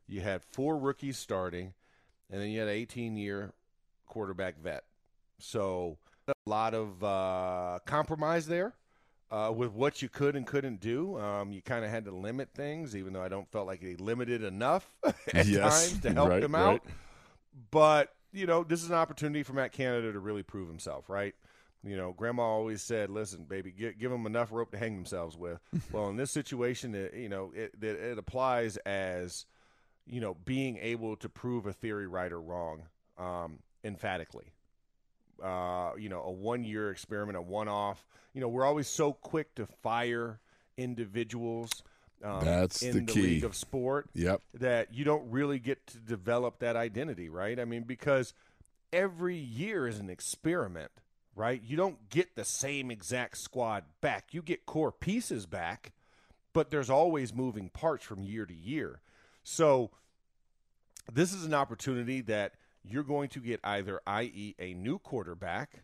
You 0.07 0.21
had 0.21 0.43
four 0.43 0.77
rookies 0.77 1.17
starting, 1.19 1.73
and 2.31 2.41
then 2.41 2.49
you 2.51 2.59
had 2.61 2.69
an 2.69 2.75
18 2.75 3.17
year 3.17 3.53
quarterback 4.07 4.59
vet. 4.61 4.85
So 5.39 5.99
a 6.29 6.33
lot 6.47 6.75
of 6.75 7.03
uh, 7.03 7.79
compromise 7.87 8.47
there 8.47 8.75
uh, 9.31 9.53
with 9.55 9.73
what 9.73 10.03
you 10.03 10.09
could 10.09 10.37
and 10.37 10.47
couldn't 10.47 10.81
do. 10.81 11.19
Um, 11.19 11.53
you 11.53 11.63
kind 11.63 11.85
of 11.85 11.91
had 11.91 12.05
to 12.05 12.11
limit 12.11 12.51
things, 12.55 12.95
even 12.97 13.13
though 13.13 13.23
I 13.23 13.29
don't 13.29 13.51
felt 13.51 13.67
like 13.67 13.81
they 13.81 13.97
limited 13.97 14.43
enough 14.43 14.87
at 15.35 15.47
Yes, 15.47 15.91
times 15.91 16.01
to 16.03 16.13
help 16.13 16.29
right, 16.31 16.41
them 16.43 16.55
out. 16.55 16.83
right. 16.85 16.95
But 17.71 18.13
you 18.35 18.47
know, 18.47 18.65
this 18.65 18.83
is 18.83 18.91
an 18.91 18.97
opportunity 18.97 19.43
for 19.43 19.53
Matt 19.53 19.73
Canada 19.73 20.13
to 20.13 20.19
really 20.19 20.43
prove 20.43 20.69
himself, 20.69 21.09
right? 21.09 21.35
You 21.85 21.97
know, 21.97 22.13
Grandma 22.13 22.43
always 22.43 22.83
said, 22.83 23.11
"Listen, 23.11 23.45
baby, 23.45 23.71
give, 23.71 23.99
give 23.99 24.11
them 24.11 24.27
enough 24.27 24.51
rope 24.51 24.71
to 24.73 24.79
hang 24.79 24.97
themselves 24.97 25.37
with." 25.37 25.61
well, 25.93 26.09
in 26.09 26.17
this 26.17 26.31
situation, 26.31 26.95
it, 26.95 27.15
you 27.15 27.29
know, 27.29 27.53
it, 27.55 27.73
it 27.81 27.97
it 27.97 28.19
applies 28.19 28.77
as 28.79 29.47
you 30.07 30.21
know 30.21 30.35
being 30.45 30.79
able 30.79 31.17
to 31.17 31.29
prove 31.29 31.67
a 31.67 31.73
theory 31.73 32.07
right 32.07 32.33
or 32.33 32.41
wrong 32.41 32.83
um, 33.19 33.61
emphatically. 33.85 34.53
Uh, 35.43 35.91
you 35.99 36.09
know, 36.09 36.23
a 36.23 36.31
one-year 36.31 36.91
experiment, 36.91 37.37
a 37.37 37.43
one-off. 37.43 38.07
You 38.35 38.41
know, 38.41 38.49
we're 38.49 38.65
always 38.65 38.89
so 38.89 39.13
quick 39.13 39.55
to 39.57 39.67
fire 39.67 40.41
individuals, 40.77 41.83
um, 42.23 42.45
That's 42.45 42.83
in 42.83 42.93
the 42.93 43.01
the 43.01 43.13
key. 43.13 43.23
league 43.23 43.45
of 43.45 43.55
sport 43.57 44.09
Yep. 44.15 44.41
that 44.55 44.95
you 44.95 45.05
don't 45.05 45.31
really 45.31 45.59
get 45.59 45.87
to 45.89 45.99
develop 45.99 46.59
that 46.61 46.77
identity, 46.77 47.29
right? 47.29 47.59
I 47.59 47.65
mean, 47.65 47.83
because 47.83 48.33
every 48.93 49.37
year 49.37 49.87
is 49.89 49.99
an 49.99 50.09
experiment, 50.09 50.91
right? 51.35 51.61
You 51.65 51.77
don't 51.77 52.09
get 52.11 52.37
the 52.37 52.45
same 52.45 52.91
exact 52.91 53.39
squad 53.39 53.85
back. 54.01 54.33
You 54.33 54.41
get 54.43 54.67
core 54.67 54.93
pieces 54.93 55.47
back, 55.47 55.93
but 56.53 56.71
there's 56.71 56.91
always 56.91 57.35
moving 57.35 57.69
parts 57.71 58.05
from 58.05 58.23
year 58.23 58.47
to 58.47 58.55
year. 58.55 59.01
So 59.43 59.91
this 61.13 61.33
is 61.33 61.45
an 61.45 61.53
opportunity 61.55 62.21
that 62.23 62.55
you're 62.85 63.03
going 63.03 63.29
to 63.31 63.41
get 63.41 63.61
either, 63.65 64.01
i.e., 64.07 64.55
a 64.59 64.75
new 64.75 64.99
quarterback 64.99 65.83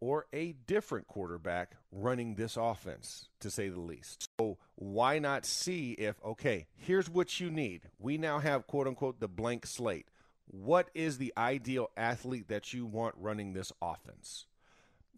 or 0.00 0.26
a 0.32 0.52
different 0.66 1.06
quarterback 1.06 1.76
running 1.92 2.34
this 2.34 2.56
offense, 2.56 3.28
to 3.40 3.50
say 3.50 3.68
the 3.68 3.80
least. 3.80 4.26
So 4.38 4.58
why 4.76 5.18
not 5.18 5.44
see 5.44 5.92
if, 5.92 6.16
okay, 6.24 6.66
here's 6.74 7.10
what 7.10 7.38
you 7.38 7.50
need. 7.50 7.82
We 7.98 8.16
now 8.16 8.38
have, 8.38 8.66
quote 8.66 8.86
unquote, 8.86 9.20
the 9.20 9.28
blank 9.28 9.66
slate. 9.66 10.08
What 10.46 10.90
is 10.94 11.18
the 11.18 11.32
ideal 11.36 11.90
athlete 11.96 12.48
that 12.48 12.72
you 12.72 12.86
want 12.86 13.14
running 13.18 13.52
this 13.52 13.72
offense? 13.80 14.46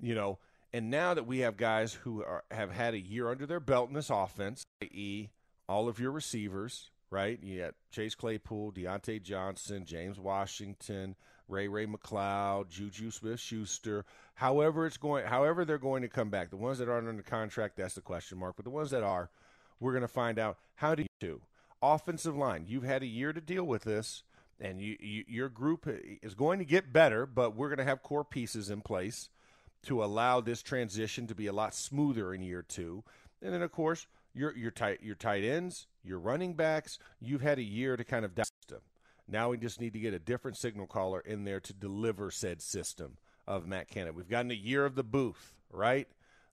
You 0.00 0.14
know, 0.14 0.38
and 0.72 0.90
now 0.90 1.14
that 1.14 1.26
we 1.26 1.40
have 1.40 1.56
guys 1.56 1.92
who 1.92 2.22
are, 2.22 2.44
have 2.50 2.72
had 2.72 2.94
a 2.94 3.00
year 3.00 3.30
under 3.30 3.46
their 3.46 3.60
belt 3.60 3.88
in 3.88 3.94
this 3.94 4.10
offense, 4.10 4.64
i.e., 4.82 5.30
all 5.68 5.88
of 5.88 6.00
your 6.00 6.10
receivers, 6.10 6.90
right? 7.10 7.38
You 7.42 7.60
got 7.60 7.74
Chase 7.90 8.14
Claypool, 8.14 8.72
Diontae 8.72 9.22
Johnson, 9.22 9.84
James 9.84 10.18
Washington, 10.18 11.14
Ray 11.52 11.68
Ray 11.68 11.86
McCloud, 11.86 12.70
Juju 12.70 13.10
Smith 13.10 13.38
Schuster. 13.38 14.04
However, 14.34 14.86
it's 14.86 14.96
going 14.96 15.26
however 15.26 15.64
they're 15.64 15.78
going 15.78 16.02
to 16.02 16.08
come 16.08 16.30
back. 16.30 16.50
The 16.50 16.56
ones 16.56 16.78
that 16.78 16.88
aren't 16.88 17.08
under 17.08 17.22
contract, 17.22 17.76
that's 17.76 17.94
the 17.94 18.00
question 18.00 18.38
mark. 18.38 18.56
But 18.56 18.64
the 18.64 18.70
ones 18.70 18.90
that 18.90 19.02
are, 19.02 19.30
we're 19.78 19.92
going 19.92 20.02
to 20.02 20.08
find 20.08 20.38
out 20.38 20.58
how 20.76 20.94
do 20.94 21.02
you 21.02 21.08
do. 21.20 21.42
Offensive 21.82 22.36
line, 22.36 22.64
you've 22.66 22.84
had 22.84 23.02
a 23.02 23.06
year 23.06 23.32
to 23.32 23.40
deal 23.40 23.64
with 23.64 23.82
this, 23.84 24.22
and 24.58 24.80
you, 24.80 24.96
you 24.98 25.24
your 25.28 25.48
group 25.48 25.86
is 26.22 26.34
going 26.34 26.58
to 26.58 26.64
get 26.64 26.92
better, 26.92 27.26
but 27.26 27.54
we're 27.54 27.68
going 27.68 27.78
to 27.78 27.84
have 27.84 28.02
core 28.02 28.24
pieces 28.24 28.70
in 28.70 28.80
place 28.80 29.28
to 29.84 30.02
allow 30.02 30.40
this 30.40 30.62
transition 30.62 31.26
to 31.26 31.34
be 31.34 31.48
a 31.48 31.52
lot 31.52 31.74
smoother 31.74 32.32
in 32.32 32.42
year 32.42 32.62
two. 32.62 33.04
And 33.42 33.52
then 33.52 33.62
of 33.62 33.72
course, 33.72 34.06
your 34.32 34.56
your 34.56 34.70
tight 34.70 35.00
your 35.02 35.16
tight 35.16 35.44
ends, 35.44 35.86
your 36.02 36.18
running 36.18 36.54
backs, 36.54 36.98
you've 37.20 37.42
had 37.42 37.58
a 37.58 37.62
year 37.62 37.96
to 37.96 38.04
kind 38.04 38.24
of 38.24 38.36
them. 38.36 38.46
Now 39.32 39.48
we 39.48 39.56
just 39.56 39.80
need 39.80 39.94
to 39.94 39.98
get 39.98 40.12
a 40.12 40.18
different 40.18 40.58
signal 40.58 40.86
caller 40.86 41.20
in 41.20 41.44
there 41.44 41.60
to 41.60 41.72
deliver 41.72 42.30
said 42.30 42.60
system 42.60 43.16
of 43.46 43.66
Matt 43.66 43.88
Canada. 43.88 44.12
We've 44.12 44.28
gotten 44.28 44.50
a 44.50 44.54
year 44.54 44.84
of 44.84 44.94
the 44.94 45.02
booth, 45.02 45.54
right? 45.72 46.06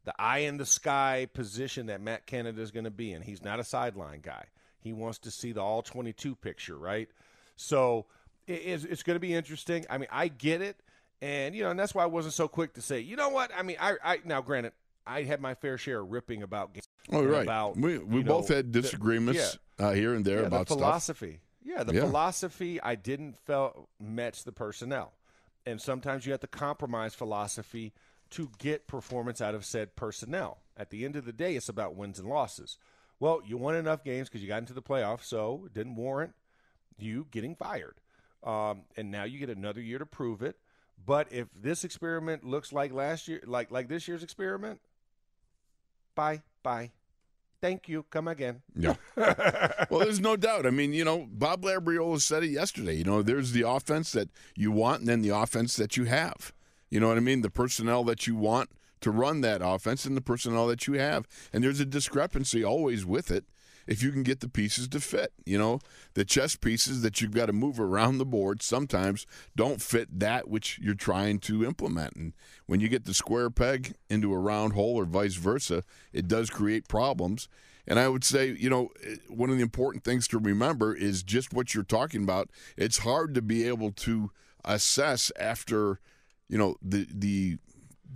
The 0.05 0.13
eye 0.17 0.39
in 0.39 0.57
the 0.57 0.65
sky 0.65 1.27
position 1.33 1.87
that 1.87 2.01
Matt 2.01 2.25
Canada 2.25 2.61
is 2.61 2.71
going 2.71 2.85
to 2.85 2.91
be 2.91 3.11
in. 3.11 3.21
He's 3.21 3.43
not 3.43 3.59
a 3.59 3.65
sideline 3.65 4.21
guy. 4.21 4.45
He 4.79 4.93
wants 4.93 5.19
to 5.19 5.31
see 5.31 5.51
the 5.51 5.61
all 5.61 5.81
22 5.81 6.35
picture, 6.35 6.77
right? 6.77 7.09
So 7.57 8.05
it's, 8.47 8.85
it's 8.85 9.03
going 9.03 9.15
to 9.15 9.19
be 9.19 9.33
interesting. 9.33 9.85
I 9.89 9.97
mean, 9.97 10.07
I 10.09 10.29
get 10.29 10.61
it. 10.61 10.77
And, 11.21 11.53
you 11.53 11.63
know, 11.63 11.71
and 11.71 11.79
that's 11.79 11.93
why 11.93 12.03
I 12.03 12.07
wasn't 12.07 12.33
so 12.33 12.47
quick 12.47 12.75
to 12.75 12.81
say, 12.81 13.01
you 13.01 13.17
know 13.17 13.27
what? 13.27 13.51
I 13.55 13.61
mean, 13.61 13.75
I, 13.77 13.95
I 14.01 14.19
now, 14.23 14.41
granted, 14.41 14.71
I 15.05 15.23
had 15.23 15.41
my 15.41 15.53
fair 15.53 15.77
share 15.77 15.99
of 15.99 16.09
ripping 16.09 16.43
about 16.43 16.73
games. 16.73 16.87
Oh, 17.11 17.23
right. 17.25 17.43
About, 17.43 17.75
we 17.75 17.97
we 17.97 18.23
both 18.23 18.49
know, 18.49 18.55
had 18.55 18.71
the- 18.71 18.81
disagreements 18.81 19.57
uh, 19.79 19.91
here 19.91 20.13
and 20.13 20.23
there 20.23 20.41
yeah, 20.41 20.47
about 20.47 20.67
the 20.67 20.75
stuff. 20.75 20.81
Yeah, 21.61 21.83
the 21.83 21.93
Yeah. 21.93 22.01
philosophy 22.01 22.81
I 22.81 22.95
didn't 22.95 23.37
felt 23.37 23.89
match 23.99 24.43
the 24.43 24.51
personnel, 24.51 25.13
and 25.65 25.81
sometimes 25.81 26.25
you 26.25 26.31
have 26.31 26.41
to 26.41 26.47
compromise 26.47 27.13
philosophy 27.15 27.93
to 28.31 28.51
get 28.57 28.87
performance 28.87 29.41
out 29.41 29.55
of 29.55 29.65
said 29.65 29.95
personnel. 29.95 30.59
At 30.77 30.89
the 30.89 31.03
end 31.03 31.15
of 31.15 31.25
the 31.25 31.33
day, 31.33 31.55
it's 31.55 31.69
about 31.69 31.95
wins 31.95 32.19
and 32.19 32.29
losses. 32.29 32.77
Well, 33.19 33.41
you 33.45 33.57
won 33.57 33.75
enough 33.75 34.03
games 34.03 34.29
because 34.29 34.41
you 34.41 34.47
got 34.47 34.59
into 34.59 34.73
the 34.73 34.81
playoffs, 34.81 35.23
so 35.23 35.63
it 35.65 35.73
didn't 35.73 35.95
warrant 35.95 36.35
you 36.97 37.27
getting 37.31 37.55
fired. 37.55 37.99
Um, 38.43 38.83
and 38.95 39.11
now 39.11 39.23
you 39.23 39.39
get 39.39 39.49
another 39.49 39.81
year 39.81 39.99
to 39.99 40.05
prove 40.05 40.41
it. 40.41 40.57
But 41.03 41.31
if 41.31 41.47
this 41.53 41.83
experiment 41.83 42.43
looks 42.43 42.71
like 42.71 42.93
last 42.93 43.27
year, 43.27 43.41
like 43.45 43.71
like 43.71 43.87
this 43.87 44.07
year's 44.07 44.23
experiment, 44.23 44.79
bye 46.15 46.41
bye. 46.63 46.91
Thank 47.61 47.89
you. 47.89 48.05
Come 48.09 48.27
again. 48.27 48.61
Yeah. 48.75 48.95
well, 49.89 49.99
there's 49.99 50.21
no 50.21 50.37
doubt. 50.37 50.65
I 50.65 50.69
mean, 50.69 50.93
you 50.93 51.03
know, 51.03 51.27
Bob 51.29 51.63
Labriola 51.63 52.21
said 52.21 52.43
it 52.43 52.51
yesterday. 52.51 52.95
You 52.95 53.03
know, 53.03 53.21
there's 53.21 53.51
the 53.51 53.67
offense 53.67 54.11
that 54.13 54.29
you 54.55 54.71
want, 54.71 55.01
and 55.01 55.09
then 55.09 55.21
the 55.21 55.35
offense 55.35 55.75
that 55.75 55.97
you 55.97 56.05
have. 56.05 56.53
You 56.89 56.99
know 56.99 57.09
what 57.09 57.17
I 57.17 57.21
mean? 57.21 57.41
The 57.41 57.49
personnel 57.49 58.03
that 58.05 58.27
you 58.27 58.35
want 58.35 58.69
to 59.01 59.11
run 59.11 59.41
that 59.41 59.61
offense, 59.63 60.05
and 60.05 60.15
the 60.15 60.21
personnel 60.21 60.67
that 60.67 60.87
you 60.87 60.93
have, 60.93 61.27
and 61.51 61.63
there's 61.63 61.79
a 61.79 61.85
discrepancy 61.85 62.63
always 62.63 63.05
with 63.05 63.29
it. 63.31 63.45
If 63.89 64.03
you 64.03 64.11
can 64.11 64.21
get 64.21 64.39
the 64.39 64.47
pieces 64.47 64.87
to 64.89 64.99
fit, 64.99 65.33
you 65.47 65.57
know, 65.57 65.79
the 66.13 66.23
chess 66.23 66.55
pieces 66.55 67.01
that 67.01 67.21
you've 67.21 67.33
got 67.33 67.47
to 67.47 67.53
move 67.53 67.79
around 67.79 68.19
the 68.19 68.25
board 68.25 68.61
sometimes 68.61 69.25
don't 69.55 69.81
fit 69.81 70.19
that 70.19 70.47
which 70.47 70.77
you're 70.79 70.93
trying 70.93 71.39
to 71.39 71.65
implement. 71.65 72.15
And 72.15 72.33
when 72.67 72.81
you 72.81 72.87
get 72.87 73.05
the 73.05 73.15
square 73.15 73.49
peg 73.49 73.95
into 74.07 74.31
a 74.31 74.37
round 74.37 74.73
hole 74.73 74.95
or 74.95 75.05
vice 75.05 75.33
versa, 75.33 75.83
it 76.13 76.27
does 76.27 76.51
create 76.51 76.87
problems. 76.87 77.49
And 77.87 77.97
I 77.97 78.09
would 78.09 78.23
say, 78.23 78.49
you 78.51 78.69
know, 78.69 78.89
eh, 79.03 79.15
one 79.27 79.49
of 79.49 79.57
the 79.57 79.63
important 79.63 80.03
things 80.03 80.27
to 80.27 80.37
remember 80.37 80.93
is 80.93 81.23
just 81.23 81.51
what 81.51 81.73
you're 81.73 81.83
talking 81.83 82.21
about. 82.21 82.51
It's 82.77 82.99
hard 82.99 83.33
to 83.33 83.41
be 83.41 83.67
able 83.67 83.91
to 83.93 84.29
assess 84.63 85.31
after, 85.39 85.99
you 86.47 86.59
know, 86.59 86.75
the 86.83 87.07
the 87.11 87.57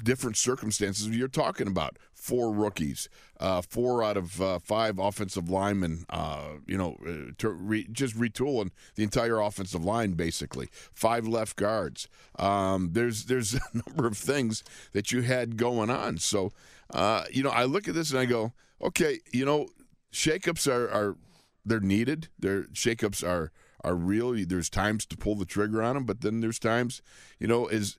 different 0.01 0.37
circumstances 0.37 1.07
you're 1.09 1.27
talking 1.27 1.67
about. 1.67 1.97
Four 2.13 2.53
rookies, 2.53 3.09
uh, 3.39 3.61
four 3.61 4.03
out 4.03 4.15
of 4.15 4.41
uh, 4.41 4.59
five 4.59 4.97
offensive 4.97 5.49
linemen, 5.49 6.05
uh, 6.09 6.53
you 6.65 6.77
know, 6.77 6.95
uh, 7.05 7.49
re- 7.49 7.87
just 7.91 8.17
retooling 8.17 8.71
the 8.95 9.03
entire 9.03 9.39
offensive 9.39 9.83
line 9.83 10.13
basically. 10.13 10.69
Five 10.93 11.27
left 11.27 11.57
guards. 11.57 12.07
Um, 12.39 12.89
there's 12.93 13.25
there's 13.25 13.53
a 13.55 13.59
number 13.73 14.07
of 14.07 14.17
things 14.17 14.63
that 14.93 15.11
you 15.11 15.21
had 15.21 15.57
going 15.57 15.89
on. 15.89 16.17
So, 16.17 16.53
uh, 16.93 17.25
you 17.31 17.43
know, 17.43 17.51
I 17.51 17.65
look 17.65 17.87
at 17.87 17.93
this 17.93 18.11
and 18.11 18.19
I 18.19 18.25
go, 18.25 18.53
okay, 18.81 19.19
you 19.33 19.45
know, 19.45 19.67
shakeups 20.13 20.71
are 20.71 20.89
are 20.89 21.17
they're 21.65 21.79
needed. 21.79 22.29
Their 22.39 22.63
shakeups 22.63 23.27
are 23.27 23.51
are 23.83 23.95
real. 23.95 24.33
There's 24.45 24.69
times 24.69 25.05
to 25.07 25.17
pull 25.17 25.35
the 25.35 25.45
trigger 25.45 25.81
on 25.81 25.95
them, 25.95 26.05
but 26.05 26.21
then 26.21 26.39
there's 26.39 26.59
times, 26.59 27.01
you 27.39 27.47
know, 27.47 27.67
is 27.67 27.97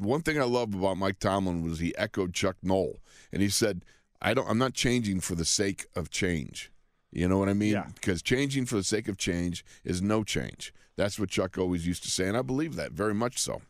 one 0.00 0.22
thing 0.22 0.40
I 0.40 0.44
love 0.44 0.74
about 0.74 0.96
Mike 0.96 1.18
Tomlin 1.20 1.62
was 1.62 1.78
he 1.78 1.96
echoed 1.96 2.34
Chuck 2.34 2.56
Noll, 2.62 2.98
and 3.32 3.42
he 3.42 3.48
said, 3.48 3.84
"I 4.20 4.34
don't. 4.34 4.48
I'm 4.48 4.58
not 4.58 4.74
changing 4.74 5.20
for 5.20 5.34
the 5.34 5.44
sake 5.44 5.86
of 5.94 6.10
change." 6.10 6.70
You 7.12 7.26
know 7.28 7.38
what 7.38 7.48
I 7.48 7.54
mean? 7.54 7.72
Yeah. 7.72 7.86
Because 7.94 8.22
changing 8.22 8.66
for 8.66 8.76
the 8.76 8.84
sake 8.84 9.08
of 9.08 9.16
change 9.18 9.64
is 9.84 10.00
no 10.00 10.22
change. 10.24 10.72
That's 10.96 11.18
what 11.18 11.28
Chuck 11.30 11.58
always 11.58 11.86
used 11.86 12.02
to 12.04 12.10
say, 12.10 12.28
and 12.28 12.36
I 12.36 12.42
believe 12.42 12.76
that 12.76 12.92
very 12.92 13.14
much 13.14 13.38
so. 13.38 13.62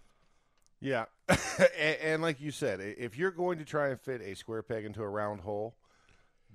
Yeah, 0.81 1.05
and, 1.29 1.97
and 2.03 2.23
like 2.23 2.41
you 2.41 2.51
said, 2.51 2.81
if 2.81 3.17
you're 3.19 3.31
going 3.31 3.59
to 3.59 3.65
try 3.65 3.89
and 3.89 4.01
fit 4.01 4.21
a 4.23 4.35
square 4.35 4.63
peg 4.63 4.85
into 4.85 5.03
a 5.03 5.09
round 5.09 5.41
hole, 5.43 5.75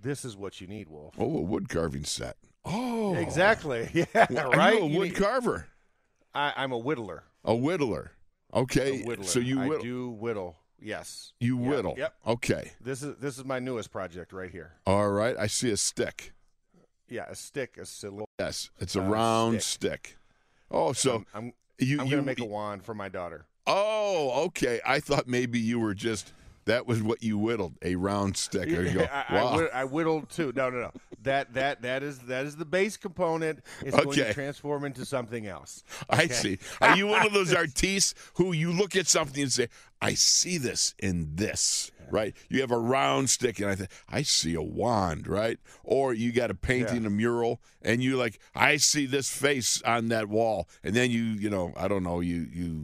this 0.01 0.25
is 0.25 0.35
what 0.35 0.59
you 0.59 0.67
need, 0.67 0.89
Wolf. 0.89 1.13
Oh, 1.19 1.37
a 1.37 1.41
wood 1.41 1.69
carving 1.69 2.03
set. 2.05 2.37
Oh, 2.65 3.13
Exactly. 3.15 3.89
Yeah. 3.93 4.25
Well, 4.31 4.51
right. 4.51 4.81
A 4.81 4.85
wood 4.85 5.09
need- 5.09 5.15
carver, 5.15 5.67
I, 6.33 6.53
I'm 6.57 6.71
a 6.71 6.81
whittler. 6.81 7.21
a 7.43 7.53
whittler. 7.53 8.09
Okay, 8.55 9.03
so 9.23 9.39
you 9.39 9.59
whittle. 9.59 9.79
I 9.79 9.81
do 9.83 10.09
whittle. 10.09 10.55
Yes. 10.81 11.33
You 11.39 11.57
whittle. 11.57 11.95
Yep. 11.97 12.13
Okay. 12.27 12.71
This 12.81 13.03
is 13.03 13.15
this 13.17 13.37
is 13.37 13.43
my 13.45 13.59
newest 13.59 13.91
project 13.91 14.31
right 14.33 14.49
here. 14.51 14.73
All 14.85 15.09
right. 15.09 15.35
I 15.37 15.47
see 15.47 15.71
a 15.71 15.77
stick. 15.77 16.33
Yeah, 17.09 17.25
a 17.29 17.35
stick, 17.35 17.77
a 17.77 17.85
silhouette. 17.85 18.29
Yes, 18.39 18.69
it's 18.79 18.95
a 18.95 19.01
Uh, 19.01 19.07
round 19.09 19.61
stick. 19.61 20.07
stick. 20.07 20.17
Oh, 20.71 20.93
so 20.93 21.15
I'm 21.15 21.25
I'm, 21.33 21.53
you 21.79 21.99
I'm 21.99 22.05
you 22.07 22.11
gonna 22.11 22.23
make 22.23 22.39
a 22.39 22.45
wand 22.45 22.83
for 22.83 22.93
my 22.93 23.09
daughter. 23.09 23.45
Oh, 23.67 24.45
okay. 24.45 24.79
I 24.85 24.99
thought 24.99 25.27
maybe 25.27 25.59
you 25.59 25.79
were 25.79 25.93
just 25.93 26.33
that 26.65 26.87
was 26.87 27.01
what 27.03 27.23
you 27.23 27.37
whittled 27.37 27.73
a 27.81 27.95
round 27.95 28.37
stick. 28.37 28.69
Go. 28.69 29.07
I, 29.11 29.25
I, 29.29 29.33
Wow. 29.43 29.55
whitt- 29.57 29.71
I 29.73 29.83
whittled 29.85 30.29
too. 30.29 30.51
No, 30.55 30.69
no, 30.69 30.79
no. 30.81 30.91
That 31.23 31.53
that 31.55 31.81
that 31.81 32.03
is 32.03 32.19
that 32.19 32.45
is 32.45 32.55
the 32.55 32.65
base 32.65 32.97
component. 32.97 33.59
It's 33.81 33.95
going 33.95 34.11
to 34.15 34.33
transform 34.33 34.83
into 34.85 35.05
something 35.05 35.47
else. 35.47 35.83
I 36.09 36.27
see. 36.27 36.59
Are 36.81 36.95
you 36.95 37.07
one 37.07 37.25
of 37.25 37.33
those 37.33 37.53
artistes 37.55 38.13
who 38.35 38.53
you 38.53 38.71
look 38.71 38.95
at 38.95 39.07
something 39.07 39.41
and 39.43 39.51
say, 39.51 39.69
"I 40.05 40.13
see 40.15 40.57
this 40.57 40.93
in 40.99 41.35
this"? 41.35 41.91
Right? 42.11 42.35
You 42.49 42.61
have 42.61 42.69
a 42.69 42.77
round 42.77 43.31
stick, 43.31 43.59
and 43.59 43.67
I 43.67 43.73
think 43.73 43.89
I 44.07 44.21
see 44.21 44.53
a 44.53 44.61
wand, 44.61 45.25
right? 45.27 45.57
Or 45.83 46.13
you 46.13 46.31
got 46.31 46.51
a 46.51 46.53
painting, 46.53 47.01
Yeah. 47.01 47.07
a 47.07 47.09
mural, 47.09 47.59
and 47.81 48.03
you 48.03 48.15
like, 48.15 48.37
I 48.53 48.77
see 48.77 49.07
this 49.07 49.27
face 49.35 49.81
on 49.81 50.09
that 50.09 50.29
wall, 50.29 50.69
and 50.83 50.93
then 50.95 51.09
you, 51.09 51.23
you 51.23 51.49
know, 51.49 51.73
I 51.75 51.87
don't 51.87 52.03
know, 52.03 52.19
you 52.19 52.47
you 52.53 52.83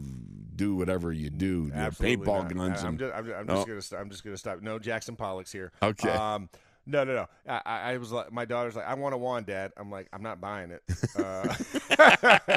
do 0.56 0.74
whatever 0.74 1.12
you 1.12 1.30
do, 1.30 1.70
paintball 1.70 2.26
not. 2.50 2.54
guns, 2.54 2.78
I, 2.82 2.88
am 2.88 2.88
and 2.88 2.98
just, 2.98 3.14
I'm, 3.14 3.32
I'm 3.32 3.46
No. 3.46 3.54
just 3.54 3.68
gonna 3.68 3.82
st- 3.82 4.00
I'm 4.00 4.10
just 4.10 4.24
gonna 4.24 4.36
stop. 4.36 4.60
No 4.60 4.80
Jackson 4.80 5.14
Pollock's 5.14 5.52
here. 5.52 5.70
Okay. 5.80 6.10
Um, 6.10 6.48
no, 6.84 7.04
no, 7.04 7.14
no. 7.14 7.26
I, 7.48 7.60
I 7.64 7.92
I 7.92 7.96
was 7.98 8.10
like, 8.10 8.32
my 8.32 8.44
daughter's 8.44 8.74
like, 8.74 8.86
I 8.86 8.94
want 8.94 9.14
a 9.14 9.18
wand, 9.18 9.46
Dad. 9.46 9.70
I'm 9.76 9.88
like, 9.88 10.08
I'm 10.12 10.22
not 10.24 10.40
buying 10.40 10.72
it. 10.72 10.82
Uh, 11.16 11.54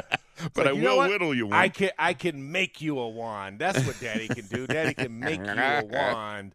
but 0.54 0.66
like, 0.66 0.68
I 0.68 0.72
will 0.72 1.08
whittle 1.08 1.34
you 1.34 1.46
one. 1.46 1.54
I 1.54 1.68
can 1.68 1.90
I 1.98 2.14
can 2.14 2.52
make 2.52 2.80
you 2.80 2.98
a 2.98 3.08
wand. 3.08 3.58
That's 3.58 3.84
what 3.86 3.98
Daddy 4.00 4.28
can 4.28 4.46
do. 4.46 4.66
Daddy 4.66 4.94
can 4.94 5.18
make 5.18 5.40
you 5.40 5.52
a 5.52 5.84
wand. 5.90 6.54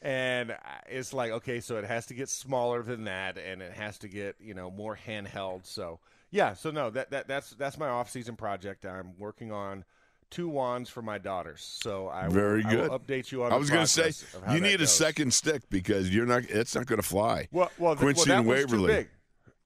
and 0.00 0.56
it's 0.88 1.12
like 1.12 1.32
okay, 1.32 1.60
so 1.60 1.76
it 1.76 1.84
has 1.84 2.06
to 2.06 2.14
get 2.14 2.28
smaller 2.28 2.82
than 2.82 3.04
that, 3.04 3.38
and 3.38 3.62
it 3.62 3.72
has 3.72 3.98
to 3.98 4.08
get 4.08 4.36
you 4.40 4.54
know 4.54 4.70
more 4.70 4.98
handheld. 5.06 5.66
So 5.66 6.00
yeah, 6.30 6.54
so 6.54 6.70
no, 6.70 6.90
that, 6.90 7.10
that 7.10 7.28
that's 7.28 7.50
that's 7.50 7.78
my 7.78 7.88
off 7.88 8.10
season 8.10 8.36
project. 8.36 8.84
I'm 8.84 9.12
working 9.18 9.52
on 9.52 9.84
two 10.30 10.48
wands 10.48 10.88
for 10.88 11.02
my 11.02 11.18
daughters. 11.18 11.60
So 11.82 12.08
I 12.08 12.28
very 12.28 12.62
will, 12.62 12.70
good. 12.70 12.90
I 12.90 12.98
update 12.98 13.30
you 13.30 13.44
on. 13.44 13.52
I 13.52 13.56
was 13.56 13.70
going 13.70 13.84
to 13.84 13.86
say 13.86 14.12
you 14.50 14.60
need 14.60 14.78
goes. 14.78 14.88
a 14.88 14.92
second 14.92 15.32
stick 15.32 15.62
because 15.70 16.12
you're 16.12 16.26
not. 16.26 16.44
It's 16.44 16.74
not 16.74 16.86
going 16.86 17.00
to 17.00 17.06
fly. 17.06 17.48
Well, 17.52 17.70
well, 17.78 17.94
Quincy 17.94 18.30
well, 18.30 18.36
that 18.36 18.38
and 18.40 18.48
was 18.48 18.64
too 18.64 18.82
Waverly. 18.82 19.06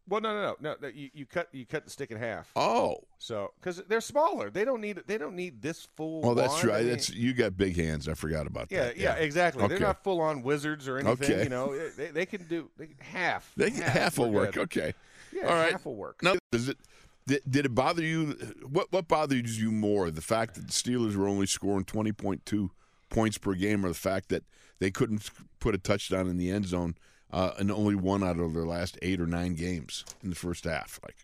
Well, 0.08 0.20
no, 0.20 0.32
no, 0.34 0.56
no, 0.60 0.76
no. 0.80 0.88
You, 0.88 1.10
you 1.12 1.26
cut 1.26 1.48
you 1.52 1.66
cut 1.66 1.84
the 1.84 1.90
stick 1.90 2.10
in 2.10 2.16
half. 2.18 2.50
Oh, 2.54 2.98
So 3.18 3.52
because 3.60 3.82
they're 3.88 4.00
smaller, 4.00 4.50
they 4.50 4.64
don't 4.64 4.80
need 4.80 5.02
they 5.06 5.18
don't 5.18 5.34
need 5.34 5.60
this 5.62 5.88
full. 5.96 6.22
well, 6.22 6.34
that's 6.34 6.60
true. 6.60 6.72
I 6.72 6.80
mean, 6.80 6.90
That's 6.90 7.10
you 7.10 7.32
got 7.32 7.56
big 7.56 7.76
hands. 7.76 8.08
I 8.08 8.14
forgot 8.14 8.46
about 8.46 8.70
yeah, 8.70 8.84
that. 8.84 8.96
yeah, 8.96 9.16
yeah, 9.16 9.22
exactly. 9.24 9.62
Okay. 9.64 9.74
They're 9.74 9.86
not 9.86 10.04
full 10.04 10.20
on 10.20 10.42
wizards 10.42 10.86
or 10.86 10.98
anything. 10.98 11.32
Okay. 11.32 11.42
You 11.42 11.48
know, 11.48 11.76
they, 11.96 12.10
they 12.12 12.26
can 12.26 12.44
do 12.44 12.70
they, 12.76 12.88
half. 13.00 13.52
They, 13.56 13.70
half, 13.70 13.92
half 13.92 14.18
will 14.18 14.30
work. 14.30 14.52
good. 14.52 14.62
Okay. 14.64 14.94
Yeah, 15.32 15.46
All 15.48 15.54
right. 15.54 15.72
half 15.72 15.84
will 15.84 15.96
work. 15.96 16.22
Now, 16.22 16.34
does 16.52 16.68
it? 16.68 16.78
Did, 17.26 17.42
did 17.50 17.66
it 17.66 17.74
bother 17.74 18.02
you? 18.04 18.36
What 18.70 18.92
what 18.92 19.08
bothers 19.08 19.60
you 19.60 19.72
more? 19.72 20.12
The 20.12 20.22
fact 20.22 20.54
that 20.54 20.68
the 20.68 20.72
Steelers 20.72 21.16
were 21.16 21.26
only 21.26 21.46
scoring 21.46 21.84
twenty 21.84 22.12
point 22.12 22.46
two 22.46 22.70
points 23.10 23.38
per 23.38 23.54
game, 23.54 23.84
or 23.84 23.88
the 23.88 23.94
fact 23.94 24.28
that 24.28 24.44
they 24.78 24.92
couldn't 24.92 25.28
put 25.58 25.74
a 25.74 25.78
touchdown 25.78 26.28
in 26.28 26.36
the 26.36 26.50
end 26.50 26.66
zone 26.66 26.94
uh, 27.32 27.52
in 27.58 27.70
only 27.70 27.94
one 27.94 28.22
out 28.24 28.38
of 28.38 28.54
their 28.54 28.66
last 28.66 28.98
eight 29.02 29.20
or 29.20 29.26
nine 29.26 29.54
games 29.54 30.04
in 30.22 30.30
the 30.30 30.36
first 30.36 30.64
half? 30.64 31.00
Like, 31.04 31.16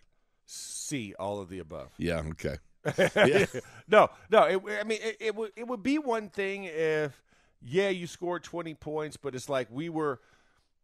See 0.45 1.13
all 1.17 1.39
of 1.39 1.49
the 1.49 1.59
above. 1.59 1.93
yeah, 1.97 2.21
okay, 2.31 2.57
yeah, 3.15 3.45
no, 3.87 4.09
no. 4.29 4.43
It, 4.43 4.61
I 4.79 4.83
mean, 4.83 4.99
it, 5.01 5.17
it 5.19 5.35
would 5.35 5.51
it 5.55 5.67
would 5.67 5.81
be 5.81 5.97
one 5.97 6.29
thing 6.29 6.65
if, 6.65 7.23
yeah, 7.61 7.89
you 7.89 8.05
scored 8.07 8.43
twenty 8.43 8.73
points, 8.73 9.17
but 9.17 9.33
it's 9.35 9.47
like 9.49 9.67
we 9.71 9.87
were 9.89 10.19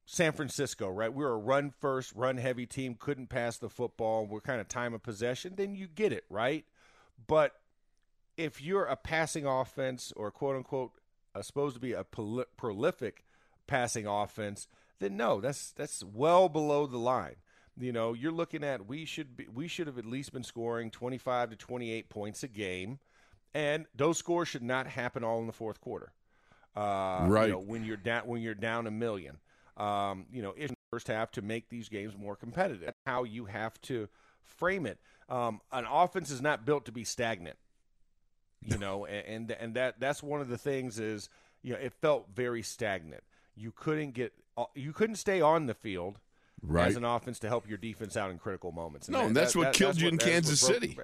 San 0.06 0.32
Francisco, 0.32 0.88
right? 0.88 1.14
We 1.14 1.24
were 1.24 1.34
a 1.34 1.38
run 1.38 1.70
first, 1.70 2.14
run 2.16 2.38
heavy 2.38 2.66
team, 2.66 2.96
couldn't 2.98 3.28
pass 3.28 3.58
the 3.58 3.70
football. 3.70 4.26
We're 4.26 4.40
kind 4.42 4.62
of 4.62 4.68
time 4.68 4.94
of 4.94 5.04
possession. 5.04 5.54
Then 5.56 5.76
you 5.76 5.88
get 5.88 6.12
it, 6.14 6.24
right? 6.30 6.66
But 7.28 7.54
if 8.38 8.62
you're 8.62 8.86
a 8.86 8.96
passing 8.96 9.46
offense 9.46 10.14
or 10.16 10.32
quote 10.32 10.56
unquote 10.56 10.94
uh, 11.36 11.42
supposed 11.44 11.76
to 11.76 11.82
be 11.82 11.92
a 11.94 12.04
prol- 12.06 12.46
prolific 12.58 13.24
passing 13.68 14.08
offense, 14.08 14.68
then 15.00 15.18
no, 15.18 15.42
that's 15.42 15.72
that's 15.72 16.04
well 16.04 16.50
below 16.50 16.86
the 16.86 16.98
line. 16.98 17.36
You 17.80 17.94
know, 17.94 18.14
you're 18.14 18.32
looking 18.32 18.64
at 18.64 18.88
we 18.88 19.06
should 19.06 19.38
be 19.38 19.48
we 19.54 19.68
should 19.68 19.88
have 19.88 19.98
at 19.98 20.06
least 20.06 20.34
been 20.34 20.44
scoring 20.44 20.92
25 20.92 21.52
to 21.52 21.56
28 21.56 22.10
points 22.10 22.44
a 22.44 22.48
game, 22.48 23.00
and 23.54 23.86
those 23.96 24.18
scores 24.18 24.48
should 24.50 24.64
not 24.64 24.88
happen 24.88 25.24
all 25.24 25.40
in 25.40 25.48
the 25.48 25.54
fourth 25.54 25.80
quarter. 25.80 26.12
Uh, 26.76 27.26
Right. 27.28 27.48
You 27.48 27.54
know, 27.54 27.60
when 27.60 27.84
you're 27.86 27.98
down 27.98 28.28
when 28.28 28.42
you're 28.42 28.54
down 28.54 28.86
a 28.88 28.92
million, 28.92 29.38
um, 29.78 30.26
you 30.32 30.42
know, 30.42 30.52
in 30.52 30.68
the 30.68 30.76
first 30.92 31.08
half 31.08 31.32
to 31.32 31.42
make 31.42 31.70
these 31.70 31.88
games 31.90 32.16
more 32.18 32.36
competitive. 32.36 32.82
That's 32.82 32.98
how 33.06 33.24
you 33.24 33.46
have 33.46 33.80
to 33.84 34.10
frame 34.44 34.86
it. 34.86 35.00
Um, 35.30 35.62
an 35.72 35.86
offense 35.90 36.32
is 36.32 36.42
not 36.42 36.66
built 36.66 36.86
to 36.86 36.92
be 36.92 37.04
stagnant 37.04 37.58
you 38.66 38.78
know 38.80 39.06
and, 39.06 39.50
and 39.50 39.52
and 39.52 39.74
that 39.76 40.00
that's 40.00 40.22
one 40.22 40.42
of 40.42 40.50
the 40.50 40.58
things 40.58 41.00
is 41.00 41.30
you 41.62 41.74
know 41.74 41.80
it 41.80 41.94
felt 41.94 42.28
very 42.34 42.62
stagnant 42.62 43.24
you 43.56 43.72
couldn't 43.72 44.12
get 44.12 44.34
you 44.76 44.94
couldn't 44.94 45.16
stay 45.16 45.42
on 45.42 45.66
the 45.66 45.74
field 45.74 46.20
right. 46.62 46.88
as 46.88 46.96
an 46.96 47.06
offense 47.06 47.40
to 47.40 47.48
help 47.48 47.68
your 47.68 47.78
defense 47.78 48.18
out 48.18 48.32
in 48.32 48.38
critical 48.38 48.72
moments. 48.72 49.10
No, 49.10 49.22
and 49.22 49.36
that's 49.36 49.56
what 49.56 49.74
killed 49.74 50.00
you 50.00 50.08
in 50.08 50.18
Kansas 50.18 50.60
City. 50.60 50.98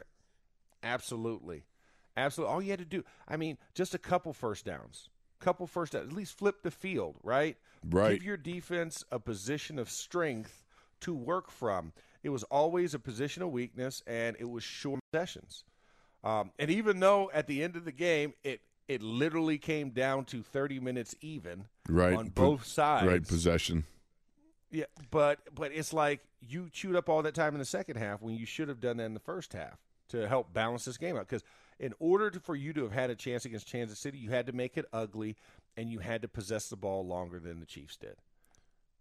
absolutely. 0.84 1.64
Absolutely. 2.18 2.53
All 2.53 2.62
you 2.62 2.70
had 2.70 2.80
to 2.80 2.86
do 2.86 3.03
i 3.28 3.36
mean 3.36 3.58
just 3.74 3.93
a 3.93 3.97
couple 3.97 4.34
first 4.34 4.66
downs. 4.66 5.10
Couple 5.39 5.68
first 5.68 5.93
downs 5.93 6.08
at 6.08 6.14
least 6.14 6.38
flip 6.38 6.64
the 6.64 6.72
field 6.72 7.16
right? 7.24 7.58
Right. 7.88 8.14
give 8.14 8.24
your 8.24 8.38
defense 8.38 9.03
a 9.12 9.20
position 9.20 9.78
of 9.78 9.89
strength 9.89 10.64
to 11.01 11.14
work 11.14 11.51
from. 11.51 11.91
It 12.24 12.30
was 12.30 12.43
always 12.43 12.93
a 12.93 12.99
position 12.99 13.43
of 13.43 13.51
weakness 13.51 14.01
and 14.08 14.36
it 14.39 14.49
was 14.49 14.64
short 14.64 14.99
sessions. 15.14 15.64
Um, 16.24 16.51
and 16.58 16.72
even 16.72 16.99
though 16.99 17.30
at 17.34 17.47
the 17.47 17.64
end 17.64 17.76
of 17.76 17.86
the 17.86 17.91
game 17.91 18.34
it 18.43 18.62
it 18.88 19.01
literally 19.01 19.57
came 19.57 19.89
down 19.89 20.25
to 20.25 20.41
30 20.43 20.79
minutes 20.79 21.15
even 21.21 21.65
Right. 21.89 22.15
on 22.15 22.29
both 22.29 22.65
sides. 22.65 23.07
Right, 23.07 23.25
possession. 23.27 23.86
Yeah, 24.71 24.86
but 25.11 25.39
but 25.55 25.71
it's 25.71 25.93
like 25.93 26.21
you 26.41 26.69
chewed 26.71 26.95
up 26.95 27.07
all 27.09 27.21
that 27.23 27.33
time 27.33 27.53
in 27.53 27.59
the 27.59 27.65
second 27.65 27.97
half 27.97 28.21
when 28.21 28.36
you 28.36 28.45
should 28.45 28.67
have 28.67 28.79
done 28.81 28.97
that 28.97 29.05
in 29.05 29.13
the 29.13 29.19
first 29.19 29.53
half 29.53 29.79
to 30.09 30.27
help 30.27 30.53
balance 30.53 30.86
this 30.86 30.97
game 30.97 31.15
out. 31.15 31.27
Because 31.27 31.43
in 31.79 31.93
order 31.99 32.29
to, 32.29 32.39
for 32.39 32.55
you 32.55 32.73
to 32.73 32.83
have 32.83 32.91
had 32.91 33.09
a 33.09 33.15
chance 33.15 33.45
against 33.45 33.67
Kansas 33.71 33.97
City, 33.99 34.17
you 34.17 34.29
had 34.31 34.45
to 34.47 34.53
make 34.53 34.77
it 34.77 34.86
ugly 34.93 35.36
and 35.77 35.89
you 35.89 35.99
had 35.99 36.21
to 36.21 36.27
possess 36.27 36.67
the 36.69 36.75
ball 36.75 37.05
longer 37.05 37.39
than 37.39 37.59
the 37.59 37.65
Chiefs 37.65 37.95
did. 37.97 38.15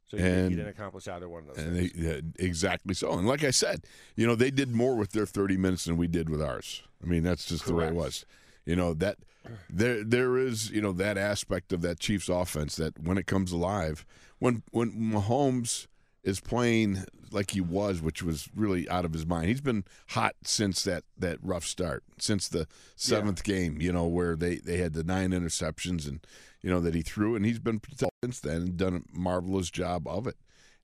So 0.06 0.16
you, 0.16 0.24
And- 0.24 0.50
you 0.50 0.56
didn't 0.56 0.70
accomplish 0.70 1.08
either 1.08 1.28
one 1.28 1.42
of 1.48 1.54
those. 1.56 1.64
And 1.64 1.76
things. 1.76 1.92
they, 1.92 2.02
yeah, 2.14 2.20
exactly 2.38 2.94
so. 2.94 3.12
And 3.18 3.26
like 3.26 3.42
I 3.44 3.50
said, 3.50 3.84
you 4.16 4.26
know, 4.26 4.34
they 4.34 4.50
did 4.50 4.70
more 4.74 4.96
with 4.96 5.10
their 5.12 5.26
30 5.26 5.56
minutes 5.56 5.84
than 5.84 5.96
we 5.96 6.06
did 6.08 6.28
with 6.30 6.42
ours. 6.42 6.82
I 7.02 7.06
mean, 7.06 7.22
that's 7.22 7.46
just 7.46 7.66
the 7.66 7.74
way 7.74 7.86
it 7.88 7.94
was. 7.94 8.24
You 8.66 8.76
know, 8.76 8.94
that 8.94 9.18
there 9.68 10.02
there 10.02 10.36
is, 10.38 10.70
you 10.70 10.80
know, 10.80 10.92
that 10.92 11.18
aspect 11.18 11.72
of 11.72 11.82
that 11.82 12.00
Chiefs 12.00 12.28
offense 12.28 12.76
that 12.76 12.98
when 12.98 13.18
it 13.18 13.26
comes 13.26 13.52
alive, 13.52 14.06
when 14.38 14.62
when 14.70 14.92
Mahomes 14.92 15.86
is 16.22 16.40
playing 16.40 17.04
like 17.30 17.50
he 17.50 17.60
was, 17.60 18.00
which 18.00 18.22
was 18.22 18.48
really 18.54 18.88
out 18.88 19.04
of 19.04 19.12
his 19.12 19.26
mind. 19.26 19.48
He's 19.48 19.60
been 19.60 19.84
hot 20.10 20.36
since 20.42 20.82
that, 20.84 21.02
that 21.18 21.38
rough 21.42 21.64
start, 21.64 22.04
since 22.18 22.48
the 22.48 22.66
seventh 22.96 23.42
game, 23.44 23.80
you 23.80 23.92
know, 23.92 24.06
where 24.06 24.36
they, 24.36 24.56
they 24.56 24.78
had 24.78 24.94
the 24.94 25.04
nine 25.04 25.30
interceptions 25.30 26.08
and, 26.08 26.24
you 26.62 26.70
know, 26.70 26.80
that 26.80 26.94
he 26.94 27.02
threw, 27.02 27.34
and 27.34 27.44
he's 27.44 27.58
been 27.58 27.80
since 28.22 28.40
then 28.40 28.56
and 28.56 28.76
done 28.76 29.04
a 29.04 29.18
marvelous 29.18 29.70
job 29.70 30.06
of 30.06 30.26
it. 30.26 30.36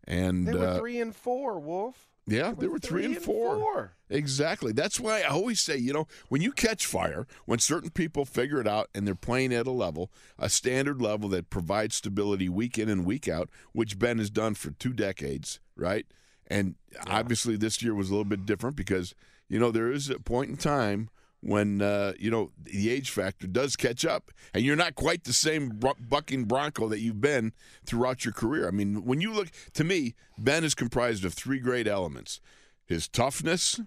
And 0.05 0.47
they 0.47 0.55
were 0.55 0.66
uh, 0.66 0.78
three 0.78 1.01
and 1.01 1.14
four, 1.14 1.59
Wolf. 1.59 2.09
Yeah, 2.31 2.55
there 2.57 2.70
were 2.70 2.78
three, 2.78 3.05
and 3.05 3.18
four. 3.18 3.57
four. 3.57 3.93
Exactly. 4.09 4.72
That's 4.72 5.01
why 5.01 5.20
I 5.20 5.28
always 5.28 5.61
say, 5.61 5.76
you 5.76 5.93
know, 5.93 6.07
when 6.28 6.43
you 6.43 6.53
catch 6.53 6.87
fire, 6.87 7.26
when 7.45 7.59
certain 7.59 7.91
people 7.91 8.24
figure 8.24 8.61
it 8.61 8.66
out 8.66 8.89
and 8.95 9.07
they're 9.07 9.14
playing 9.14 9.53
at 9.53 9.66
a 9.66 9.72
level, 9.72 10.11
a 10.39 10.49
standard 10.49 11.03
level 11.03 11.28
that 11.31 11.51
provides 11.51 11.97
stability 11.97 12.49
week 12.49 12.78
in 12.78 12.89
and 12.89 13.05
week 13.05 13.28
out, 13.28 13.49
which 13.72 13.99
Ben 13.99 14.18
has 14.18 14.31
done 14.31 14.55
for 14.55 14.70
two 14.70 14.93
decades, 14.93 15.61
right? 15.76 16.07
And 16.47 16.76
obviously 17.07 17.57
this 17.57 17.83
year 17.83 17.95
was 17.95 18.09
a 18.11 18.12
little 18.12 18.24
bit 18.24 18.47
different 18.47 18.76
because, 18.76 19.14
you 19.49 19.59
know, 19.59 19.70
there 19.70 19.91
is 19.91 20.11
a 20.11 20.18
point 20.18 20.51
in 20.51 20.57
time 20.57 21.11
when, 21.41 21.80
uh, 21.80 22.12
you 22.18 22.30
know, 22.30 22.51
the 22.62 22.91
age 22.91 23.11
factor 23.11 23.47
does 23.47 23.76
catch 23.76 24.05
up 24.05 24.30
and 24.53 24.64
you're 24.64 24.76
not 24.76 24.95
quite 24.95 25.24
the 25.24 25.32
same 25.32 25.80
bucking 26.09 26.45
Bronco 26.45 26.88
that 26.88 27.01
you've 27.01 27.20
been 27.20 27.53
throughout 27.86 28.24
your 28.24 28.34
career. 28.34 28.68
I 28.68 28.70
mean, 28.70 29.05
when 29.05 29.20
you 29.20 29.32
look, 29.32 29.49
to 29.74 29.84
me, 29.84 30.14
Ben 30.38 30.64
is 30.64 30.74
comprised 30.74 31.24
of 31.24 31.34
three 31.34 31.59
great 31.59 31.86
elements 31.88 32.41
his 32.86 33.07
toughness, 33.09 33.80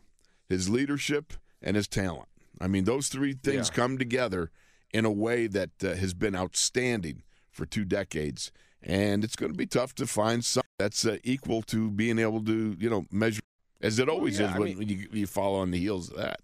his 0.47 0.69
leadership, 0.69 1.33
and 1.61 1.75
his 1.75 1.87
talent. 1.89 2.29
I 2.61 2.67
mean, 2.67 2.85
those 2.85 3.09
three 3.09 3.33
things 3.33 3.67
Yeah. 3.69 3.75
come 3.75 3.97
together 3.97 4.49
in 4.93 5.03
a 5.05 5.11
way 5.11 5.47
that 5.47 5.71
uh, 5.83 5.95
has 5.95 6.13
been 6.13 6.35
outstanding 6.35 7.23
for 7.51 7.65
two 7.65 7.83
decades. 7.83 8.51
And 8.81 9.23
it's 9.23 9.35
going 9.35 9.51
to 9.51 9.57
be 9.57 9.65
tough 9.65 9.93
to 9.95 10.07
find 10.07 10.43
something 10.45 10.69
that's 10.79 11.05
uh, 11.05 11.17
equal 11.23 11.61
to 11.63 11.91
being 11.91 12.17
able 12.17 12.43
to, 12.45 12.75
you 12.79 12.89
know, 12.89 13.05
measure 13.11 13.41
as 13.81 13.99
it 13.99 14.07
always 14.07 14.39
yeah, 14.39 14.47
is 14.49 14.55
I 14.55 14.59
when, 14.59 14.67
mean- 14.69 14.77
when 14.77 14.87
you, 14.89 15.07
you 15.11 15.27
follow 15.27 15.59
on 15.59 15.71
the 15.71 15.79
heels 15.79 16.09
of 16.09 16.17
that. 16.17 16.39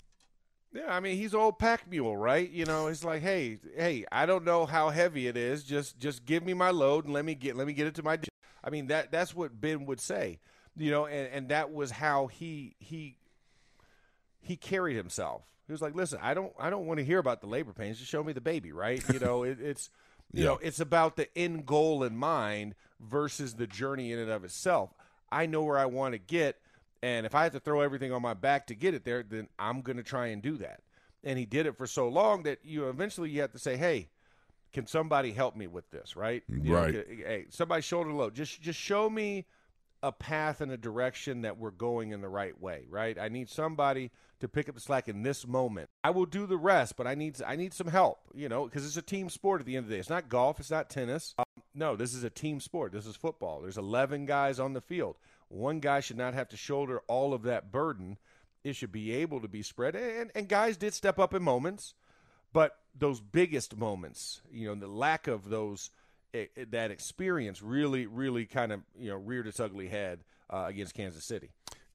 Yeah, 0.73 0.93
I 0.95 0.99
mean 0.99 1.17
he's 1.17 1.33
old 1.33 1.57
pack 1.57 1.89
mule, 1.89 2.15
right? 2.15 2.49
You 2.49 2.65
know, 2.65 2.87
he's 2.87 3.03
like, 3.03 3.21
hey, 3.21 3.57
hey, 3.75 4.05
I 4.11 4.25
don't 4.25 4.43
know 4.45 4.65
how 4.65 4.89
heavy 4.89 5.27
it 5.27 5.35
is. 5.35 5.63
Just 5.63 5.97
just 5.99 6.25
give 6.25 6.43
me 6.45 6.53
my 6.53 6.69
load 6.69 7.05
and 7.05 7.13
let 7.13 7.25
me 7.25 7.33
get 7.35 7.55
let 7.55 7.67
me 7.67 7.73
get 7.73 7.87
it 7.87 7.95
to 7.95 8.03
my. 8.03 8.19
I 8.63 8.69
mean 8.69 8.87
that 8.87 9.11
that's 9.11 9.33
what 9.35 9.59
Ben 9.59 9.85
would 9.85 9.99
say, 9.99 10.39
you 10.77 10.91
know, 10.91 11.05
and 11.07 11.27
and 11.33 11.49
that 11.49 11.73
was 11.73 11.91
how 11.91 12.27
he 12.27 12.75
he 12.79 13.17
he 14.41 14.55
carried 14.55 14.95
himself. 14.95 15.43
He 15.67 15.71
was 15.71 15.81
like, 15.81 15.95
listen, 15.95 16.19
I 16.21 16.33
don't 16.33 16.53
I 16.59 16.69
don't 16.69 16.85
want 16.85 16.99
to 16.99 17.05
hear 17.05 17.19
about 17.19 17.41
the 17.41 17.47
labor 17.47 17.73
pains. 17.73 17.97
Just 17.99 18.09
show 18.09 18.23
me 18.23 18.33
the 18.33 18.41
baby, 18.41 18.71
right? 18.71 19.03
You 19.05 19.19
know, 19.19 19.43
it, 19.43 19.59
it's 19.61 19.89
you 20.33 20.43
Yeah. 20.43 20.45
know 20.45 20.57
it's 20.61 20.79
about 20.79 21.15
the 21.15 21.27
end 21.37 21.65
goal 21.65 22.03
in 22.03 22.15
mind 22.15 22.75
versus 22.99 23.55
the 23.55 23.67
journey 23.67 24.11
in 24.11 24.19
and 24.19 24.31
of 24.31 24.43
itself. 24.43 24.93
I 25.31 25.45
know 25.45 25.63
where 25.63 25.77
I 25.77 25.85
want 25.85 26.13
to 26.13 26.17
get. 26.19 26.57
And 27.01 27.25
if 27.25 27.33
I 27.33 27.43
have 27.43 27.53
to 27.53 27.59
throw 27.59 27.81
everything 27.81 28.11
on 28.11 28.21
my 28.21 28.33
back 28.33 28.67
to 28.67 28.75
get 28.75 28.93
it 28.93 29.05
there, 29.05 29.23
then 29.23 29.47
I'm 29.57 29.81
going 29.81 29.97
to 29.97 30.03
try 30.03 30.27
and 30.27 30.41
do 30.41 30.57
that. 30.57 30.81
And 31.23 31.39
he 31.39 31.45
did 31.45 31.65
it 31.65 31.77
for 31.77 31.87
so 31.87 32.07
long 32.09 32.43
that 32.43 32.59
you 32.63 32.81
know, 32.81 32.89
eventually 32.89 33.29
you 33.29 33.41
have 33.41 33.51
to 33.53 33.59
say, 33.59 33.75
"Hey, 33.77 34.09
can 34.73 34.85
somebody 34.85 35.31
help 35.31 35.55
me 35.55 35.67
with 35.67 35.89
this?" 35.91 36.15
Right? 36.15 36.43
You 36.47 36.73
Right. 36.75 36.93
c- 36.93 37.15
hey, 37.23 37.45
somebody 37.49 37.81
shoulder 37.81 38.11
load. 38.11 38.35
Just 38.35 38.61
just 38.61 38.79
show 38.79 39.09
me 39.09 39.45
a 40.01 40.13
path 40.13 40.61
and 40.61 40.71
a 40.71 40.77
direction 40.77 41.41
that 41.41 41.57
we're 41.57 41.71
going 41.71 42.11
in 42.11 42.21
the 42.21 42.29
right 42.29 42.57
way. 42.59 42.85
Right? 42.89 43.17
I 43.19 43.27
need 43.27 43.49
somebody 43.49 44.11
to 44.39 44.47
pick 44.47 44.69
up 44.69 44.75
the 44.75 44.81
slack 44.81 45.09
in 45.09 45.23
this 45.23 45.45
moment. 45.45 45.89
I 46.05 46.11
will 46.11 46.25
do 46.25 46.45
the 46.45 46.57
rest, 46.57 46.95
but 46.95 47.05
I 47.05 47.15
need 47.15 47.41
I 47.45 47.57
need 47.57 47.73
some 47.73 47.87
help. 47.87 48.19
You 48.33 48.47
know, 48.47 48.63
because 48.65 48.85
it's 48.85 48.95
a 48.97 49.01
team 49.01 49.29
sport 49.29 49.59
at 49.59 49.65
the 49.65 49.75
end 49.75 49.85
of 49.85 49.89
the 49.89 49.95
day. 49.95 49.99
It's 49.99 50.09
not 50.09 50.29
golf. 50.29 50.59
It's 50.59 50.71
not 50.71 50.89
tennis. 50.89 51.33
Um, 51.37 51.45
no, 51.75 51.95
this 51.97 52.13
is 52.13 52.23
a 52.23 52.29
team 52.29 52.61
sport. 52.61 52.93
This 52.93 53.05
is 53.05 53.15
football. 53.17 53.61
There's 53.61 53.77
11 53.77 54.25
guys 54.25 54.57
on 54.59 54.71
the 54.73 54.81
field. 54.81 55.17
One 55.49 55.79
guy 55.79 55.99
should 55.99 56.17
not 56.17 56.33
have 56.33 56.47
to 56.49 56.57
shoulder 56.57 57.01
all 57.07 57.33
of 57.33 57.43
that 57.43 57.71
burden. 57.71 58.17
It 58.63 58.75
should 58.75 58.91
be 58.91 59.11
able 59.13 59.41
to 59.41 59.47
be 59.47 59.61
spread. 59.63 59.95
And, 59.95 60.31
and 60.35 60.47
guys 60.47 60.77
did 60.77 60.93
step 60.93 61.17
up 61.19 61.33
in 61.33 61.41
moments, 61.43 61.93
but 62.53 62.77
those 62.97 63.19
biggest 63.19 63.75
moments, 63.77 64.41
you 64.51 64.67
know, 64.67 64.75
the 64.75 64.87
lack 64.87 65.27
of 65.27 65.49
those 65.49 65.89
it, 66.33 66.51
it- 66.55 66.71
that 66.71 66.91
experience 66.91 67.61
really, 67.61 68.05
really 68.05 68.45
kind 68.45 68.71
of 68.71 68.81
you 68.97 69.09
know 69.09 69.15
reared 69.17 69.47
its 69.47 69.59
ugly 69.59 69.87
head 69.87 70.19
uh, 70.49 70.65
against 70.67 70.93
Kansas 70.93 71.23
City. 71.25 71.49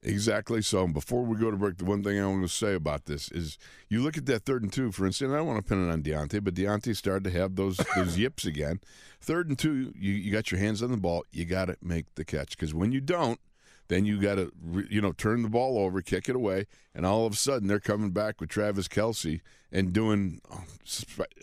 Exactly. 0.05 0.61
So 0.61 0.83
and 0.83 0.93
before 0.93 1.23
we 1.23 1.35
go 1.35 1.49
to 1.49 1.57
break, 1.57 1.77
the 1.77 1.85
one 1.85 2.03
thing 2.03 2.19
I 2.19 2.27
want 2.27 2.43
to 2.43 2.47
say 2.47 2.75
about 2.75 3.05
this 3.05 3.31
is 3.31 3.57
you 3.89 4.03
look 4.03 4.17
at 4.17 4.27
that 4.27 4.45
third 4.45 4.61
and 4.61 4.71
two, 4.71 4.91
for 4.91 5.07
instance, 5.07 5.33
I 5.33 5.37
don't 5.37 5.47
want 5.47 5.65
to 5.65 5.67
pin 5.67 5.87
it 5.87 5.91
on 5.91 6.03
Diontae, 6.03 6.43
but 6.43 6.53
Diontae 6.53 6.95
started 6.95 7.23
to 7.23 7.31
have 7.31 7.55
those 7.55 7.77
those 7.95 8.15
yips 8.17 8.45
again. 8.45 8.79
Third 9.19 9.49
and 9.49 9.57
two, 9.57 9.93
you, 9.97 10.13
you 10.13 10.31
got 10.31 10.51
your 10.51 10.59
hands 10.59 10.83
on 10.83 10.91
the 10.91 10.97
ball, 10.97 11.25
you 11.31 11.45
got 11.45 11.65
to 11.65 11.77
make 11.81 12.13
the 12.13 12.23
catch 12.23 12.51
because 12.51 12.71
when 12.71 12.91
you 12.91 13.01
don't, 13.01 13.39
then 13.87 14.05
you 14.05 14.21
got 14.21 14.35
to 14.35 14.51
you 14.89 15.01
know 15.01 15.11
turn 15.11 15.41
the 15.41 15.49
ball 15.49 15.79
over, 15.79 16.03
kick 16.03 16.29
it 16.29 16.35
away, 16.35 16.67
and 16.93 17.03
all 17.03 17.25
of 17.25 17.33
a 17.33 17.37
sudden 17.37 17.67
they're 17.67 17.79
coming 17.79 18.11
back 18.11 18.39
with 18.39 18.49
Travis 18.49 18.87
Kelce 18.87 19.41
and 19.71 19.91
doing 19.91 20.39
oh, 20.51 20.65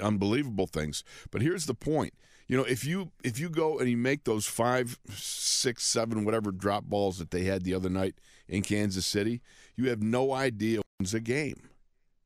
unbelievable 0.00 0.68
things. 0.68 1.02
But 1.32 1.42
here's 1.42 1.66
the 1.66 1.74
point: 1.74 2.14
you 2.46 2.56
know, 2.56 2.64
if 2.64 2.84
you 2.84 3.10
if 3.24 3.40
you 3.40 3.48
go 3.48 3.80
and 3.80 3.90
you 3.90 3.96
make 3.96 4.22
those 4.22 4.46
five, 4.46 5.00
six, 5.10 5.84
seven, 5.84 6.24
whatever 6.24 6.52
drop 6.52 6.84
balls 6.84 7.18
that 7.18 7.32
they 7.32 7.42
had 7.42 7.64
the 7.64 7.74
other 7.74 7.88
night 7.90 8.14
in 8.52 8.62
Kansas 8.62 9.06
City, 9.06 9.40
you 9.76 9.88
have 9.88 10.02
no 10.02 10.32
idea 10.32 10.80
what's 10.98 11.14
a 11.14 11.20
game. 11.20 11.68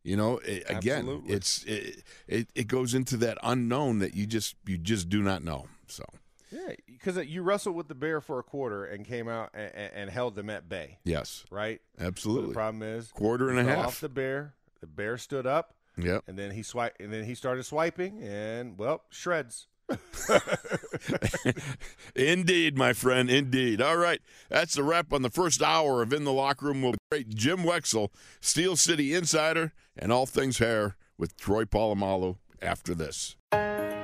You 0.03 0.17
know, 0.17 0.39
it, 0.39 0.65
again, 0.69 0.99
Absolutely. 1.01 1.35
it's 1.35 1.65
it, 1.65 2.03
it 2.29 2.49
it 2.55 2.67
goes 2.69 2.95
into 2.95 3.17
that 3.19 3.39
unknown 3.43 3.99
that 4.01 4.15
you 4.15 4.27
just 4.27 4.55
you 4.67 4.77
just 4.79 5.09
do 5.09 5.23
not 5.23 5.43
know. 5.43 5.67
So 5.89 6.05
Yeah, 6.53 6.75
because 6.87 7.17
uh, 7.19 7.23
you 7.23 7.43
wrestled 7.43 7.75
with 7.77 7.89
the 7.89 7.95
bear 7.95 8.21
for 8.21 8.39
a 8.39 8.43
quarter 8.45 8.85
and 8.85 9.05
came 9.05 9.29
out 9.29 9.51
and, 9.55 9.73
and 9.95 10.11
held 10.11 10.37
them 10.37 10.49
at 10.51 10.69
bay, 10.69 10.99
yes, 11.05 11.45
right? 11.51 11.81
Absolutely. 11.99 12.49
the 12.49 12.55
problem 12.55 12.83
is 12.83 13.11
Quarter 13.13 13.51
and 13.51 13.59
a 13.59 13.65
half. 13.65 13.87
off 13.87 14.01
the 14.01 14.09
bear. 14.09 14.55
The 14.81 14.87
bear 14.87 15.17
stood 15.19 15.47
up, 15.47 15.75
Yep. 15.97 16.25
and 16.29 16.39
then 16.39 16.51
he 16.53 16.63
swipe, 16.63 16.95
and 17.01 17.13
then 17.13 17.25
he 17.25 17.35
started 17.35 17.65
swiping, 17.65 18.23
and 18.23 18.79
well, 18.79 19.03
shreds. 19.11 19.67
Indeed, 22.15 22.77
my 22.77 22.93
friend. 22.93 23.31
Indeed. 23.31 23.81
All 23.81 23.97
right. 23.97 24.21
That's 24.49 24.75
the 24.75 24.83
wrap 24.83 25.13
on 25.13 25.23
the 25.23 25.31
first 25.31 25.63
hour 25.63 26.03
of 26.03 26.13
In 26.13 26.25
the 26.25 26.33
Locker 26.33 26.67
Room 26.67 26.83
with 26.83 26.97
great 27.11 27.31
Jim 27.31 27.59
Wexell, 27.59 28.09
Steel 28.41 28.77
City 28.77 29.15
Insider, 29.15 29.73
and 29.97 30.13
all 30.13 30.27
things 30.27 30.59
hair 30.59 30.97
with 31.19 31.37
Troy 31.37 31.65
Polamalu 31.65 32.37
after 32.61 32.95
this. 32.95 33.37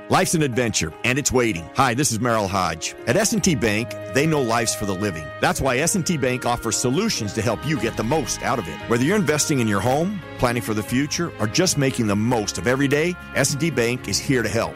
Life's 0.09 0.35
an 0.35 0.43
adventure, 0.43 0.93
and 1.05 1.17
it's 1.17 1.31
waiting. 1.31 1.67
Hi, 1.75 1.93
this 1.93 2.11
is 2.11 2.19
Merril 2.19 2.47
Hoge. 2.47 2.93
At 3.07 3.15
S&T 3.15 3.55
Bank, 3.55 3.89
they 4.13 4.27
know 4.27 4.41
life's 4.41 4.75
for 4.75 4.85
the 4.85 4.93
living. 4.93 5.25
That's 5.39 5.61
why 5.61 5.77
S&T 5.77 6.17
Bank 6.17 6.45
offers 6.45 6.75
solutions 6.75 7.33
to 7.33 7.41
help 7.41 7.65
you 7.65 7.79
get 7.79 7.95
the 7.95 8.03
most 8.03 8.43
out 8.43 8.59
of 8.59 8.67
it. 8.67 8.77
Whether 8.89 9.05
you're 9.05 9.15
investing 9.15 9.59
in 9.59 9.67
your 9.67 9.79
home, 9.79 10.21
planning 10.39 10.61
for 10.61 10.73
the 10.73 10.83
future, 10.83 11.31
or 11.39 11.47
just 11.47 11.77
making 11.77 12.07
the 12.07 12.15
most 12.15 12.57
of 12.57 12.67
every 12.67 12.87
day, 12.87 13.15
S&T 13.35 13.71
Bank 13.71 14.09
is 14.09 14.19
here 14.19 14.43
to 14.43 14.49
help. 14.49 14.75